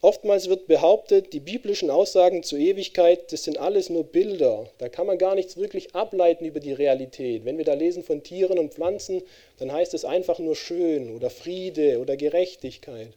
Oftmals 0.00 0.48
wird 0.48 0.66
behauptet, 0.66 1.32
die 1.32 1.38
biblischen 1.38 1.88
Aussagen 1.88 2.42
zur 2.42 2.58
Ewigkeit, 2.58 3.30
das 3.32 3.44
sind 3.44 3.58
alles 3.58 3.88
nur 3.88 4.02
Bilder. 4.02 4.68
Da 4.78 4.88
kann 4.88 5.06
man 5.06 5.16
gar 5.16 5.36
nichts 5.36 5.56
wirklich 5.56 5.94
ableiten 5.94 6.44
über 6.44 6.58
die 6.58 6.72
Realität. 6.72 7.44
Wenn 7.44 7.56
wir 7.56 7.64
da 7.64 7.74
lesen 7.74 8.02
von 8.02 8.24
Tieren 8.24 8.58
und 8.58 8.74
Pflanzen, 8.74 9.22
dann 9.60 9.70
heißt 9.70 9.94
es 9.94 10.04
einfach 10.04 10.40
nur 10.40 10.56
schön 10.56 11.14
oder 11.14 11.30
Friede 11.30 12.00
oder 12.00 12.16
Gerechtigkeit. 12.16 13.12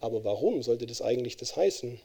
Aber 0.00 0.22
warum 0.22 0.62
sollte 0.62 0.86
das 0.86 1.00
eigentlich 1.00 1.38
das 1.38 1.56
heißen? 1.56 1.98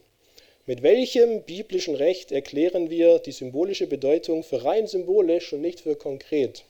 Mit 0.68 0.82
welchem 0.82 1.44
biblischen 1.44 1.94
Recht 1.94 2.32
erklären 2.32 2.90
wir 2.90 3.20
die 3.20 3.32
symbolische 3.32 3.86
Bedeutung 3.86 4.42
für 4.42 4.64
rein 4.64 4.88
symbolisch 4.88 5.54
und 5.54 5.62
nicht 5.62 5.82
für 5.82 5.96
konkret? 5.96 6.64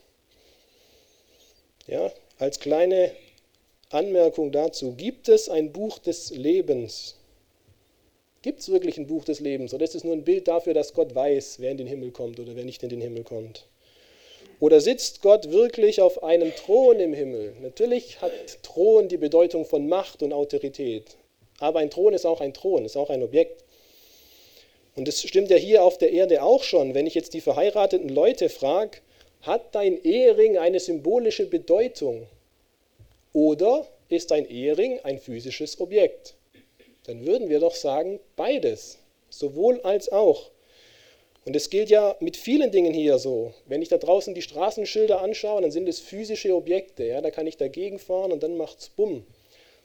Ja, 1.87 2.11
als 2.37 2.59
kleine 2.59 3.11
Anmerkung 3.91 4.51
dazu, 4.51 4.95
gibt 4.97 5.29
es 5.29 5.47
ein 5.47 5.71
Buch 5.71 5.99
des 5.99 6.31
Lebens? 6.31 7.15
Gibt 8.41 8.59
es 8.59 8.69
wirklich 8.69 8.97
ein 8.97 9.07
Buch 9.07 9.23
des 9.23 9.39
Lebens 9.39 9.73
oder 9.73 9.85
ist 9.85 9.95
es 9.95 10.03
nur 10.03 10.13
ein 10.13 10.25
Bild 10.25 10.49
dafür, 10.49 10.73
dass 10.73 10.93
Gott 10.93 11.15
weiß, 11.15 11.61
wer 11.61 11.71
in 11.71 11.77
den 11.77 11.87
Himmel 11.87 12.11
kommt 12.11 12.37
oder 12.37 12.53
wer 12.53 12.65
nicht 12.65 12.83
in 12.83 12.89
den 12.89 12.99
Himmel 12.99 13.23
kommt? 13.23 13.65
Oder 14.59 14.81
sitzt 14.81 15.21
Gott 15.21 15.51
wirklich 15.51 16.01
auf 16.01 16.21
einem 16.21 16.53
Thron 16.53 16.99
im 16.99 17.13
Himmel? 17.13 17.55
Natürlich 17.61 18.19
hat 18.19 18.61
Thron 18.61 19.07
die 19.07 19.17
Bedeutung 19.17 19.63
von 19.63 19.87
Macht 19.87 20.21
und 20.21 20.33
Autorität, 20.33 21.15
aber 21.59 21.79
ein 21.79 21.89
Thron 21.89 22.13
ist 22.13 22.25
auch 22.25 22.41
ein 22.41 22.53
Thron, 22.53 22.83
ist 22.83 22.97
auch 22.97 23.09
ein 23.09 23.23
Objekt. 23.23 23.64
Und 24.95 25.07
es 25.09 25.21
stimmt 25.21 25.49
ja 25.49 25.57
hier 25.57 25.83
auf 25.83 25.97
der 25.97 26.11
Erde 26.11 26.41
auch 26.41 26.63
schon, 26.63 26.93
wenn 26.93 27.05
ich 27.05 27.15
jetzt 27.15 27.33
die 27.33 27.41
verheirateten 27.41 28.09
Leute 28.09 28.49
frage, 28.49 28.99
hat 29.41 29.75
dein 29.75 30.01
Ehering 30.03 30.57
eine 30.57 30.79
symbolische 30.79 31.45
Bedeutung? 31.45 32.27
Oder 33.33 33.85
ist 34.07 34.31
dein 34.31 34.49
Ehering 34.49 34.99
ein 35.03 35.19
physisches 35.19 35.79
Objekt? 35.81 36.35
Dann 37.05 37.25
würden 37.25 37.49
wir 37.49 37.59
doch 37.59 37.75
sagen, 37.75 38.19
beides, 38.37 38.97
sowohl 39.29 39.81
als 39.81 40.09
auch. 40.11 40.49
Und 41.45 41.55
es 41.55 41.69
gilt 41.69 41.89
ja 41.89 42.15
mit 42.21 42.37
vielen 42.37 42.71
Dingen 42.71 42.93
hier 42.93 43.19
so. 43.19 43.53
Wenn 43.67 43.83
ich 43.83 43.89
da 43.89 43.97
draußen 43.97 44.33
die 44.33 44.41
Straßenschilder 44.41 45.21
anschaue, 45.21 45.61
dann 45.61 45.71
sind 45.71 45.87
es 45.87 45.99
physische 45.99 46.55
Objekte. 46.55 47.03
Ja, 47.03 47.21
da 47.21 47.29
kann 47.29 47.45
ich 47.45 47.57
dagegen 47.57 47.99
fahren 47.99 48.31
und 48.31 48.41
dann 48.41 48.57
macht 48.57 48.79
es 48.79 48.89
bumm. 48.89 49.25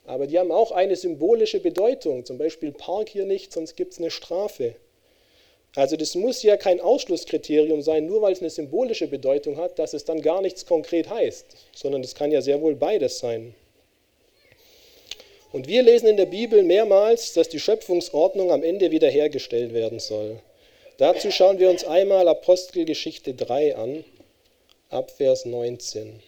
Aber 0.06 0.26
die 0.26 0.38
haben 0.38 0.52
auch 0.52 0.72
eine 0.72 0.96
symbolische 0.96 1.60
Bedeutung. 1.60 2.24
Zum 2.24 2.38
Beispiel 2.38 2.72
Park 2.72 3.10
hier 3.10 3.26
nicht, 3.26 3.52
sonst 3.52 3.76
gibt 3.76 3.92
es 3.92 3.98
eine 3.98 4.10
Strafe. 4.10 4.76
Also 5.76 5.96
das 5.96 6.14
muss 6.16 6.42
ja 6.42 6.56
kein 6.56 6.80
Ausschlusskriterium 6.80 7.82
sein, 7.82 8.06
nur 8.06 8.22
weil 8.22 8.32
es 8.32 8.40
eine 8.40 8.50
symbolische 8.50 9.06
Bedeutung 9.06 9.56
hat, 9.56 9.78
dass 9.78 9.94
es 9.94 10.04
dann 10.04 10.20
gar 10.20 10.42
nichts 10.42 10.66
konkret 10.66 11.08
heißt, 11.08 11.46
sondern 11.72 12.02
es 12.02 12.14
kann 12.14 12.32
ja 12.32 12.42
sehr 12.42 12.60
wohl 12.60 12.74
beides 12.74 13.18
sein. 13.18 13.54
Und 15.52 15.68
wir 15.68 15.82
lesen 15.82 16.08
in 16.08 16.16
der 16.16 16.26
Bibel 16.26 16.62
mehrmals, 16.62 17.32
dass 17.34 17.48
die 17.48 17.60
Schöpfungsordnung 17.60 18.52
am 18.52 18.62
Ende 18.62 18.90
wiederhergestellt 18.90 19.72
werden 19.72 19.98
soll. 19.98 20.40
Dazu 20.98 21.30
schauen 21.30 21.58
wir 21.58 21.70
uns 21.70 21.84
einmal 21.84 22.28
Apostelgeschichte 22.28 23.34
3 23.34 23.76
an, 23.76 24.04
ab 24.90 25.10
Vers 25.10 25.44
19. 25.44 26.20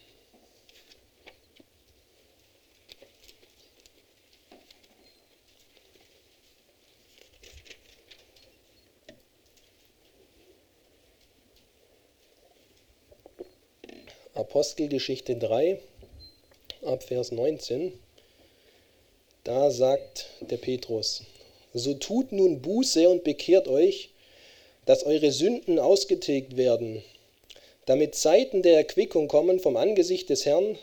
Apostelgeschichte 14.34 15.36
3, 15.36 15.78
ab 16.86 17.02
Vers 17.02 17.32
19, 17.32 17.92
da 19.44 19.70
sagt 19.70 20.30
der 20.40 20.56
Petrus, 20.56 21.24
so 21.74 21.92
tut 21.92 22.32
nun 22.32 22.62
Buße 22.62 23.10
und 23.10 23.24
bekehrt 23.24 23.68
euch, 23.68 24.08
dass 24.86 25.04
eure 25.04 25.32
Sünden 25.32 25.78
ausgetilgt 25.78 26.56
werden, 26.56 27.02
damit 27.84 28.14
Zeiten 28.14 28.62
der 28.62 28.78
Erquickung 28.78 29.28
kommen 29.28 29.60
vom 29.60 29.76
Angesicht 29.76 30.30
des 30.30 30.46
Herrn 30.46 30.78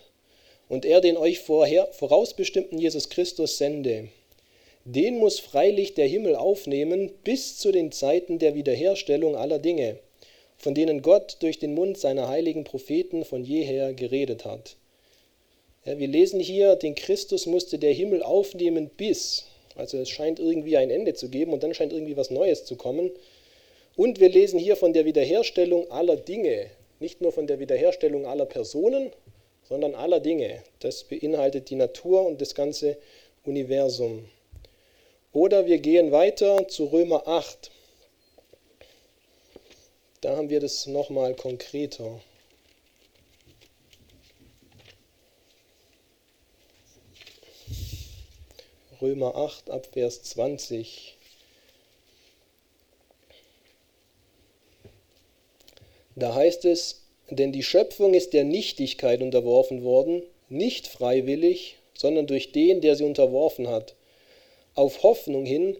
und 0.67 0.85
er 0.85 1.01
den 1.01 1.17
euch 1.17 1.39
vorher, 1.39 1.87
vorausbestimmten 1.87 2.77
Jesus 2.77 3.09
Christus 3.09 3.57
sende. 3.57 4.09
Den 4.85 5.17
muss 5.17 5.39
freilich 5.39 5.95
der 5.95 6.05
Himmel 6.05 6.35
aufnehmen 6.35 7.11
bis 7.23 7.57
zu 7.57 7.71
den 7.71 7.91
Zeiten 7.91 8.37
der 8.37 8.53
Wiederherstellung 8.53 9.35
aller 9.35 9.57
Dinge 9.57 9.97
von 10.59 10.75
denen 10.75 11.01
Gott 11.01 11.37
durch 11.39 11.57
den 11.57 11.73
Mund 11.73 11.97
seiner 11.97 12.27
heiligen 12.27 12.65
Propheten 12.65 13.25
von 13.25 13.43
jeher 13.43 13.93
geredet 13.93 14.45
hat. 14.45 14.75
Ja, 15.85 15.97
wir 15.97 16.07
lesen 16.07 16.39
hier, 16.39 16.75
den 16.75 16.93
Christus 16.95 17.45
musste 17.45 17.79
der 17.79 17.93
Himmel 17.93 18.21
aufnehmen 18.21 18.89
bis. 18.95 19.45
Also 19.75 19.97
es 19.97 20.09
scheint 20.09 20.39
irgendwie 20.39 20.75
ein 20.75 20.89
Ende 20.89 21.13
zu 21.13 21.29
geben 21.29 21.53
und 21.53 21.63
dann 21.63 21.73
scheint 21.73 21.93
irgendwie 21.93 22.17
was 22.17 22.29
Neues 22.29 22.65
zu 22.65 22.75
kommen. 22.75 23.09
Und 23.95 24.19
wir 24.19 24.29
lesen 24.29 24.59
hier 24.59 24.75
von 24.75 24.91
der 24.91 25.05
Wiederherstellung 25.05 25.89
aller 25.89 26.17
Dinge, 26.17 26.69
nicht 26.99 27.21
nur 27.21 27.31
von 27.31 27.47
der 27.47 27.59
Wiederherstellung 27.59 28.25
aller 28.25 28.45
Personen, 28.45 29.11
sondern 29.63 29.95
aller 29.95 30.19
Dinge. 30.19 30.61
Das 30.79 31.05
beinhaltet 31.05 31.69
die 31.69 31.75
Natur 31.75 32.25
und 32.25 32.41
das 32.41 32.53
ganze 32.53 32.97
Universum. 33.45 34.25
Oder 35.31 35.67
wir 35.67 35.77
gehen 35.77 36.11
weiter 36.11 36.67
zu 36.67 36.85
Römer 36.85 37.27
8. 37.27 37.71
Da 40.21 40.35
haben 40.35 40.49
wir 40.49 40.59
das 40.59 40.85
nochmal 40.85 41.33
konkreter. 41.33 42.19
Römer 49.01 49.35
8 49.35 49.69
ab 49.69 49.87
Vers 49.93 50.23
20. 50.23 51.15
Da 56.15 56.35
heißt 56.35 56.65
es, 56.65 57.03
denn 57.29 57.53
die 57.53 57.63
Schöpfung 57.63 58.13
ist 58.13 58.33
der 58.33 58.43
Nichtigkeit 58.43 59.21
unterworfen 59.21 59.83
worden, 59.83 60.23
nicht 60.49 60.87
freiwillig, 60.87 61.77
sondern 61.93 62.27
durch 62.27 62.51
den, 62.51 62.81
der 62.81 62.97
sie 62.97 63.05
unterworfen 63.05 63.69
hat, 63.69 63.95
auf 64.75 65.01
Hoffnung 65.03 65.45
hin, 65.45 65.77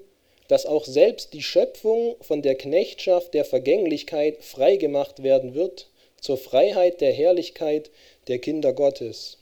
dass 0.50 0.66
auch 0.66 0.84
selbst 0.84 1.34
die 1.34 1.44
Schöpfung 1.44 2.16
von 2.22 2.42
der 2.42 2.56
Knechtschaft 2.56 3.36
der 3.36 3.46
Vergänglichkeit 3.46 4.44
freigemacht 4.44 5.24
werden 5.24 5.54
wird 5.54 5.88
zur 6.20 6.38
Freiheit 6.38 7.02
der 7.02 7.14
Herrlichkeit 7.14 7.92
der 8.28 8.40
Kinder 8.40 8.74
Gottes. 8.74 9.38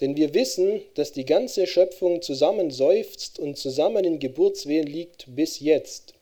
Denn 0.00 0.16
wir 0.16 0.34
wissen, 0.34 0.82
dass 0.94 1.12
die 1.12 1.24
ganze 1.24 1.66
Schöpfung 1.66 2.22
zusammen 2.22 2.70
seufzt 2.70 3.38
und 3.38 3.56
zusammen 3.56 4.04
in 4.04 4.18
Geburtswehen 4.18 4.86
liegt 4.86 5.26
bis 5.28 5.60
jetzt. 5.60 6.12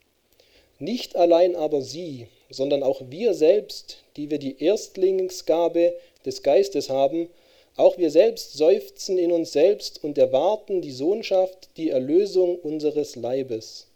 Nicht 0.77 1.15
allein 1.15 1.55
aber 1.55 1.81
sie, 1.81 2.27
sondern 2.49 2.83
auch 2.83 3.01
wir 3.09 3.33
selbst, 3.33 4.03
die 4.17 4.29
wir 4.29 4.37
die 4.37 4.63
Erstlingsgabe 4.63 5.95
des 6.25 6.43
Geistes 6.43 6.89
haben, 6.89 7.27
auch 7.75 7.97
wir 7.97 8.11
selbst 8.11 8.53
seufzen 8.53 9.17
in 9.17 9.31
uns 9.31 9.51
selbst 9.51 10.03
und 10.03 10.17
erwarten 10.17 10.81
die 10.81 10.91
Sohnschaft, 10.91 11.69
die 11.75 11.89
Erlösung 11.89 12.57
unseres 12.59 13.15
Leibes. 13.15 13.87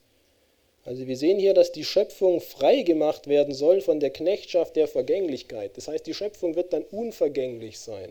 Also 0.89 1.05
wir 1.05 1.17
sehen 1.17 1.37
hier, 1.37 1.53
dass 1.53 1.71
die 1.71 1.83
Schöpfung 1.83 2.41
frei 2.41 2.81
gemacht 2.81 3.27
werden 3.27 3.53
soll 3.53 3.79
von 3.79 3.99
der 3.99 4.09
Knechtschaft 4.09 4.75
der 4.75 4.87
Vergänglichkeit. 4.87 5.77
Das 5.77 5.87
heißt, 5.87 6.07
die 6.07 6.15
Schöpfung 6.15 6.55
wird 6.55 6.73
dann 6.73 6.81
unvergänglich 6.81 7.77
sein. 7.77 8.09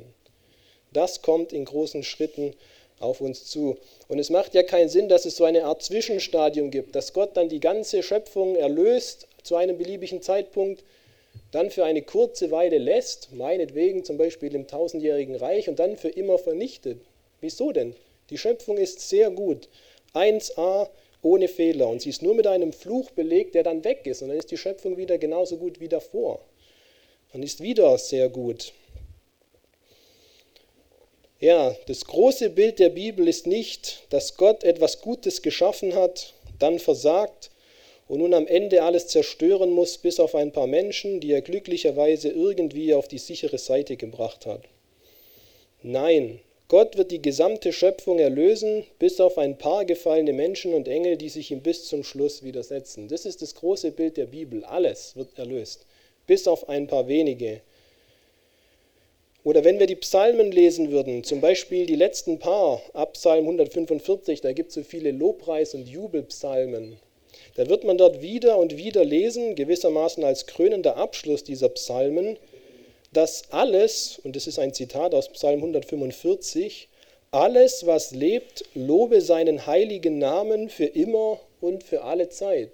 Das 0.93 1.20
kommt 1.20 1.53
in 1.53 1.64
großen 1.64 2.05
Schritten 2.05 2.55
auf 3.01 3.20
uns 3.20 3.47
zu. 3.47 3.79
Und 4.07 4.20
es 4.20 4.31
macht 4.31 4.55
ja 4.55 4.62
keinen 4.62 4.89
Sinn, 4.89 5.09
dass 5.09 5.24
es 5.24 5.35
so 5.35 5.43
eine 5.43 5.64
Art 5.64 5.83
Zwischenstadium 5.83 6.70
gibt, 6.70 6.95
dass 6.95 7.12
Gott 7.12 7.37
dann 7.37 7.49
die 7.49 7.59
ganze 7.59 8.05
Schöpfung 8.05 8.55
erlöst 8.55 9.26
zu 9.43 9.57
einem 9.57 9.76
beliebigen 9.76 10.22
Zeitpunkt, 10.22 10.85
dann 11.51 11.72
für 11.72 11.85
eine 11.85 12.03
kurze 12.03 12.53
Weile 12.53 12.79
lässt, 12.79 13.33
meinetwegen 13.33 14.05
zum 14.05 14.18
Beispiel 14.18 14.55
im 14.55 14.68
tausendjährigen 14.68 15.35
Reich, 15.35 15.68
und 15.68 15.81
dann 15.81 15.97
für 15.97 16.11
immer 16.11 16.39
vernichtet. 16.39 17.01
Wieso 17.41 17.72
denn? 17.72 17.97
Die 18.31 18.39
Schöpfung 18.39 18.76
ist 18.76 19.01
sehr 19.09 19.33
gut. 19.33 19.68
1a 20.14 20.89
ohne 21.22 21.48
Fehler. 21.48 21.88
Und 21.88 22.02
sie 22.02 22.10
ist 22.10 22.22
nur 22.22 22.34
mit 22.34 22.46
einem 22.46 22.72
Fluch 22.72 23.10
belegt, 23.10 23.54
der 23.54 23.62
dann 23.62 23.84
weg 23.84 24.06
ist. 24.06 24.22
Und 24.22 24.28
dann 24.28 24.38
ist 24.38 24.50
die 24.50 24.56
Schöpfung 24.56 24.96
wieder 24.96 25.18
genauso 25.18 25.56
gut 25.56 25.80
wie 25.80 25.88
davor. 25.88 26.40
Und 27.32 27.42
ist 27.42 27.62
wieder 27.62 27.96
sehr 27.98 28.28
gut. 28.28 28.72
Ja, 31.40 31.76
das 31.86 32.04
große 32.04 32.50
Bild 32.50 32.80
der 32.80 32.88
Bibel 32.88 33.28
ist 33.28 33.46
nicht, 33.46 34.02
dass 34.10 34.36
Gott 34.36 34.64
etwas 34.64 35.00
Gutes 35.00 35.40
geschaffen 35.42 35.94
hat, 35.94 36.34
dann 36.58 36.80
versagt 36.80 37.50
und 38.08 38.18
nun 38.18 38.34
am 38.34 38.48
Ende 38.48 38.82
alles 38.82 39.06
zerstören 39.06 39.70
muss, 39.70 39.98
bis 39.98 40.18
auf 40.18 40.34
ein 40.34 40.50
paar 40.50 40.66
Menschen, 40.66 41.20
die 41.20 41.30
er 41.30 41.42
glücklicherweise 41.42 42.30
irgendwie 42.30 42.92
auf 42.92 43.06
die 43.06 43.18
sichere 43.18 43.58
Seite 43.58 43.96
gebracht 43.96 44.46
hat. 44.46 44.62
Nein, 45.82 46.40
Gott 46.68 46.98
wird 46.98 47.12
die 47.12 47.22
gesamte 47.22 47.72
Schöpfung 47.72 48.18
erlösen, 48.18 48.84
bis 48.98 49.20
auf 49.20 49.38
ein 49.38 49.56
paar 49.56 49.86
gefallene 49.86 50.34
Menschen 50.34 50.74
und 50.74 50.86
Engel, 50.86 51.16
die 51.16 51.30
sich 51.30 51.50
ihm 51.50 51.62
bis 51.62 51.86
zum 51.86 52.04
Schluss 52.04 52.42
widersetzen. 52.42 53.08
Das 53.08 53.24
ist 53.24 53.40
das 53.40 53.54
große 53.54 53.90
Bild 53.90 54.18
der 54.18 54.26
Bibel. 54.26 54.62
Alles 54.66 55.16
wird 55.16 55.38
erlöst, 55.38 55.86
bis 56.26 56.46
auf 56.46 56.68
ein 56.68 56.86
paar 56.86 57.08
wenige. 57.08 57.62
Oder 59.44 59.64
wenn 59.64 59.78
wir 59.78 59.86
die 59.86 59.96
Psalmen 59.96 60.52
lesen 60.52 60.90
würden, 60.90 61.24
zum 61.24 61.40
Beispiel 61.40 61.86
die 61.86 61.96
letzten 61.96 62.38
paar, 62.38 62.82
ab 62.92 63.14
Psalm 63.14 63.44
145, 63.44 64.42
da 64.42 64.52
gibt 64.52 64.68
es 64.68 64.74
so 64.74 64.82
viele 64.82 65.10
Lobpreis- 65.10 65.74
und 65.74 65.88
Jubelpsalmen. 65.88 66.98
Da 67.54 67.66
wird 67.70 67.84
man 67.84 67.96
dort 67.96 68.20
wieder 68.20 68.58
und 68.58 68.76
wieder 68.76 69.06
lesen, 69.06 69.54
gewissermaßen 69.54 70.22
als 70.22 70.44
krönender 70.44 70.98
Abschluss 70.98 71.44
dieser 71.44 71.70
Psalmen, 71.70 72.36
dass 73.12 73.50
alles, 73.50 74.20
und 74.22 74.36
das 74.36 74.46
ist 74.46 74.59
ein 74.59 74.74
Zitat 74.74 75.14
aus 75.14 75.28
Psalm 75.30 75.61
145, 75.61 76.88
alles, 77.30 77.86
was 77.86 78.12
lebt, 78.12 78.64
lobe 78.74 79.20
seinen 79.20 79.66
heiligen 79.66 80.18
Namen 80.18 80.68
für 80.68 80.86
immer 80.86 81.40
und 81.61 81.84
für 81.84 82.04
alle 82.04 82.28
Zeit. 82.28 82.70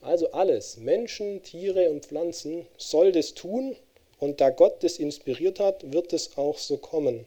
Also 0.00 0.30
alles, 0.30 0.76
Menschen, 0.76 1.42
Tiere 1.42 1.90
und 1.90 2.06
Pflanzen, 2.06 2.66
soll 2.76 3.12
das 3.12 3.34
tun 3.34 3.76
und 4.20 4.40
da 4.40 4.50
Gott 4.50 4.82
das 4.82 4.98
inspiriert 4.98 5.60
hat, 5.60 5.92
wird 5.92 6.12
es 6.12 6.36
auch 6.36 6.58
so 6.58 6.76
kommen. 6.76 7.26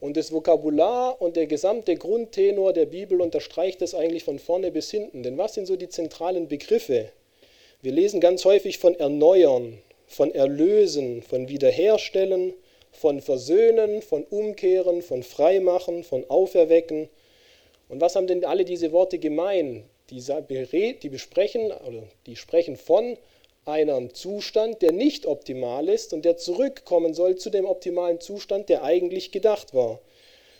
Und 0.00 0.16
das 0.16 0.32
Vokabular 0.32 1.22
und 1.22 1.36
der 1.36 1.46
gesamte 1.46 1.94
Grundtenor 1.94 2.72
der 2.72 2.86
Bibel 2.86 3.20
unterstreicht 3.20 3.80
das 3.80 3.94
eigentlich 3.94 4.24
von 4.24 4.40
vorne 4.40 4.72
bis 4.72 4.90
hinten. 4.90 5.22
Denn 5.22 5.38
was 5.38 5.54
sind 5.54 5.66
so 5.66 5.76
die 5.76 5.88
zentralen 5.88 6.48
Begriffe? 6.48 7.10
Wir 7.82 7.92
lesen 7.92 8.20
ganz 8.20 8.44
häufig 8.44 8.78
von 8.78 8.96
erneuern, 8.96 9.78
von 10.12 10.34
erlösen, 10.34 11.22
von 11.22 11.48
wiederherstellen, 11.48 12.52
von 12.90 13.20
versöhnen, 13.20 14.02
von 14.02 14.24
umkehren, 14.24 15.02
von 15.02 15.22
freimachen, 15.22 16.04
von 16.04 16.28
auferwecken. 16.28 17.08
Und 17.88 18.00
was 18.00 18.14
haben 18.14 18.26
denn 18.26 18.44
alle 18.44 18.64
diese 18.64 18.92
Worte 18.92 19.18
gemein? 19.18 19.84
Die, 20.10 20.20
besprechen, 21.08 21.72
oder 21.72 22.02
die 22.26 22.36
sprechen 22.36 22.76
von 22.76 23.16
einem 23.64 24.12
Zustand, 24.12 24.82
der 24.82 24.92
nicht 24.92 25.24
optimal 25.24 25.88
ist 25.88 26.12
und 26.12 26.24
der 26.24 26.36
zurückkommen 26.36 27.14
soll 27.14 27.36
zu 27.36 27.48
dem 27.48 27.64
optimalen 27.64 28.20
Zustand, 28.20 28.68
der 28.68 28.82
eigentlich 28.82 29.32
gedacht 29.32 29.72
war. 29.72 30.00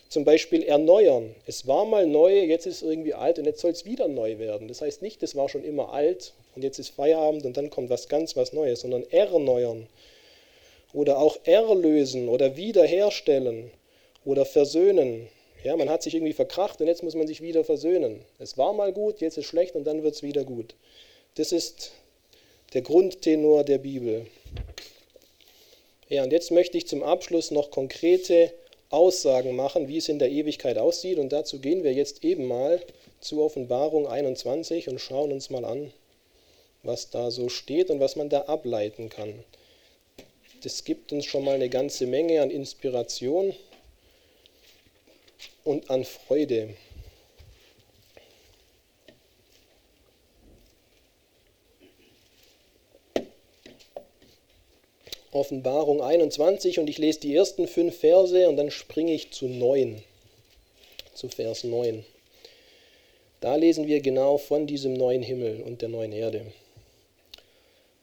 Zum 0.09 0.25
Beispiel 0.25 0.63
erneuern. 0.63 1.35
Es 1.47 1.67
war 1.67 1.85
mal 1.85 2.07
neu, 2.07 2.41
jetzt 2.41 2.67
ist 2.67 2.77
es 2.77 2.83
irgendwie 2.83 3.15
alt 3.15 3.39
und 3.39 3.45
jetzt 3.45 3.61
soll 3.61 3.73
es 3.73 3.85
wieder 3.85 4.09
neu 4.09 4.39
werden. 4.39 4.69
Das 4.69 4.81
heißt 4.81 5.03
nicht, 5.03 5.23
es 5.23 5.37
war 5.37 5.49
schon 5.49 5.65
immer 5.65 5.93
alt 5.93 6.33
und 6.55 6.63
jetzt 6.63 6.79
ist 6.79 6.91
Feierabend 6.91 7.45
und 7.45 7.57
dann 7.57 7.71
kommt 7.71 7.91
was 7.91 8.09
ganz 8.09 8.37
was 8.37 8.53
Neues, 8.53 8.81
sondern 8.81 9.05
erneuern. 9.11 9.87
Oder 10.93 11.19
auch 11.19 11.39
erlösen 11.45 12.29
oder 12.29 12.57
wiederherstellen 12.57 13.71
oder 14.25 14.45
versöhnen. 14.45 15.29
Ja, 15.65 15.77
man 15.77 15.89
hat 15.89 16.03
sich 16.03 16.15
irgendwie 16.15 16.33
verkracht 16.33 16.81
und 16.81 16.87
jetzt 16.87 17.03
muss 17.03 17.15
man 17.15 17.27
sich 17.27 17.41
wieder 17.41 17.65
versöhnen. 17.65 18.21
Es 18.39 18.59
war 18.59 18.73
mal 18.73 18.93
gut, 18.93 19.21
jetzt 19.21 19.39
ist 19.39 19.47
schlecht 19.47 19.75
und 19.75 19.85
dann 19.85 20.03
wird 20.03 20.15
es 20.15 20.23
wieder 20.23 20.45
gut. 20.45 20.75
Das 21.37 21.53
ist 21.53 21.93
der 22.75 22.83
Grundtenor 22.83 23.65
der 23.65 23.79
Bibel. 23.79 24.27
Ja, 26.09 26.25
und 26.25 26.33
jetzt 26.33 26.51
möchte 26.51 26.77
ich 26.77 26.87
zum 26.87 27.03
Abschluss 27.03 27.51
noch 27.51 27.71
konkrete 27.71 28.53
Aussagen 28.91 29.57
machen, 29.57 29.89
wie 29.89 29.97
es 29.97 30.11
in 30.11 30.19
der 30.19 30.31
Ewigkeit 30.31 30.77
aussieht. 30.77 31.19
Und 31.19 31.33
dazu 31.33 31.59
gehen 31.59 31.85
wir 31.85 31.95
jetzt 31.95 32.23
eben 32.23 32.47
mal 32.47 32.81
zu 33.21 33.43
Offenbarung 33.43 34.07
21 34.07 34.89
und 34.89 35.01
schauen 35.01 35.33
uns 35.33 35.49
mal 35.49 35.65
an, 35.65 35.91
was 36.83 37.11
da 37.11 37.31
so 37.31 37.49
steht 37.49 37.91
und 37.91 38.01
was 38.01 38.17
man 38.17 38.29
da 38.29 38.43
ableiten 38.43 39.09
kann. 39.09 39.45
Das 40.63 40.85
gibt 40.85 41.13
uns 41.13 41.25
schon 41.25 41.45
mal 41.45 41.55
eine 41.55 41.69
ganze 41.69 42.07
Menge 42.07 42.43
an 42.43 42.51
Inspiration 42.51 43.55
und 45.65 45.91
an 45.91 46.05
Freude. 46.05 46.75
Offenbarung 55.33 56.03
21 56.03 56.79
und 56.79 56.89
ich 56.89 56.99
lese 56.99 57.21
die 57.21 57.35
ersten 57.35 57.67
fünf 57.67 57.99
Verse 57.99 58.49
und 58.49 58.57
dann 58.57 58.71
springe 58.71 59.15
ich 59.15 59.33
zu 59.33 59.47
9, 59.47 60.03
zu 61.15 61.29
Vers 61.29 61.65
9. 61.65 62.05
Da 63.41 63.57
lesen 63.57 63.87
wir 63.87 64.01
genau 64.01 64.37
von 64.37 64.67
diesem 64.67 64.93
neuen 64.93 65.23
Himmel 65.23 65.63
und 65.63 65.81
der 65.81 65.89
neuen 65.89 66.13
Erde. 66.13 66.53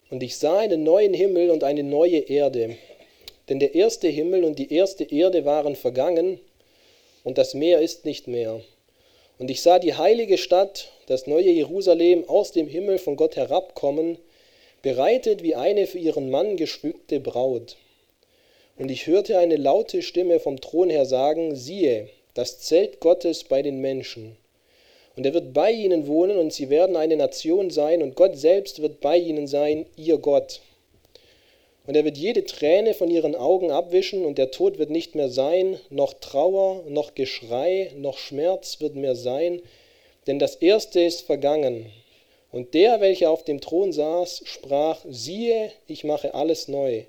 Und 0.09 0.23
ich 0.23 0.37
sah 0.37 0.57
einen 0.57 0.83
neuen 0.83 1.13
Himmel 1.13 1.51
und 1.51 1.63
eine 1.63 1.83
neue 1.83 2.17
Erde, 2.17 2.77
denn 3.47 3.59
der 3.59 3.75
erste 3.75 4.07
Himmel 4.07 4.43
und 4.43 4.57
die 4.57 4.73
erste 4.73 5.03
Erde 5.03 5.45
waren 5.45 5.75
vergangen 5.75 6.39
und 7.23 7.37
das 7.37 7.53
Meer 7.53 7.79
ist 7.79 8.05
nicht 8.05 8.27
mehr. 8.27 8.61
Und 9.37 9.51
ich 9.51 9.61
sah 9.61 9.79
die 9.79 9.93
heilige 9.93 10.37
Stadt, 10.37 10.91
das 11.07 11.27
neue 11.27 11.49
Jerusalem, 11.49 12.27
aus 12.27 12.51
dem 12.51 12.67
Himmel 12.67 12.97
von 12.97 13.15
Gott 13.15 13.35
herabkommen, 13.35 14.17
bereitet 14.81 15.43
wie 15.43 15.55
eine 15.55 15.87
für 15.87 15.99
ihren 15.99 16.29
Mann 16.29 16.57
geschmückte 16.57 17.19
Braut. 17.19 17.77
Und 18.77 18.89
ich 18.89 19.07
hörte 19.07 19.37
eine 19.37 19.57
laute 19.57 20.01
Stimme 20.01 20.39
vom 20.39 20.59
Thron 20.59 20.89
her 20.89 21.05
sagen, 21.05 21.55
siehe, 21.55 22.09
das 22.33 22.59
Zelt 22.59 22.99
Gottes 22.99 23.43
bei 23.43 23.61
den 23.61 23.79
Menschen. 23.81 24.37
Und 25.19 25.25
er 25.25 25.33
wird 25.33 25.51
bei 25.51 25.69
ihnen 25.69 26.07
wohnen 26.07 26.37
und 26.37 26.53
sie 26.53 26.69
werden 26.69 26.95
eine 26.95 27.17
Nation 27.17 27.71
sein 27.71 28.01
und 28.01 28.15
Gott 28.15 28.37
selbst 28.37 28.81
wird 28.81 29.01
bei 29.01 29.17
ihnen 29.17 29.47
sein, 29.47 29.85
ihr 29.97 30.17
Gott. 30.17 30.61
Und 31.85 31.97
er 31.97 32.05
wird 32.05 32.17
jede 32.17 32.45
Träne 32.45 32.93
von 32.93 33.11
ihren 33.11 33.35
Augen 33.35 33.69
abwischen 33.69 34.23
und 34.23 34.37
der 34.37 34.51
Tod 34.51 34.77
wird 34.77 34.91
nicht 34.91 35.15
mehr 35.15 35.27
sein, 35.27 35.77
noch 35.89 36.13
Trauer, 36.13 36.85
noch 36.87 37.15
Geschrei, 37.15 37.91
noch 37.97 38.17
Schmerz 38.17 38.79
wird 38.79 38.95
mehr 38.95 39.13
sein, 39.13 39.61
denn 40.25 40.39
das 40.39 40.55
Erste 40.55 41.01
ist 41.01 41.23
vergangen. 41.23 41.91
Und 42.53 42.73
der, 42.73 43.01
welcher 43.01 43.29
auf 43.29 43.43
dem 43.43 43.59
Thron 43.59 43.91
saß, 43.91 44.43
sprach, 44.45 45.03
siehe, 45.05 45.73
ich 45.85 46.05
mache 46.05 46.33
alles 46.33 46.69
neu. 46.69 47.03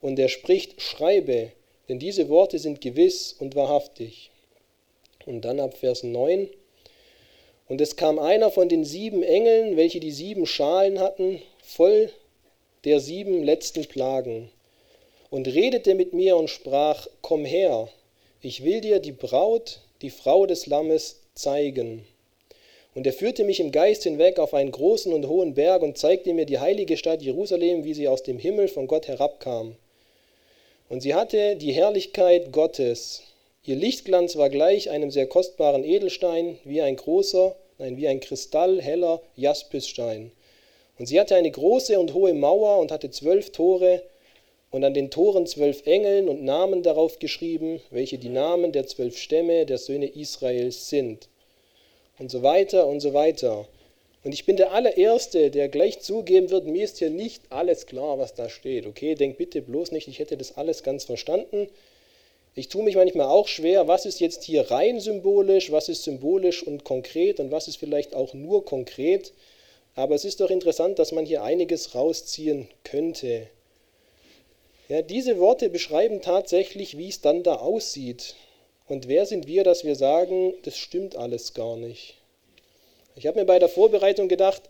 Und 0.00 0.16
er 0.20 0.28
spricht, 0.28 0.80
schreibe, 0.80 1.50
denn 1.88 1.98
diese 1.98 2.28
Worte 2.28 2.60
sind 2.60 2.80
gewiss 2.80 3.34
und 3.36 3.56
wahrhaftig. 3.56 4.30
Und 5.26 5.44
dann 5.44 5.58
ab 5.58 5.76
Vers 5.76 6.04
9. 6.04 6.48
Und 7.68 7.80
es 7.80 7.96
kam 7.96 8.18
einer 8.18 8.50
von 8.50 8.68
den 8.68 8.84
sieben 8.84 9.22
Engeln, 9.22 9.76
welche 9.76 10.00
die 10.00 10.10
sieben 10.10 10.46
Schalen 10.46 10.98
hatten, 10.98 11.40
voll 11.62 12.10
der 12.84 13.00
sieben 13.00 13.42
letzten 13.42 13.86
Plagen, 13.86 14.50
und 15.30 15.46
redete 15.46 15.94
mit 15.94 16.12
mir 16.12 16.36
und 16.36 16.50
sprach, 16.50 17.06
komm 17.22 17.44
her, 17.44 17.88
ich 18.40 18.64
will 18.64 18.80
dir 18.80 18.98
die 18.98 19.12
Braut, 19.12 19.80
die 20.02 20.10
Frau 20.10 20.46
des 20.46 20.66
Lammes, 20.66 21.20
zeigen. 21.34 22.04
Und 22.94 23.06
er 23.06 23.12
führte 23.12 23.44
mich 23.44 23.60
im 23.60 23.72
Geist 23.72 24.02
hinweg 24.02 24.38
auf 24.38 24.52
einen 24.52 24.70
großen 24.70 25.12
und 25.12 25.26
hohen 25.26 25.54
Berg 25.54 25.82
und 25.82 25.96
zeigte 25.96 26.34
mir 26.34 26.44
die 26.44 26.58
heilige 26.58 26.96
Stadt 26.96 27.22
Jerusalem, 27.22 27.84
wie 27.84 27.94
sie 27.94 28.08
aus 28.08 28.22
dem 28.22 28.38
Himmel 28.38 28.68
von 28.68 28.86
Gott 28.86 29.08
herabkam. 29.08 29.76
Und 30.90 31.00
sie 31.00 31.14
hatte 31.14 31.56
die 31.56 31.72
Herrlichkeit 31.72 32.52
Gottes. 32.52 33.22
Ihr 33.64 33.76
Lichtglanz 33.76 34.34
war 34.34 34.50
gleich 34.50 34.90
einem 34.90 35.12
sehr 35.12 35.28
kostbaren 35.28 35.84
Edelstein, 35.84 36.58
wie 36.64 36.82
ein 36.82 36.96
großer, 36.96 37.54
nein, 37.78 37.96
wie 37.96 38.08
ein 38.08 38.18
kristallheller 38.18 39.22
Jaspisstein. 39.36 40.32
Und 40.98 41.06
sie 41.06 41.20
hatte 41.20 41.36
eine 41.36 41.52
große 41.52 41.96
und 41.96 42.12
hohe 42.12 42.34
Mauer 42.34 42.78
und 42.78 42.90
hatte 42.90 43.12
zwölf 43.12 43.52
Tore 43.52 44.02
und 44.72 44.82
an 44.82 44.94
den 44.94 45.12
Toren 45.12 45.46
zwölf 45.46 45.86
Engeln 45.86 46.28
und 46.28 46.42
Namen 46.42 46.82
darauf 46.82 47.20
geschrieben, 47.20 47.80
welche 47.90 48.18
die 48.18 48.30
Namen 48.30 48.72
der 48.72 48.88
zwölf 48.88 49.16
Stämme 49.16 49.64
der 49.64 49.78
Söhne 49.78 50.06
Israels 50.06 50.88
sind 50.88 51.28
und 52.18 52.32
so 52.32 52.42
weiter 52.42 52.88
und 52.88 52.98
so 52.98 53.14
weiter. 53.14 53.68
Und 54.24 54.34
ich 54.34 54.44
bin 54.44 54.56
der 54.56 54.72
allererste, 54.72 55.52
der 55.52 55.68
gleich 55.68 56.00
zugeben 56.00 56.50
wird, 56.50 56.66
mir 56.66 56.82
ist 56.82 56.98
hier 56.98 57.10
nicht 57.10 57.42
alles 57.50 57.86
klar, 57.86 58.18
was 58.18 58.34
da 58.34 58.48
steht. 58.48 58.86
Okay, 58.86 59.14
denk 59.14 59.36
bitte 59.36 59.62
bloß 59.62 59.92
nicht, 59.92 60.08
ich 60.08 60.18
hätte 60.18 60.36
das 60.36 60.56
alles 60.56 60.82
ganz 60.82 61.04
verstanden. 61.04 61.68
Ich 62.54 62.68
tue 62.68 62.82
mich 62.82 62.96
manchmal 62.96 63.28
auch 63.28 63.48
schwer, 63.48 63.88
was 63.88 64.04
ist 64.04 64.20
jetzt 64.20 64.44
hier 64.44 64.70
rein 64.70 65.00
symbolisch, 65.00 65.72
was 65.72 65.88
ist 65.88 66.04
symbolisch 66.04 66.62
und 66.62 66.84
konkret 66.84 67.40
und 67.40 67.50
was 67.50 67.66
ist 67.66 67.76
vielleicht 67.76 68.14
auch 68.14 68.34
nur 68.34 68.64
konkret. 68.66 69.32
Aber 69.94 70.14
es 70.14 70.26
ist 70.26 70.40
doch 70.40 70.50
interessant, 70.50 70.98
dass 70.98 71.12
man 71.12 71.24
hier 71.24 71.42
einiges 71.42 71.94
rausziehen 71.94 72.68
könnte. 72.84 73.46
Ja, 74.88 75.00
diese 75.00 75.38
Worte 75.38 75.70
beschreiben 75.70 76.20
tatsächlich, 76.20 76.98
wie 76.98 77.08
es 77.08 77.22
dann 77.22 77.42
da 77.42 77.54
aussieht. 77.54 78.34
Und 78.86 79.08
wer 79.08 79.24
sind 79.24 79.46
wir, 79.46 79.64
dass 79.64 79.84
wir 79.84 79.96
sagen, 79.96 80.52
das 80.64 80.76
stimmt 80.76 81.16
alles 81.16 81.54
gar 81.54 81.76
nicht? 81.76 82.16
Ich 83.16 83.26
habe 83.26 83.40
mir 83.40 83.46
bei 83.46 83.58
der 83.58 83.70
Vorbereitung 83.70 84.28
gedacht, 84.28 84.62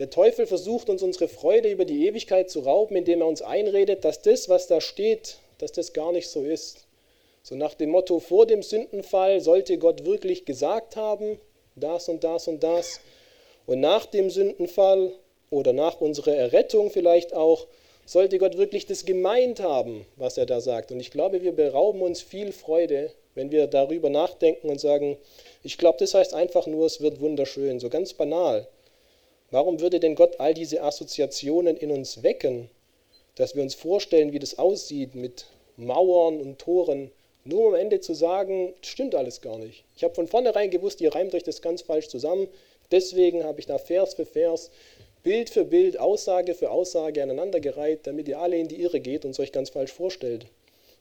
der 0.00 0.10
Teufel 0.10 0.46
versucht 0.46 0.88
uns 0.88 1.02
unsere 1.02 1.28
Freude 1.28 1.70
über 1.70 1.84
die 1.84 2.06
Ewigkeit 2.08 2.50
zu 2.50 2.60
rauben, 2.60 2.96
indem 2.96 3.20
er 3.20 3.28
uns 3.28 3.42
einredet, 3.42 4.04
dass 4.04 4.22
das, 4.22 4.48
was 4.48 4.66
da 4.66 4.80
steht, 4.80 5.36
dass 5.58 5.70
das 5.70 5.92
gar 5.92 6.10
nicht 6.10 6.28
so 6.28 6.42
ist. 6.42 6.86
So 7.44 7.56
nach 7.56 7.74
dem 7.74 7.90
Motto, 7.90 8.20
vor 8.20 8.46
dem 8.46 8.62
Sündenfall 8.62 9.40
sollte 9.40 9.76
Gott 9.78 10.04
wirklich 10.04 10.44
gesagt 10.44 10.94
haben, 10.94 11.40
das 11.74 12.08
und 12.08 12.22
das 12.22 12.46
und 12.46 12.62
das. 12.62 13.00
Und 13.66 13.80
nach 13.80 14.06
dem 14.06 14.30
Sündenfall 14.30 15.12
oder 15.50 15.72
nach 15.72 16.00
unserer 16.00 16.34
Errettung 16.36 16.90
vielleicht 16.90 17.34
auch, 17.34 17.66
sollte 18.06 18.38
Gott 18.38 18.56
wirklich 18.56 18.86
das 18.86 19.04
gemeint 19.04 19.60
haben, 19.60 20.06
was 20.16 20.38
er 20.38 20.46
da 20.46 20.60
sagt. 20.60 20.92
Und 20.92 21.00
ich 21.00 21.10
glaube, 21.10 21.42
wir 21.42 21.52
berauben 21.52 22.02
uns 22.02 22.20
viel 22.20 22.52
Freude, 22.52 23.10
wenn 23.34 23.50
wir 23.50 23.66
darüber 23.66 24.10
nachdenken 24.10 24.68
und 24.68 24.80
sagen, 24.80 25.16
ich 25.62 25.78
glaube, 25.78 25.98
das 25.98 26.14
heißt 26.14 26.34
einfach 26.34 26.66
nur, 26.66 26.86
es 26.86 27.00
wird 27.00 27.20
wunderschön, 27.20 27.80
so 27.80 27.88
ganz 27.88 28.12
banal. 28.12 28.68
Warum 29.50 29.80
würde 29.80 30.00
denn 30.00 30.14
Gott 30.14 30.38
all 30.40 30.54
diese 30.54 30.82
Assoziationen 30.82 31.76
in 31.76 31.90
uns 31.90 32.22
wecken, 32.22 32.70
dass 33.34 33.54
wir 33.54 33.62
uns 33.62 33.74
vorstellen, 33.74 34.32
wie 34.32 34.38
das 34.38 34.58
aussieht 34.58 35.14
mit 35.14 35.46
Mauern 35.76 36.40
und 36.40 36.58
Toren, 36.58 37.10
nur 37.44 37.68
am 37.68 37.74
Ende 37.74 38.00
zu 38.00 38.14
sagen, 38.14 38.74
das 38.80 38.90
stimmt 38.90 39.14
alles 39.14 39.40
gar 39.40 39.58
nicht. 39.58 39.84
Ich 39.96 40.04
habe 40.04 40.14
von 40.14 40.28
vornherein 40.28 40.70
gewusst, 40.70 41.00
ihr 41.00 41.14
reimt 41.14 41.34
euch 41.34 41.42
das 41.42 41.62
ganz 41.62 41.82
falsch 41.82 42.08
zusammen, 42.08 42.48
deswegen 42.90 43.44
habe 43.44 43.60
ich 43.60 43.66
da 43.66 43.78
Vers 43.78 44.14
für 44.14 44.26
Vers 44.26 44.70
Bild 45.22 45.50
für 45.50 45.64
Bild, 45.64 46.00
Aussage 46.00 46.52
für 46.54 46.70
Aussage 46.70 47.22
aneinandergereiht, 47.22 48.00
damit 48.08 48.26
ihr 48.26 48.40
alle 48.40 48.56
in 48.56 48.66
die 48.66 48.82
Irre 48.82 48.98
geht 48.98 49.24
und 49.24 49.30
es 49.30 49.38
euch 49.38 49.52
ganz 49.52 49.70
falsch 49.70 49.92
vorstellt. 49.92 50.46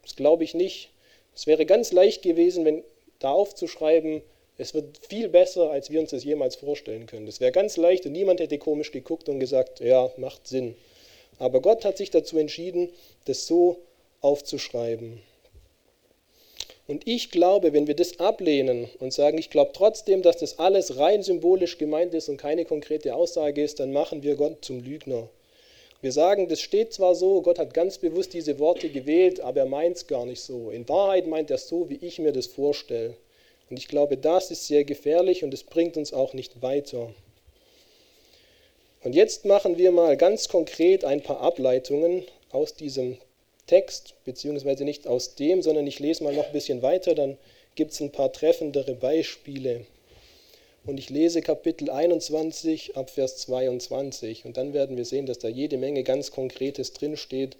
Das 0.04 0.16
glaube 0.16 0.44
ich 0.44 0.54
nicht. 0.54 0.89
Es 1.36 1.48
wäre 1.48 1.66
ganz 1.66 1.92
leicht 1.92 2.22
gewesen, 2.22 2.64
wenn 2.66 2.84
da 3.18 3.32
aufzuschreiben, 3.32 4.22
es 4.58 4.76
wird 4.76 4.86
viel 5.08 5.28
besser, 5.28 5.72
als 5.72 5.89
wir 5.89 6.00
uns 6.00 6.12
das 6.12 6.24
jemals 6.24 6.56
vorstellen 6.56 7.08
können. 7.08 7.26
Das 7.26 7.39
wäre 7.39 7.52
ganz 7.52 7.78
leicht 7.78 8.06
und 8.06 8.12
niemand 8.12 8.39
hätte 8.39 8.60
komisch 8.60 8.92
geguckt 8.92 9.28
und 9.28 9.39
gesagt, 9.39 9.80
ja, 9.80 10.12
macht 10.18 10.48
Sinn. 10.48 10.76
Aber 11.39 11.62
Gott 11.62 11.84
hat 11.84 11.98
sich 11.98 12.12
dazu 12.12 12.38
entschieden, 12.38 12.89
das 13.26 13.48
so 13.48 13.80
aufzuschreiben. 14.22 15.24
Und 16.88 17.08
ich 17.08 17.32
glaube, 17.32 17.74
wenn 17.74 17.88
wir 17.88 17.96
das 17.96 18.20
ablehnen 18.20 18.90
und 19.00 19.14
sagen, 19.14 19.38
ich 19.38 19.50
glaube 19.50 19.72
trotzdem, 19.74 20.22
dass 20.22 20.38
das 20.38 20.60
alles 20.60 20.98
rein 20.98 21.24
symbolisch 21.24 21.78
gemeint 21.78 22.14
ist 22.14 22.28
und 22.28 22.38
keine 22.38 22.66
konkrete 22.66 23.16
Aussage 23.16 23.64
ist, 23.64 23.80
dann 23.80 23.94
machen 23.94 24.24
wir 24.24 24.36
Gott 24.36 24.66
zum 24.66 24.84
Lügner. 24.84 25.30
Wir 26.02 26.12
sagen, 26.12 26.48
das 26.48 26.62
steht 26.62 26.94
zwar 26.94 27.14
so, 27.14 27.44
Gott 27.44 27.60
hat 27.60 27.76
ganz 27.76 28.00
bewusst 28.00 28.34
diese 28.34 28.58
Worte 28.58 28.90
gewählt, 28.90 29.40
aber 29.40 29.62
er 29.62 29.66
meint 29.68 29.98
es 29.98 30.08
gar 30.08 30.26
nicht 30.26 30.42
so. 30.42 30.72
In 30.72 30.90
Wahrheit 30.90 31.28
meint 31.28 31.52
er 31.52 31.58
es 31.58 31.68
so, 31.68 31.90
wie 31.90 32.00
ich 32.02 32.18
mir 32.18 32.32
das 32.32 32.48
vorstelle. 32.48 33.16
Und 33.70 33.78
ich 33.78 33.88
glaube, 33.88 34.18
das 34.18 34.50
ist 34.50 34.68
sehr 34.68 34.84
gefährlich 34.84 35.44
und 35.44 35.54
es 35.54 35.64
bringt 35.64 35.98
uns 35.98 36.12
auch 36.12 36.34
nicht 36.34 36.62
weiter. 36.64 37.14
Und 39.04 39.14
jetzt 39.14 39.46
machen 39.46 39.78
wir 39.78 39.92
mal 39.92 40.18
ganz 40.18 40.50
konkret 40.50 41.06
ein 41.06 41.22
paar 41.22 41.40
Ableitungen 41.40 42.24
aus 42.52 42.74
diesem 42.74 43.18
Text, 43.72 44.16
beziehungsweise 44.26 44.84
nicht 44.84 45.08
aus 45.08 45.36
dem, 45.36 45.62
sondern 45.62 45.88
ich 45.88 46.00
lese 46.00 46.26
mal 46.26 46.34
noch 46.34 46.48
ein 46.48 46.52
bisschen 46.52 46.82
weiter, 46.82 47.16
dann 47.16 47.38
gibt 47.76 47.94
es 47.94 48.02
ein 48.02 48.12
paar 48.12 48.34
treffendere 48.34 48.96
Beispiele. 48.96 49.86
Und 50.84 50.98
ich 50.98 51.10
lese 51.10 51.42
Kapitel 51.42 51.90
21 51.90 52.98
ab 52.98 53.10
Vers 53.10 53.38
22 53.38 54.44
und 54.44 54.58
dann 54.58 54.74
werden 54.74 54.98
wir 54.98 55.06
sehen, 55.06 55.26
dass 55.26 55.40
da 55.40 55.48
jede 55.48 55.78
Menge 55.78 56.04
ganz 56.04 56.32
Konkretes 56.32 56.92
drinsteht, 56.92 57.56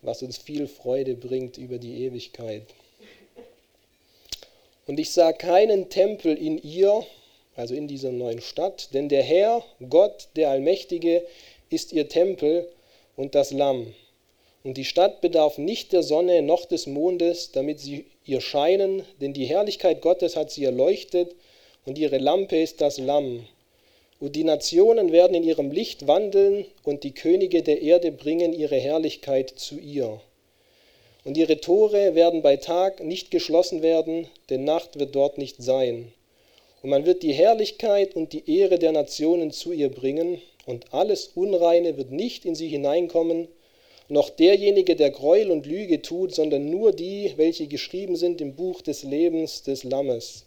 was 0.00 0.22
uns 0.22 0.38
viel 0.38 0.66
Freude 0.66 1.14
bringt 1.14 1.58
über 1.58 1.76
die 1.76 2.06
Ewigkeit. 2.06 2.62
Und 4.86 4.98
ich 4.98 5.10
sah 5.10 5.34
keinen 5.34 5.90
Tempel 5.90 6.38
in 6.38 6.56
ihr, 6.56 7.04
also 7.54 7.74
in 7.74 7.86
dieser 7.86 8.12
neuen 8.12 8.40
Stadt, 8.40 8.94
denn 8.94 9.10
der 9.10 9.22
Herr, 9.22 9.62
Gott, 9.90 10.28
der 10.36 10.48
Allmächtige, 10.48 11.22
ist 11.68 11.92
ihr 11.92 12.08
Tempel 12.08 12.66
und 13.14 13.34
das 13.34 13.50
Lamm. 13.50 13.94
Und 14.64 14.78
die 14.78 14.86
Stadt 14.86 15.20
bedarf 15.20 15.58
nicht 15.58 15.92
der 15.92 16.02
Sonne 16.02 16.40
noch 16.40 16.64
des 16.64 16.86
Mondes, 16.86 17.52
damit 17.52 17.80
sie 17.80 18.06
ihr 18.24 18.40
scheinen, 18.40 19.02
denn 19.20 19.34
die 19.34 19.44
Herrlichkeit 19.44 20.00
Gottes 20.00 20.36
hat 20.36 20.50
sie 20.50 20.64
erleuchtet 20.64 21.34
und 21.84 21.98
ihre 21.98 22.16
Lampe 22.16 22.56
ist 22.56 22.80
das 22.80 22.96
Lamm. 22.96 23.46
Und 24.20 24.36
die 24.36 24.44
Nationen 24.44 25.12
werden 25.12 25.34
in 25.34 25.44
ihrem 25.44 25.70
Licht 25.70 26.06
wandeln 26.06 26.64
und 26.82 27.04
die 27.04 27.12
Könige 27.12 27.62
der 27.62 27.82
Erde 27.82 28.10
bringen 28.10 28.54
ihre 28.54 28.76
Herrlichkeit 28.76 29.50
zu 29.50 29.78
ihr. 29.78 30.18
Und 31.24 31.36
ihre 31.36 31.60
Tore 31.60 32.14
werden 32.14 32.40
bei 32.40 32.56
Tag 32.56 33.04
nicht 33.04 33.30
geschlossen 33.30 33.82
werden, 33.82 34.28
denn 34.48 34.64
Nacht 34.64 34.98
wird 34.98 35.14
dort 35.14 35.36
nicht 35.36 35.62
sein. 35.62 36.10
Und 36.82 36.88
man 36.88 37.04
wird 37.04 37.22
die 37.22 37.34
Herrlichkeit 37.34 38.16
und 38.16 38.32
die 38.32 38.58
Ehre 38.58 38.78
der 38.78 38.92
Nationen 38.92 39.50
zu 39.50 39.72
ihr 39.72 39.90
bringen, 39.90 40.40
und 40.64 40.94
alles 40.94 41.32
Unreine 41.34 41.98
wird 41.98 42.10
nicht 42.10 42.46
in 42.46 42.54
sie 42.54 42.68
hineinkommen, 42.68 43.48
noch 44.08 44.28
derjenige, 44.28 44.96
der 44.96 45.10
Gräuel 45.10 45.50
und 45.50 45.66
Lüge 45.66 46.02
tut, 46.02 46.34
sondern 46.34 46.68
nur 46.68 46.92
die, 46.92 47.32
welche 47.36 47.66
geschrieben 47.66 48.16
sind 48.16 48.40
im 48.40 48.54
Buch 48.54 48.82
des 48.82 49.02
Lebens 49.02 49.62
des 49.62 49.82
Lammes. 49.84 50.44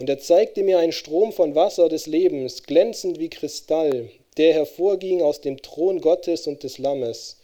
Und 0.00 0.08
er 0.08 0.18
zeigte 0.18 0.64
mir 0.64 0.78
einen 0.78 0.92
Strom 0.92 1.32
von 1.32 1.54
Wasser 1.54 1.88
des 1.88 2.06
Lebens, 2.06 2.64
glänzend 2.64 3.20
wie 3.20 3.28
Kristall, 3.28 4.10
der 4.36 4.54
hervorging 4.54 5.22
aus 5.22 5.40
dem 5.40 5.62
Thron 5.62 6.00
Gottes 6.00 6.48
und 6.48 6.64
des 6.64 6.78
Lammes. 6.78 7.36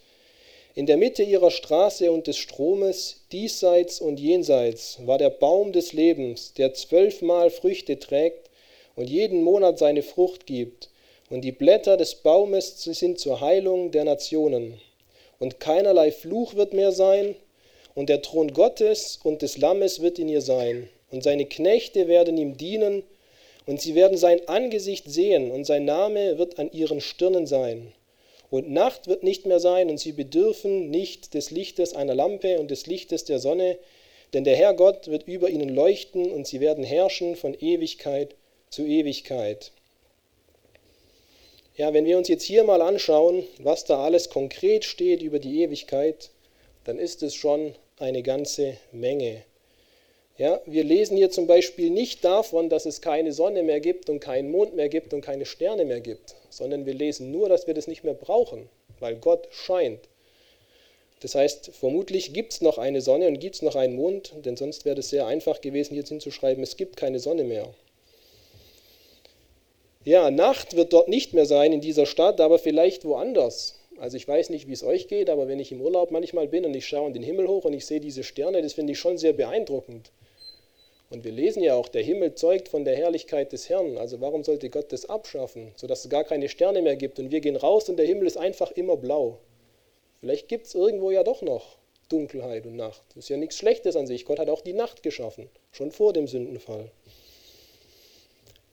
In 0.74 0.86
der 0.86 0.96
Mitte 0.96 1.22
ihrer 1.22 1.53
Straße 1.53 2.11
und 2.11 2.26
des 2.26 2.36
Stromes, 2.36 3.20
diesseits 3.30 4.01
und 4.01 4.18
jenseits, 4.18 4.99
war 5.07 5.18
der 5.18 5.30
Baum 5.30 5.72
des 5.72 5.92
Lebens, 5.92 6.55
der 6.55 6.74
zwölfmal 6.74 7.51
Früchte 7.51 8.01
trägt 8.01 8.51
und 8.96 9.09
jeden 9.09 9.42
Monat 9.44 9.78
seine 9.78 10.03
Frucht 10.03 10.46
gibt, 10.46 10.90
und 11.30 11.42
die 11.42 11.53
Blätter 11.53 11.96
des 11.96 12.16
Baumes 12.16 12.82
sind 12.82 13.20
zur 13.20 13.40
Heilung 13.40 13.90
der 13.90 14.05
Nationen 14.05 14.80
und 15.39 15.61
keinerlei 15.61 16.11
Fluch 16.11 16.55
wird 16.55 16.72
mehr 16.72 16.93
sein, 16.93 17.34
und 17.95 18.09
der 18.09 18.22
Thron 18.22 18.53
Gottes 18.53 19.18
und 19.24 19.43
des 19.43 19.59
Lammes 19.59 20.01
wird 20.01 20.18
in 20.18 20.28
ihr 20.28 20.41
sein, 20.41 20.89
und 21.11 21.22
seine 21.24 21.47
Knechte 21.47 22.07
werden 22.07 22.36
ihm 22.36 22.57
dienen, 22.57 23.03
und 23.66 23.80
sie 23.80 23.95
werden 23.95 24.16
sein 24.16 24.47
Angesicht 24.49 25.11
sehen, 25.11 25.51
und 25.51 25.64
sein 25.64 25.84
Name 25.84 26.39
wird 26.39 26.59
an 26.59 26.70
ihren 26.72 27.01
Stirnen 27.01 27.47
sein. 27.47 27.93
Und 28.51 28.70
Nacht 28.70 29.09
wird 29.09 29.24
nicht 29.24 29.47
mehr 29.47 29.61
sein, 29.61 29.91
und 29.91 29.99
sie 29.99 30.12
bedürfen 30.12 30.91
nicht 30.91 31.34
des 31.34 31.51
Lichtes 31.51 31.95
einer 31.95 32.14
Lampe 32.14 32.59
und 32.61 32.70
des 32.70 32.86
Lichtes 32.86 33.24
der 33.24 33.39
Sonne, 33.39 33.78
denn 34.32 34.45
der 34.45 34.57
Herr 34.57 34.74
Gott 34.74 35.09
wird 35.09 35.26
über 35.26 35.51
ihnen 35.51 35.68
leuchten, 35.68 36.30
und 36.30 36.47
sie 36.47 36.61
werden 36.61 36.84
herrschen 36.84 37.36
von 37.36 37.55
Ewigkeit 37.55 38.34
zu 38.70 38.84
Ewigkeit. 38.84 39.72
Ja, 41.78 41.94
wenn 41.94 42.06
wir 42.06 42.18
uns 42.18 42.26
jetzt 42.26 42.42
hier 42.42 42.64
mal 42.64 42.82
anschauen, 42.82 43.44
was 43.60 43.84
da 43.84 44.02
alles 44.02 44.30
konkret 44.30 44.84
steht 44.84 45.22
über 45.22 45.38
die 45.38 45.62
Ewigkeit, 45.62 46.30
dann 46.82 46.98
ist 46.98 47.22
es 47.22 47.36
schon 47.36 47.72
eine 48.00 48.24
ganze 48.24 48.76
Menge. 48.90 49.44
Ja, 50.38 50.60
wir 50.66 50.82
lesen 50.82 51.16
hier 51.16 51.30
zum 51.30 51.46
Beispiel 51.46 51.90
nicht 51.90 52.24
davon, 52.24 52.68
dass 52.68 52.84
es 52.84 53.00
keine 53.00 53.32
Sonne 53.32 53.62
mehr 53.62 53.78
gibt 53.78 54.10
und 54.10 54.18
keinen 54.18 54.50
Mond 54.50 54.74
mehr 54.74 54.88
gibt 54.88 55.14
und 55.14 55.20
keine 55.20 55.46
Sterne 55.46 55.84
mehr 55.84 56.00
gibt, 56.00 56.34
sondern 56.50 56.84
wir 56.84 56.94
lesen 56.94 57.30
nur, 57.30 57.48
dass 57.48 57.68
wir 57.68 57.74
das 57.74 57.86
nicht 57.86 58.02
mehr 58.02 58.14
brauchen, 58.14 58.68
weil 58.98 59.14
Gott 59.14 59.46
scheint. 59.52 60.00
Das 61.20 61.36
heißt, 61.36 61.70
vermutlich 61.78 62.32
gibt 62.32 62.54
es 62.54 62.60
noch 62.60 62.78
eine 62.78 63.02
Sonne 63.02 63.28
und 63.28 63.38
gibt 63.38 63.54
es 63.54 63.62
noch 63.62 63.76
einen 63.76 63.94
Mond, 63.94 64.34
denn 64.44 64.56
sonst 64.56 64.84
wäre 64.84 64.98
es 64.98 65.10
sehr 65.10 65.28
einfach 65.28 65.60
gewesen, 65.60 65.94
hier 65.94 66.02
hinzuschreiben, 66.02 66.64
es 66.64 66.76
gibt 66.76 66.96
keine 66.96 67.20
Sonne 67.20 67.44
mehr. 67.44 67.72
Ja, 70.05 70.30
Nacht 70.30 70.76
wird 70.76 70.92
dort 70.92 71.09
nicht 71.09 71.34
mehr 71.34 71.46
sein 71.46 71.72
in 71.72 71.80
dieser 71.80 72.07
Stadt, 72.07 72.40
aber 72.40 72.59
vielleicht 72.59 73.05
woanders. 73.05 73.78
Also 73.99 74.16
ich 74.16 74.28
weiß 74.28 74.51
nicht, 74.51 74.68
wie 74.68 74.72
es 74.72 74.84
euch 74.84 75.09
geht, 75.09 75.28
aber 75.28 75.49
wenn 75.49 75.59
ich 75.59 75.72
im 75.72 75.80
Urlaub 75.80 76.12
manchmal 76.12 76.46
bin 76.46 76.64
und 76.64 76.74
ich 76.74 76.86
schaue 76.86 77.09
in 77.09 77.14
den 77.14 77.22
Himmel 77.22 77.49
hoch 77.49 77.64
und 77.64 77.72
ich 77.72 77.84
sehe 77.84 77.99
diese 78.01 78.22
Sterne, 78.22 78.62
das 78.62 78.74
finde 78.74 78.92
ich 78.92 78.99
schon 78.99 79.18
sehr 79.18 79.32
beeindruckend. 79.32 80.12
Und 81.11 81.24
wir 81.24 81.32
lesen 81.32 81.62
ja 81.62 81.74
auch, 81.74 81.88
der 81.88 82.03
Himmel 82.03 82.34
zeugt 82.34 82.68
von 82.68 82.84
der 82.84 82.96
Herrlichkeit 82.96 83.53
des 83.53 83.68
Herrn. 83.68 83.99
Also 83.99 84.20
warum 84.20 84.44
sollte 84.44 84.70
Gott 84.70 84.92
das 84.92 85.09
abschaffen, 85.09 85.72
sodass 85.74 86.05
es 86.05 86.11
gar 86.11 86.24
keine 86.24 86.49
Sterne 86.49 86.82
mehr 86.82 86.96
gibt 86.96 87.18
und 87.18 87.32
wir 87.32 87.40
gehen 87.40 87.57
raus 87.57 87.88
und 87.88 87.96
der 87.96 88.07
Himmel 88.07 88.26
ist 88.26 88.36
einfach 88.36 88.70
immer 88.72 88.96
blau? 88.96 89.38
Vielleicht 90.20 90.49
gibt 90.49 90.66
es 90.66 90.74
irgendwo 90.74 91.11
ja 91.11 91.24
doch 91.24 91.42
noch 91.42 91.78
Dunkelheit 92.09 92.66
und 92.66 92.76
Nacht. 92.76 93.03
Das 93.09 93.24
ist 93.24 93.28
ja 93.30 93.36
nichts 93.36 93.57
Schlechtes 93.57 93.96
an 93.96 94.07
sich. 94.07 94.24
Gott 94.24 94.38
hat 94.38 94.49
auch 94.49 94.61
die 94.61 94.74
Nacht 94.74 95.03
geschaffen, 95.03 95.49
schon 95.72 95.90
vor 95.90 96.12
dem 96.12 96.26
Sündenfall. 96.26 96.90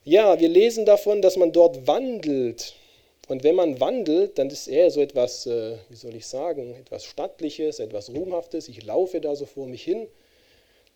Ja, 0.08 0.38
wir 0.38 0.48
lesen 0.48 0.84
davon, 0.84 1.20
dass 1.20 1.36
man 1.36 1.50
dort 1.50 1.88
wandelt. 1.88 2.74
Und 3.26 3.42
wenn 3.42 3.56
man 3.56 3.80
wandelt, 3.80 4.38
dann 4.38 4.48
ist 4.48 4.68
eher 4.68 4.88
so 4.92 5.00
etwas, 5.00 5.46
äh, 5.46 5.78
wie 5.88 5.96
soll 5.96 6.14
ich 6.14 6.28
sagen, 6.28 6.76
etwas 6.78 7.04
Stattliches, 7.04 7.80
etwas 7.80 8.10
Ruhmhaftes. 8.14 8.68
Ich 8.68 8.84
laufe 8.84 9.20
da 9.20 9.34
so 9.34 9.46
vor 9.46 9.66
mich 9.66 9.82
hin. 9.82 10.06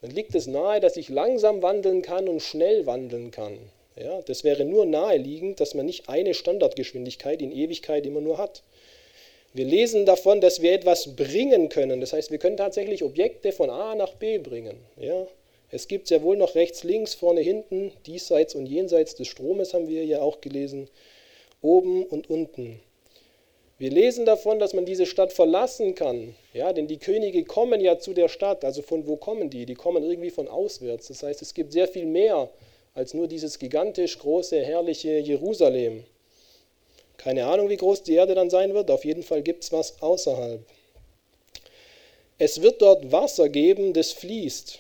Dann 0.01 0.13
liegt 0.13 0.37
es 0.37 0.47
nahe, 0.47 0.79
dass 0.79 0.97
ich 0.97 1.09
langsam 1.09 1.61
wandeln 1.61 2.03
kann 2.03 2.29
und 2.29 2.39
schnell 2.39 2.87
wandeln 2.87 3.33
kann. 3.33 3.59
Ja, 3.97 4.23
das 4.23 4.45
wäre 4.45 4.65
nur 4.65 4.87
naheliegend, 4.87 5.59
dass 5.59 5.75
man 5.75 5.87
nicht 5.87 6.09
eine 6.09 6.33
Standardgeschwindigkeit 6.33 7.43
in 7.43 7.51
Ewigkeit 7.51 8.07
immer 8.07 8.21
nur 8.21 8.39
hat. 8.39 8.63
Wir 9.53 9.65
lesen 9.65 10.07
davon, 10.07 10.41
dass 10.41 10.63
wir 10.63 10.73
etwas 10.73 11.17
bringen 11.17 11.69
können. 11.69 12.01
Das 12.01 12.13
heißt, 12.13 12.31
wir 12.31 12.39
können 12.39 12.57
tatsächlich 12.57 13.03
Objekte 13.03 13.51
von 13.51 13.71
A 13.71 13.97
nach 13.97 14.15
B 14.15 14.39
bringen. 14.39 14.77
Ja, 15.01 15.27
es 15.71 15.87
gibt 15.89 16.09
sehr 16.09 16.23
wohl 16.23 16.37
noch 16.37 16.55
rechts, 16.55 16.83
links, 16.83 17.15
vorne, 17.15 17.41
hinten, 17.41 17.93
diesseits 18.07 18.55
und 18.55 18.67
jenseits 18.67 19.15
des 19.15 19.29
Stromes 19.29 19.73
haben 19.73 19.89
wir 19.89 20.05
ja 20.05 20.21
auch 20.21 20.41
gelesen, 20.41 20.89
oben 21.63 22.05
und 22.05 22.29
unten. 22.29 22.81
Wir 23.79 23.91
lesen 23.91 24.27
davon, 24.27 24.59
dass 24.59 24.75
man 24.75 24.85
diese 24.85 25.07
Stadt 25.07 25.33
verlassen 25.33 25.95
kann. 25.95 26.35
Ja, 26.53 26.73
denn 26.75 26.87
die 26.87 26.99
Könige 26.99 27.45
kommen 27.45 27.81
ja 27.81 27.99
zu 27.99 28.13
der 28.13 28.29
Stadt. 28.29 28.63
Also 28.63 28.83
von 28.83 29.07
wo 29.07 29.17
kommen 29.17 29.49
die? 29.49 29.65
Die 29.65 29.75
kommen 29.75 30.03
irgendwie 30.03 30.29
von 30.29 30.49
auswärts. 30.49 31.09
Das 31.09 31.23
heißt, 31.23 31.41
es 31.41 31.55
gibt 31.55 31.73
sehr 31.73 31.89
viel 31.89 32.05
mehr 32.05 32.51
als 32.93 33.15
nur 33.15 33.27
dieses 33.27 33.59
gigantisch 33.59 34.19
große, 34.19 34.61
herrliche 34.63 35.19
Jerusalem. 35.19 36.05
Keine 37.17 37.47
Ahnung, 37.47 37.71
wie 37.71 37.79
groß 37.79 38.03
die 38.03 38.15
Erde 38.15 38.35
dann 38.35 38.51
sein 38.51 38.75
wird. 38.75 38.91
Auf 38.91 39.05
jeden 39.07 39.23
Fall 39.23 39.41
gibt 39.41 39.65
es 39.65 39.73
was 39.73 40.03
außerhalb. 40.03 40.61
Es 42.37 42.61
wird 42.61 42.83
dort 42.83 43.13
Wasser 43.13 43.49
geben, 43.49 43.93
das 43.93 44.13
fließt. 44.13 44.79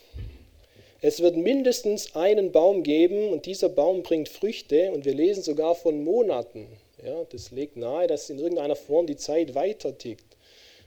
Es 1.03 1.23
wird 1.23 1.35
mindestens 1.35 2.15
einen 2.15 2.53
Baum 2.53 2.83
geben 2.83 3.31
und 3.31 3.47
dieser 3.47 3.71
Baum 3.71 4.03
bringt 4.03 4.29
Früchte 4.29 4.93
und 4.93 5.07
wir 5.07 5.15
lesen 5.15 5.43
sogar 5.43 5.75
von 5.75 6.05
Monaten. 6.05 6.67
Ja, 7.03 7.25
das 7.25 7.51
legt 7.53 7.79
nahe, 7.79 8.07
dass 8.07 8.29
in 8.29 8.39
irgendeiner 8.39 8.77
Form 8.77 9.07
die 9.07 9.17
Zeit 9.17 9.55
weiter 9.55 9.97
tickt. 9.97 10.37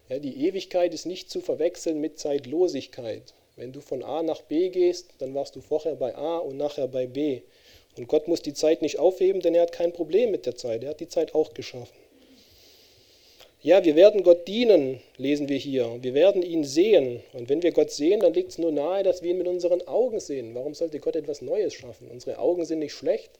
Ja, 0.09 0.19
die 0.19 0.45
Ewigkeit 0.45 0.93
ist 0.93 1.07
nicht 1.07 1.31
zu 1.31 1.41
verwechseln 1.41 1.99
mit 1.99 2.19
Zeitlosigkeit. 2.19 3.33
Wenn 3.55 3.71
du 3.71 3.81
von 3.81 4.03
A 4.03 4.21
nach 4.21 4.41
B 4.41 4.69
gehst, 4.69 5.07
dann 5.17 5.33
warst 5.33 5.55
du 5.55 5.61
vorher 5.61 5.95
bei 5.95 6.13
A 6.15 6.37
und 6.37 6.57
nachher 6.57 6.87
bei 6.87 7.07
B. 7.07 7.41
Und 7.97 8.07
Gott 8.07 8.27
muss 8.27 8.43
die 8.43 8.53
Zeit 8.53 8.83
nicht 8.83 8.99
aufheben, 8.99 9.41
denn 9.41 9.55
er 9.55 9.63
hat 9.63 9.71
kein 9.71 9.93
Problem 9.93 10.29
mit 10.29 10.45
der 10.45 10.55
Zeit. 10.55 10.83
Er 10.83 10.91
hat 10.91 10.99
die 10.99 11.07
Zeit 11.07 11.33
auch 11.33 11.55
geschaffen. 11.55 12.02
Ja, 13.65 13.85
wir 13.85 13.95
werden 13.95 14.23
Gott 14.23 14.45
dienen, 14.49 14.99
lesen 15.15 15.47
wir 15.47 15.55
hier. 15.55 15.97
Wir 16.01 16.13
werden 16.13 16.41
ihn 16.41 16.65
sehen. 16.65 17.23
Und 17.31 17.47
wenn 17.47 17.63
wir 17.63 17.71
Gott 17.71 17.91
sehen, 17.91 18.19
dann 18.19 18.33
liegt 18.33 18.49
es 18.49 18.57
nur 18.57 18.73
nahe, 18.73 19.03
dass 19.03 19.23
wir 19.23 19.31
ihn 19.31 19.37
mit 19.37 19.47
unseren 19.47 19.87
Augen 19.87 20.19
sehen. 20.19 20.53
Warum 20.53 20.73
sollte 20.73 20.99
Gott 20.99 21.15
etwas 21.15 21.41
Neues 21.41 21.73
schaffen? 21.73 22.09
Unsere 22.11 22.39
Augen 22.39 22.65
sind 22.65 22.79
nicht 22.79 22.91
schlecht. 22.91 23.31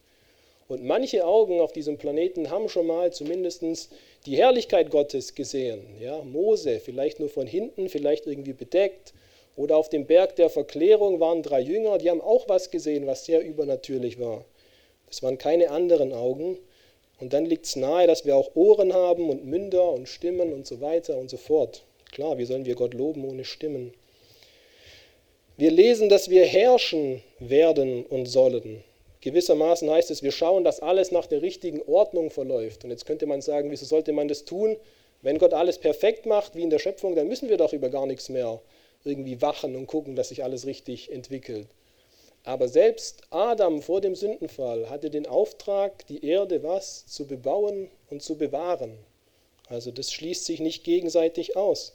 Und 0.70 0.86
manche 0.86 1.26
Augen 1.26 1.60
auf 1.60 1.74
diesem 1.74 1.98
Planeten 1.98 2.50
haben 2.50 2.70
schon 2.70 2.88
mal 2.88 3.12
zumindest 3.12 3.90
die 4.26 4.38
Herrlichkeit 4.38 4.92
Gottes 4.92 5.36
gesehen. 5.36 5.82
Ja, 6.00 6.24
Mose, 6.24 6.80
vielleicht 6.80 7.20
nur 7.20 7.28
von 7.28 7.46
hinten, 7.46 7.90
vielleicht 7.90 8.26
irgendwie 8.26 8.54
bedeckt. 8.54 9.14
Oder 9.58 9.76
auf 9.76 9.90
dem 9.90 10.06
Berg 10.06 10.38
der 10.38 10.50
Verklärung 10.50 11.20
waren 11.20 11.44
drei 11.44 11.60
Jünger, 11.60 11.98
die 11.98 12.10
haben 12.10 12.22
auch 12.22 12.48
was 12.48 12.72
gesehen, 12.72 13.08
was 13.08 13.26
sehr 13.26 13.44
übernatürlich 13.44 14.22
war. 14.22 14.46
Das 15.08 15.22
waren 15.22 15.38
keine 15.38 15.70
anderen 15.70 16.14
Augen. 16.14 16.58
Und 17.20 17.34
dann 17.34 17.46
liegt 17.46 17.66
es 17.66 17.76
nahe, 17.76 18.08
dass 18.08 18.26
wir 18.26 18.36
auch 18.36 18.56
Ohren 18.56 18.94
haben 18.94 19.30
und 19.30 19.46
Münder 19.46 19.92
und 19.92 20.10
Stimmen 20.10 20.52
und 20.52 20.68
so 20.68 20.82
weiter 20.82 21.18
und 21.18 21.30
so 21.30 21.38
fort. 21.38 21.84
Klar, 22.12 22.38
wie 22.38 22.46
sollen 22.46 22.66
wir 22.66 22.76
Gott 22.76 22.94
loben 22.94 23.24
ohne 23.26 23.46
Stimmen? 23.46 23.94
Wir 25.56 25.72
lesen, 25.72 26.10
dass 26.10 26.30
wir 26.30 26.46
herrschen 26.46 27.22
werden 27.40 28.06
und 28.06 28.26
sollen. 28.26 28.84
Gewissermaßen 29.22 29.90
heißt 29.90 30.12
es, 30.12 30.22
wir 30.22 30.32
schauen, 30.32 30.64
dass 30.64 30.82
alles 30.82 31.12
nach 31.12 31.28
der 31.28 31.42
richtigen 31.42 31.82
Ordnung 31.84 32.30
verläuft. 32.30 32.84
Und 32.84 32.90
jetzt 32.90 33.06
könnte 33.06 33.26
man 33.26 33.42
sagen, 33.42 33.72
wieso 33.72 33.86
sollte 33.86 34.12
man 34.12 34.28
das 34.28 34.46
tun? 34.46 34.76
Wenn 35.22 35.38
Gott 35.38 35.54
alles 35.54 35.78
perfekt 35.78 36.26
macht, 36.26 36.56
wie 36.56 36.64
in 36.64 36.70
der 36.70 36.80
Schöpfung, 36.80 37.16
dann 37.16 37.30
müssen 37.30 37.48
wir 37.48 37.58
doch 37.58 37.72
über 37.72 37.90
gar 37.90 38.06
nichts 38.06 38.28
mehr 38.28 38.60
irgendwie 39.06 39.42
wachen 39.42 39.76
und 39.76 39.88
gucken, 39.88 40.16
dass 40.16 40.30
sich 40.30 40.44
alles 40.44 40.66
richtig 40.66 41.12
entwickelt. 41.12 41.68
Aber 42.44 42.68
selbst 42.68 43.22
Adam 43.30 43.82
vor 43.82 44.02
dem 44.02 44.16
Sündenfall 44.16 44.90
hatte 44.90 45.10
den 45.10 45.26
Auftrag, 45.26 46.06
die 46.08 46.26
Erde 46.26 46.62
was 46.62 47.06
zu 47.08 47.26
bebauen 47.26 47.90
und 48.10 48.22
zu 48.22 48.38
bewahren. 48.38 48.98
Also 49.70 49.92
das 49.92 50.12
schließt 50.12 50.46
sich 50.46 50.60
nicht 50.60 50.84
gegenseitig 50.84 51.56
aus. 51.56 51.94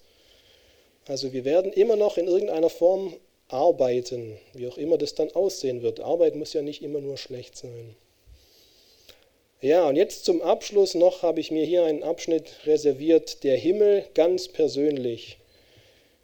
Also 1.06 1.32
wir 1.32 1.44
werden 1.44 1.72
immer 1.72 1.96
noch 1.96 2.16
in 2.16 2.26
irgendeiner 2.26 2.70
Form 2.70 3.14
arbeiten, 3.48 4.38
wie 4.54 4.68
auch 4.68 4.78
immer 4.78 4.98
das 4.98 5.14
dann 5.14 5.30
aussehen 5.32 5.82
wird. 5.82 6.00
Arbeit 6.00 6.34
muss 6.34 6.52
ja 6.54 6.62
nicht 6.62 6.82
immer 6.82 7.00
nur 7.00 7.16
schlecht 7.16 7.56
sein. 7.56 7.96
Ja, 9.60 9.88
und 9.88 9.96
jetzt 9.96 10.24
zum 10.24 10.40
Abschluss 10.40 10.94
noch 10.94 11.22
habe 11.22 11.40
ich 11.40 11.50
mir 11.50 11.64
hier 11.64 11.84
einen 11.84 12.02
Abschnitt 12.02 12.60
reserviert, 12.64 13.42
der 13.42 13.56
Himmel 13.56 14.04
ganz 14.14 14.48
persönlich. 14.48 15.38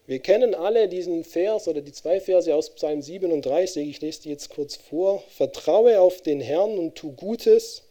Wir 0.07 0.19
kennen 0.19 0.55
alle 0.55 0.87
diesen 0.87 1.25
Vers 1.25 1.67
oder 1.67 1.81
die 1.81 1.93
zwei 1.93 2.21
Verse 2.21 2.55
aus 2.55 2.75
Psalm 2.75 3.01
37, 3.01 3.89
ich 3.89 4.03
lese 4.03 4.21
die 4.25 4.29
jetzt 4.29 4.51
kurz 4.51 4.77
vor. 4.77 5.23
Vertraue 5.31 5.99
auf 5.99 6.21
den 6.21 6.43
Herrn 6.43 6.79
und 6.79 6.95
tu 6.95 7.13
Gutes, 7.13 7.85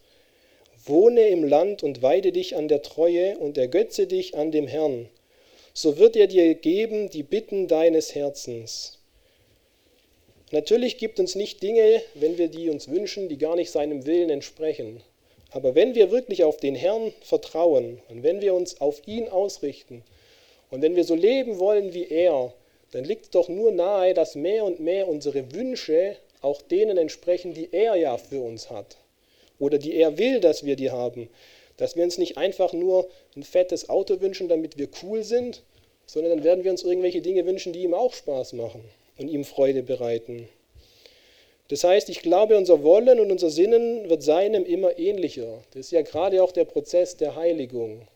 wohne 0.84 1.26
im 1.26 1.42
Land 1.42 1.82
und 1.82 2.02
weide 2.02 2.30
dich 2.30 2.54
an 2.54 2.68
der 2.68 2.82
Treue 2.82 3.36
und 3.38 3.58
ergötze 3.58 4.06
dich 4.06 4.36
an 4.36 4.52
dem 4.52 4.68
Herrn. 4.68 5.08
So 5.72 5.98
wird 5.98 6.14
er 6.14 6.28
dir 6.28 6.54
geben 6.54 7.10
die 7.10 7.24
Bitten 7.24 7.66
deines 7.66 8.14
Herzens. 8.14 9.00
Natürlich 10.52 10.98
gibt 10.98 11.18
uns 11.18 11.34
nicht 11.34 11.64
Dinge, 11.64 12.00
wenn 12.14 12.38
wir 12.38 12.46
die 12.46 12.70
uns 12.70 12.88
wünschen, 12.88 13.28
die 13.28 13.38
gar 13.38 13.56
nicht 13.56 13.72
seinem 13.72 14.06
Willen 14.06 14.30
entsprechen. 14.30 15.02
Aber 15.50 15.74
wenn 15.74 15.96
wir 15.96 16.12
wirklich 16.12 16.44
auf 16.44 16.58
den 16.58 16.76
Herrn 16.76 17.12
vertrauen 17.22 18.00
und 18.08 18.22
wenn 18.22 18.40
wir 18.40 18.54
uns 18.54 18.80
auf 18.80 19.02
ihn 19.08 19.28
ausrichten 19.28 20.04
und 20.74 20.82
wenn 20.82 20.96
wir 20.96 21.04
so 21.04 21.14
leben 21.14 21.60
wollen 21.60 21.94
wie 21.94 22.08
er, 22.08 22.52
dann 22.90 23.04
liegt 23.04 23.26
es 23.26 23.30
doch 23.30 23.48
nur 23.48 23.70
nahe, 23.70 24.12
dass 24.12 24.34
mehr 24.34 24.64
und 24.64 24.80
mehr 24.80 25.06
unsere 25.06 25.54
Wünsche 25.54 26.16
auch 26.40 26.60
denen 26.62 26.98
entsprechen, 26.98 27.54
die 27.54 27.68
er 27.70 27.94
ja 27.94 28.18
für 28.18 28.40
uns 28.40 28.70
hat 28.70 28.96
oder 29.60 29.78
die 29.78 29.94
er 29.94 30.18
will, 30.18 30.40
dass 30.40 30.66
wir 30.66 30.74
die 30.74 30.90
haben. 30.90 31.28
Dass 31.76 31.94
wir 31.94 32.02
uns 32.02 32.18
nicht 32.18 32.38
einfach 32.38 32.72
nur 32.72 33.08
ein 33.36 33.44
fettes 33.44 33.88
Auto 33.88 34.20
wünschen, 34.20 34.48
damit 34.48 34.76
wir 34.76 34.88
cool 35.04 35.22
sind, 35.22 35.62
sondern 36.06 36.38
dann 36.38 36.44
werden 36.44 36.64
wir 36.64 36.72
uns 36.72 36.82
irgendwelche 36.82 37.22
Dinge 37.22 37.46
wünschen, 37.46 37.72
die 37.72 37.84
ihm 37.84 37.94
auch 37.94 38.12
Spaß 38.12 38.54
machen 38.54 38.82
und 39.16 39.28
ihm 39.28 39.44
Freude 39.44 39.84
bereiten. 39.84 40.48
Das 41.68 41.84
heißt, 41.84 42.08
ich 42.08 42.20
glaube, 42.20 42.56
unser 42.56 42.82
Wollen 42.82 43.20
und 43.20 43.30
unser 43.30 43.50
Sinnen 43.50 44.10
wird 44.10 44.24
seinem 44.24 44.64
immer 44.64 44.98
ähnlicher. 44.98 45.62
Das 45.70 45.86
ist 45.86 45.92
ja 45.92 46.02
gerade 46.02 46.42
auch 46.42 46.50
der 46.50 46.64
Prozess 46.64 47.16
der 47.16 47.36
Heiligung. 47.36 48.08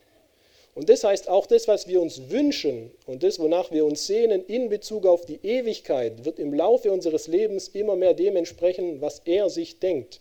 Und 0.78 0.88
das 0.88 1.02
heißt, 1.02 1.28
auch 1.28 1.46
das, 1.46 1.66
was 1.66 1.88
wir 1.88 2.00
uns 2.00 2.30
wünschen 2.30 2.92
und 3.04 3.24
das, 3.24 3.40
wonach 3.40 3.72
wir 3.72 3.84
uns 3.84 4.06
sehnen 4.06 4.44
in 4.46 4.68
Bezug 4.68 5.06
auf 5.06 5.26
die 5.26 5.40
Ewigkeit, 5.42 6.24
wird 6.24 6.38
im 6.38 6.54
Laufe 6.54 6.92
unseres 6.92 7.26
Lebens 7.26 7.66
immer 7.66 7.96
mehr 7.96 8.14
dem 8.14 8.36
entsprechen, 8.36 9.00
was 9.00 9.20
er 9.24 9.50
sich 9.50 9.80
denkt. 9.80 10.20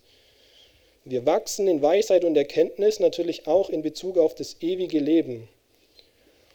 Wir 1.05 1.27
wachsen 1.27 1.67
in 1.67 1.83
Weisheit 1.83 2.25
und 2.25 2.35
Erkenntnis 2.35 2.99
natürlich 2.99 3.45
auch 3.45 3.69
in 3.69 3.83
Bezug 3.83 4.17
auf 4.17 4.33
das 4.33 4.55
ewige 4.59 4.97
Leben. 4.97 5.47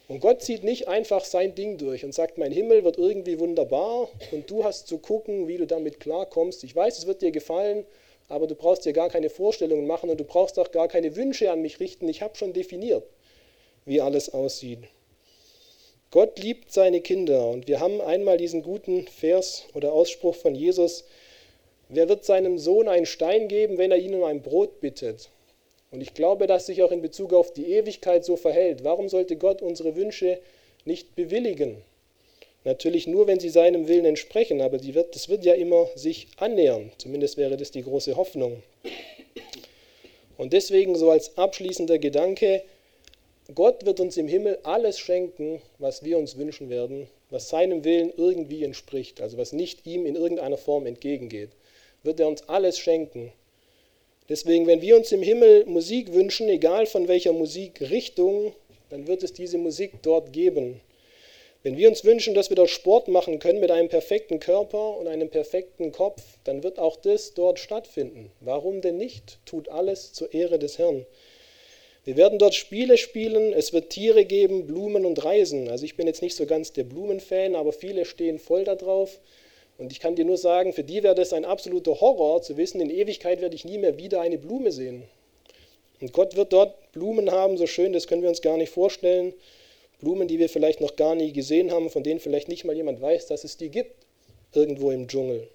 Und 0.08 0.18
Gott 0.18 0.42
zieht 0.42 0.64
nicht 0.64 0.88
einfach 0.88 1.24
sein 1.24 1.54
Ding 1.54 1.78
durch 1.78 2.04
und 2.04 2.12
sagt, 2.12 2.38
mein 2.38 2.50
Himmel 2.50 2.82
wird 2.82 2.98
irgendwie 2.98 3.38
wunderbar 3.38 4.08
und 4.32 4.50
du 4.50 4.64
hast 4.64 4.88
zu 4.88 4.98
gucken, 4.98 5.46
wie 5.46 5.58
du 5.58 5.66
damit 5.68 6.00
klarkommst. 6.00 6.64
Ich 6.64 6.74
weiß, 6.74 6.98
es 6.98 7.06
wird 7.06 7.22
dir 7.22 7.30
gefallen, 7.30 7.86
aber 8.28 8.48
du 8.48 8.56
brauchst 8.56 8.84
dir 8.84 8.94
gar 8.94 9.10
keine 9.10 9.30
Vorstellungen 9.30 9.86
machen 9.86 10.10
und 10.10 10.18
du 10.18 10.24
brauchst 10.24 10.58
auch 10.58 10.72
gar 10.72 10.88
keine 10.88 11.14
Wünsche 11.14 11.52
an 11.52 11.62
mich 11.62 11.78
richten. 11.78 12.08
Ich 12.08 12.20
habe 12.20 12.34
schon 12.34 12.52
definiert, 12.52 13.04
wie 13.84 14.00
alles 14.00 14.32
aussieht. 14.32 14.80
Gott 16.10 16.38
liebt 16.38 16.72
seine 16.72 17.00
Kinder 17.00 17.48
und 17.48 17.68
wir 17.68 17.80
haben 17.80 18.00
einmal 18.00 18.36
diesen 18.36 18.62
guten 18.62 19.06
Vers 19.08 19.64
oder 19.72 19.92
Ausspruch 19.92 20.34
von 20.34 20.54
Jesus, 20.54 21.04
wer 21.88 22.08
wird 22.08 22.24
seinem 22.24 22.58
Sohn 22.58 22.88
einen 22.88 23.06
Stein 23.06 23.48
geben, 23.48 23.78
wenn 23.78 23.90
er 23.90 23.98
ihn 23.98 24.14
um 24.14 24.24
ein 24.24 24.42
Brot 24.42 24.80
bittet? 24.80 25.30
Und 25.90 26.00
ich 26.00 26.14
glaube, 26.14 26.46
dass 26.46 26.66
sich 26.66 26.82
auch 26.82 26.90
in 26.90 27.02
Bezug 27.02 27.32
auf 27.32 27.52
die 27.52 27.72
Ewigkeit 27.72 28.24
so 28.24 28.36
verhält. 28.36 28.82
Warum 28.84 29.08
sollte 29.08 29.36
Gott 29.36 29.62
unsere 29.62 29.94
Wünsche 29.96 30.38
nicht 30.84 31.14
bewilligen? 31.14 31.82
Natürlich 32.64 33.06
nur, 33.06 33.26
wenn 33.26 33.40
sie 33.40 33.48
seinem 33.48 33.88
Willen 33.88 34.04
entsprechen, 34.04 34.60
aber 34.60 34.82
wird, 34.82 35.14
das 35.14 35.28
wird 35.28 35.44
ja 35.44 35.54
immer 35.54 35.88
sich 35.94 36.28
annähern. 36.36 36.92
Zumindest 36.98 37.36
wäre 37.36 37.56
das 37.56 37.72
die 37.72 37.82
große 37.82 38.16
Hoffnung. 38.16 38.62
Und 40.38 40.52
deswegen 40.52 40.94
so 40.94 41.10
als 41.10 41.36
abschließender 41.36 41.98
Gedanke, 41.98 42.62
Gott 43.54 43.84
wird 43.84 43.98
uns 43.98 44.16
im 44.16 44.28
Himmel 44.28 44.58
alles 44.62 45.00
schenken, 45.00 45.60
was 45.78 46.04
wir 46.04 46.16
uns 46.16 46.38
wünschen 46.38 46.70
werden, 46.70 47.08
was 47.28 47.48
seinem 47.48 47.82
Willen 47.84 48.12
irgendwie 48.16 48.62
entspricht, 48.62 49.20
also 49.20 49.36
was 49.36 49.52
nicht 49.52 49.84
ihm 49.84 50.06
in 50.06 50.14
irgendeiner 50.14 50.56
Form 50.56 50.86
entgegengeht. 50.86 51.50
Wird 52.04 52.20
er 52.20 52.28
uns 52.28 52.48
alles 52.48 52.78
schenken. 52.78 53.32
Deswegen, 54.28 54.68
wenn 54.68 54.80
wir 54.80 54.96
uns 54.96 55.10
im 55.10 55.22
Himmel 55.22 55.66
Musik 55.66 56.12
wünschen, 56.12 56.48
egal 56.48 56.86
von 56.86 57.08
welcher 57.08 57.32
Musikrichtung, 57.32 58.54
dann 58.90 59.08
wird 59.08 59.24
es 59.24 59.32
diese 59.32 59.58
Musik 59.58 59.94
dort 60.02 60.32
geben. 60.32 60.80
Wenn 61.64 61.76
wir 61.76 61.88
uns 61.88 62.04
wünschen, 62.04 62.34
dass 62.34 62.48
wir 62.48 62.56
dort 62.56 62.70
Sport 62.70 63.08
machen 63.08 63.40
können 63.40 63.60
mit 63.60 63.70
einem 63.72 63.88
perfekten 63.88 64.38
Körper 64.38 64.96
und 64.96 65.08
einem 65.08 65.30
perfekten 65.30 65.90
Kopf, 65.90 66.22
dann 66.44 66.62
wird 66.62 66.78
auch 66.78 66.96
das 66.96 67.34
dort 67.34 67.58
stattfinden. 67.58 68.30
Warum 68.40 68.80
denn 68.80 68.96
nicht? 68.96 69.38
Tut 69.46 69.68
alles 69.68 70.12
zur 70.12 70.32
Ehre 70.32 70.58
des 70.58 70.78
Herrn. 70.78 71.06
Wir 72.04 72.16
werden 72.16 72.40
dort 72.40 72.54
Spiele 72.54 72.98
spielen, 72.98 73.52
es 73.52 73.72
wird 73.72 73.90
Tiere 73.90 74.24
geben, 74.24 74.66
Blumen 74.66 75.06
und 75.06 75.24
Reisen. 75.24 75.68
Also 75.68 75.84
ich 75.84 75.96
bin 75.96 76.08
jetzt 76.08 76.20
nicht 76.20 76.34
so 76.34 76.46
ganz 76.46 76.72
der 76.72 76.82
Blumenfan, 76.82 77.54
aber 77.54 77.72
viele 77.72 78.04
stehen 78.04 78.40
voll 78.40 78.64
darauf. 78.64 79.20
Und 79.78 79.92
ich 79.92 80.00
kann 80.00 80.16
dir 80.16 80.24
nur 80.24 80.36
sagen, 80.36 80.72
für 80.72 80.82
die 80.82 81.04
wäre 81.04 81.14
das 81.14 81.32
ein 81.32 81.44
absoluter 81.44 82.00
Horror, 82.00 82.42
zu 82.42 82.56
wissen, 82.56 82.80
in 82.80 82.90
Ewigkeit 82.90 83.40
werde 83.40 83.54
ich 83.54 83.64
nie 83.64 83.78
mehr 83.78 83.98
wieder 83.98 84.20
eine 84.20 84.38
Blume 84.38 84.72
sehen. 84.72 85.04
Und 86.00 86.12
Gott 86.12 86.34
wird 86.34 86.52
dort 86.52 86.90
Blumen 86.90 87.30
haben, 87.30 87.56
so 87.56 87.68
schön, 87.68 87.92
das 87.92 88.08
können 88.08 88.22
wir 88.22 88.28
uns 88.28 88.42
gar 88.42 88.56
nicht 88.56 88.70
vorstellen. 88.70 89.32
Blumen, 90.00 90.26
die 90.26 90.40
wir 90.40 90.48
vielleicht 90.48 90.80
noch 90.80 90.96
gar 90.96 91.14
nie 91.14 91.32
gesehen 91.32 91.70
haben, 91.70 91.88
von 91.88 92.02
denen 92.02 92.18
vielleicht 92.18 92.48
nicht 92.48 92.64
mal 92.64 92.74
jemand 92.74 93.00
weiß, 93.00 93.26
dass 93.28 93.44
es 93.44 93.56
die 93.56 93.68
gibt, 93.68 93.94
irgendwo 94.52 94.90
im 94.90 95.06
Dschungel. 95.06 95.46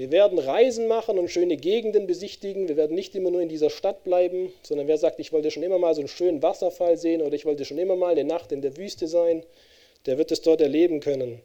Wir 0.00 0.10
werden 0.10 0.38
Reisen 0.38 0.88
machen 0.88 1.18
und 1.18 1.28
schöne 1.28 1.58
Gegenden 1.58 2.06
besichtigen. 2.06 2.68
Wir 2.68 2.78
werden 2.78 2.94
nicht 2.94 3.14
immer 3.14 3.30
nur 3.30 3.42
in 3.42 3.50
dieser 3.50 3.68
Stadt 3.68 4.02
bleiben, 4.02 4.50
sondern 4.62 4.88
wer 4.88 4.96
sagt, 4.96 5.20
ich 5.20 5.30
wollte 5.30 5.50
schon 5.50 5.62
immer 5.62 5.78
mal 5.78 5.94
so 5.94 6.00
einen 6.00 6.08
schönen 6.08 6.42
Wasserfall 6.42 6.96
sehen 6.96 7.20
oder 7.20 7.34
ich 7.34 7.44
wollte 7.44 7.66
schon 7.66 7.76
immer 7.76 7.96
mal 7.96 8.12
eine 8.12 8.24
Nacht 8.24 8.50
in 8.50 8.62
der 8.62 8.78
Wüste 8.78 9.06
sein, 9.06 9.42
der 10.06 10.16
wird 10.16 10.32
es 10.32 10.40
dort 10.40 10.62
erleben 10.62 11.00
können. 11.00 11.42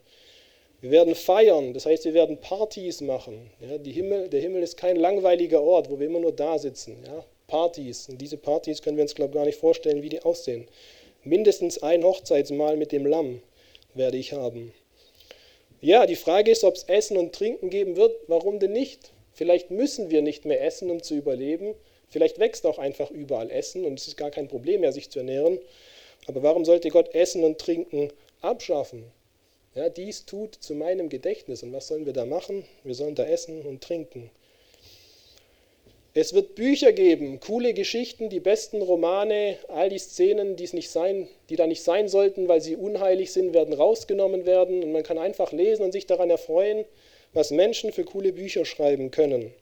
Wir 0.80 0.90
werden 0.90 1.16
feiern, 1.16 1.74
das 1.74 1.86
heißt, 1.86 2.06
wir 2.06 2.14
werden 2.14 2.38
Partys 2.38 3.02
machen. 3.02 3.52
Ja, 3.60 3.78
Himmel, 3.92 4.30
der 4.30 4.40
Himmel 4.40 4.64
ist 4.64 4.78
kein 4.78 4.96
langweiliger 4.96 5.62
Ort, 5.62 5.90
wo 5.90 6.00
wir 6.00 6.08
immer 6.08 6.22
nur 6.22 6.32
da 6.32 6.58
sitzen. 6.58 6.96
Ja, 7.06 7.26
Partys. 7.48 8.08
Und 8.08 8.22
diese 8.22 8.38
Partys 8.38 8.82
können 8.82 8.96
wir 8.96 9.04
uns, 9.04 9.16
glaube 9.16 9.32
ich, 9.32 9.36
gar 9.36 9.46
nicht 9.46 9.60
vorstellen, 9.60 10.02
wie 10.02 10.08
die 10.08 10.22
aussehen. 10.22 10.70
Mindestens 11.26 11.84
ein 11.84 12.06
Hochzeitsmahl 12.06 12.78
mit 12.78 12.94
dem 12.94 13.06
Lamm 13.06 13.42
werde 13.96 14.16
ich 14.16 14.32
haben. 14.32 14.72
Ja, 15.86 16.08
die 16.08 16.16
Frage 16.16 16.50
ist, 16.50 16.64
ob 16.64 16.74
es 16.74 16.86
Essen 16.86 17.16
und 17.16 17.36
Trinken 17.36 17.70
geben 17.70 17.96
wird. 17.96 18.18
Warum 18.26 18.58
denn 18.58 18.72
nicht? 18.72 19.12
Vielleicht 19.34 19.70
müssen 19.70 20.10
wir 20.10 20.24
nicht 20.24 20.44
mehr 20.44 20.64
essen, 20.64 20.90
um 20.90 21.04
zu 21.04 21.14
überleben. 21.14 21.76
Vielleicht 22.10 22.40
wächst 22.40 22.66
auch 22.66 22.80
einfach 22.80 23.12
überall 23.12 23.52
Essen 23.52 23.86
und 23.86 24.00
es 24.00 24.08
ist 24.08 24.18
gar 24.18 24.32
kein 24.32 24.48
Problem 24.48 24.82
mehr, 24.82 24.92
sich 24.92 25.12
zu 25.12 25.20
ernähren. 25.20 25.60
Aber 26.26 26.42
warum 26.42 26.66
sollte 26.66 26.90
Gott 26.90 27.14
Essen 27.14 27.44
und 27.44 27.60
Trinken 27.60 28.12
abschaffen? 28.42 29.04
Ja, 29.76 29.90
dies 29.90 30.26
tut 30.26 30.56
zu 30.56 30.74
meinem 30.74 31.08
Gedächtnis. 31.08 31.62
Und 31.62 31.72
was 31.72 31.88
sollen 31.88 32.08
wir 32.08 32.14
da 32.14 32.26
machen? 32.26 32.66
Wir 32.84 32.96
sollen 32.96 33.14
da 33.14 33.26
essen 33.26 33.62
und 33.62 33.84
trinken. 33.84 34.32
Es 36.18 36.34
wird 36.34 36.56
Bücher 36.56 36.94
geben, 36.94 37.42
coole 37.42 37.74
Geschichten, 37.74 38.30
die 38.30 38.40
besten 38.40 38.82
Romane, 38.82 39.58
all 39.68 39.90
die 39.90 39.98
Szenen, 39.98 40.56
die, 40.56 40.64
es 40.64 40.72
nicht 40.72 40.90
sein, 40.90 41.28
die 41.50 41.58
da 41.58 41.68
nicht 41.68 41.84
sein 41.84 42.08
sollten, 42.08 42.48
weil 42.48 42.62
sie 42.62 42.78
unheilig 42.78 43.34
sind, 43.34 43.54
werden 43.54 43.74
rausgenommen 43.74 44.46
werden. 44.46 44.82
Und 44.82 44.94
man 44.94 45.04
kann 45.04 45.18
einfach 45.18 45.52
lesen 45.52 45.84
und 45.84 45.92
sich 45.92 46.08
daran 46.08 46.30
erfreuen, 46.30 46.86
was 47.34 47.52
Menschen 47.52 47.92
für 47.92 48.06
coole 48.06 48.32
Bücher 48.32 48.64
schreiben 48.64 49.12
können. 49.12 49.54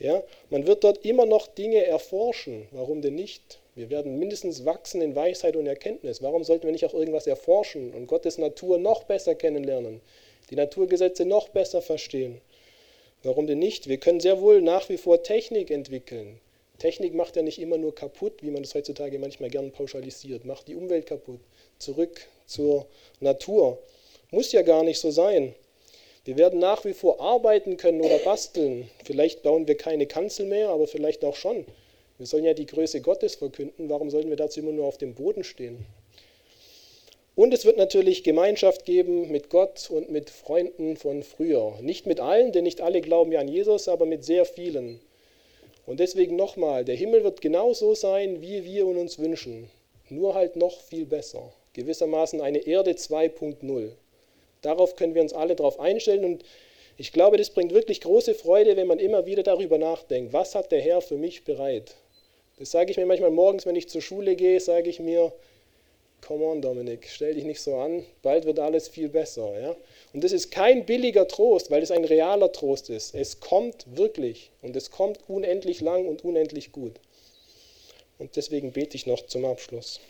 Ja, 0.00 0.24
man 0.50 0.66
wird 0.66 0.82
dort 0.82 1.04
immer 1.04 1.26
noch 1.26 1.46
Dinge 1.46 1.84
erforschen. 1.84 2.66
Warum 2.72 3.00
denn 3.00 3.14
nicht? 3.14 3.60
Wir 3.76 3.88
werden 3.88 4.18
mindestens 4.18 4.64
wachsen 4.64 5.00
in 5.00 5.14
Weisheit 5.14 5.54
und 5.54 5.68
Erkenntnis. 5.68 6.20
Warum 6.22 6.42
sollten 6.42 6.64
wir 6.64 6.72
nicht 6.72 6.86
auch 6.86 6.94
irgendwas 6.94 7.28
erforschen 7.28 7.94
und 7.94 8.08
Gottes 8.08 8.36
Natur 8.36 8.78
noch 8.78 9.04
besser 9.04 9.36
kennenlernen, 9.36 10.00
die 10.50 10.56
Naturgesetze 10.56 11.24
noch 11.24 11.50
besser 11.50 11.82
verstehen? 11.82 12.40
Warum 13.22 13.46
denn 13.46 13.58
nicht? 13.58 13.88
Wir 13.88 13.98
können 13.98 14.20
sehr 14.20 14.40
wohl 14.40 14.62
nach 14.62 14.88
wie 14.88 14.96
vor 14.96 15.22
Technik 15.22 15.70
entwickeln. 15.70 16.38
Technik 16.78 17.14
macht 17.14 17.34
ja 17.34 17.42
nicht 17.42 17.58
immer 17.58 17.76
nur 17.76 17.92
kaputt, 17.92 18.34
wie 18.42 18.50
man 18.50 18.62
das 18.62 18.74
heutzutage 18.74 19.18
manchmal 19.18 19.50
gern 19.50 19.72
pauschalisiert, 19.72 20.44
macht 20.44 20.68
die 20.68 20.76
Umwelt 20.76 21.06
kaputt. 21.06 21.40
Zurück 21.78 22.20
zur 22.46 22.86
Natur. 23.18 23.78
Muss 24.30 24.52
ja 24.52 24.62
gar 24.62 24.84
nicht 24.84 25.00
so 25.00 25.10
sein. 25.10 25.54
Wir 26.24 26.36
werden 26.36 26.60
nach 26.60 26.84
wie 26.84 26.92
vor 26.92 27.20
arbeiten 27.20 27.76
können 27.76 28.00
oder 28.00 28.18
basteln. 28.18 28.88
Vielleicht 29.04 29.42
bauen 29.42 29.66
wir 29.66 29.76
keine 29.76 30.06
Kanzel 30.06 30.46
mehr, 30.46 30.68
aber 30.68 30.86
vielleicht 30.86 31.24
auch 31.24 31.34
schon. 31.34 31.64
Wir 32.18 32.26
sollen 32.26 32.44
ja 32.44 32.54
die 32.54 32.66
Größe 32.66 33.00
Gottes 33.00 33.34
verkünden. 33.34 33.88
Warum 33.88 34.10
sollten 34.10 34.28
wir 34.28 34.36
dazu 34.36 34.60
immer 34.60 34.72
nur 34.72 34.86
auf 34.86 34.98
dem 34.98 35.14
Boden 35.14 35.42
stehen? 35.42 35.86
Und 37.38 37.54
es 37.54 37.64
wird 37.64 37.76
natürlich 37.76 38.24
Gemeinschaft 38.24 38.84
geben 38.84 39.30
mit 39.30 39.48
Gott 39.48 39.90
und 39.90 40.10
mit 40.10 40.28
Freunden 40.28 40.96
von 40.96 41.22
früher. 41.22 41.78
Nicht 41.80 42.04
mit 42.04 42.18
allen, 42.18 42.50
denn 42.50 42.64
nicht 42.64 42.80
alle 42.80 43.00
glauben 43.00 43.30
ja 43.30 43.38
an 43.38 43.46
Jesus, 43.46 43.86
aber 43.86 44.06
mit 44.06 44.24
sehr 44.24 44.44
vielen. 44.44 44.98
Und 45.86 46.00
deswegen 46.00 46.34
nochmal, 46.34 46.84
der 46.84 46.96
Himmel 46.96 47.22
wird 47.22 47.40
genauso 47.40 47.94
sein, 47.94 48.42
wie 48.42 48.64
wir 48.64 48.88
uns 48.88 49.20
wünschen. 49.20 49.70
Nur 50.08 50.34
halt 50.34 50.56
noch 50.56 50.80
viel 50.80 51.06
besser. 51.06 51.52
Gewissermaßen 51.74 52.40
eine 52.40 52.66
Erde 52.66 52.90
2.0. 52.90 53.90
Darauf 54.62 54.96
können 54.96 55.14
wir 55.14 55.22
uns 55.22 55.32
alle 55.32 55.54
darauf 55.54 55.78
einstellen 55.78 56.24
und 56.24 56.44
ich 56.96 57.12
glaube, 57.12 57.36
das 57.36 57.50
bringt 57.50 57.72
wirklich 57.72 58.00
große 58.00 58.34
Freude, 58.34 58.76
wenn 58.76 58.88
man 58.88 58.98
immer 58.98 59.26
wieder 59.26 59.44
darüber 59.44 59.78
nachdenkt, 59.78 60.32
was 60.32 60.56
hat 60.56 60.72
der 60.72 60.80
Herr 60.80 61.02
für 61.02 61.18
mich 61.18 61.44
bereit? 61.44 61.94
Das 62.58 62.72
sage 62.72 62.90
ich 62.90 62.96
mir 62.96 63.06
manchmal 63.06 63.30
morgens, 63.30 63.64
wenn 63.64 63.76
ich 63.76 63.88
zur 63.88 64.02
Schule 64.02 64.34
gehe, 64.34 64.58
sage 64.58 64.90
ich 64.90 64.98
mir, 64.98 65.32
come 66.20 66.44
on 66.44 66.60
Dominik, 66.60 67.08
stell 67.08 67.34
dich 67.34 67.44
nicht 67.44 67.60
so 67.60 67.76
an, 67.76 68.04
bald 68.22 68.44
wird 68.44 68.58
alles 68.58 68.88
viel 68.88 69.08
besser. 69.08 69.60
Ja? 69.60 69.76
Und 70.12 70.24
das 70.24 70.32
ist 70.32 70.50
kein 70.50 70.86
billiger 70.86 71.28
Trost, 71.28 71.70
weil 71.70 71.82
es 71.82 71.90
ein 71.90 72.04
realer 72.04 72.52
Trost 72.52 72.90
ist. 72.90 73.14
Es 73.14 73.40
kommt 73.40 73.84
wirklich 73.96 74.50
und 74.62 74.76
es 74.76 74.90
kommt 74.90 75.18
unendlich 75.28 75.80
lang 75.80 76.06
und 76.06 76.24
unendlich 76.24 76.72
gut. 76.72 76.94
Und 78.18 78.36
deswegen 78.36 78.72
bete 78.72 78.96
ich 78.96 79.06
noch 79.06 79.26
zum 79.26 79.44
Abschluss. 79.44 80.00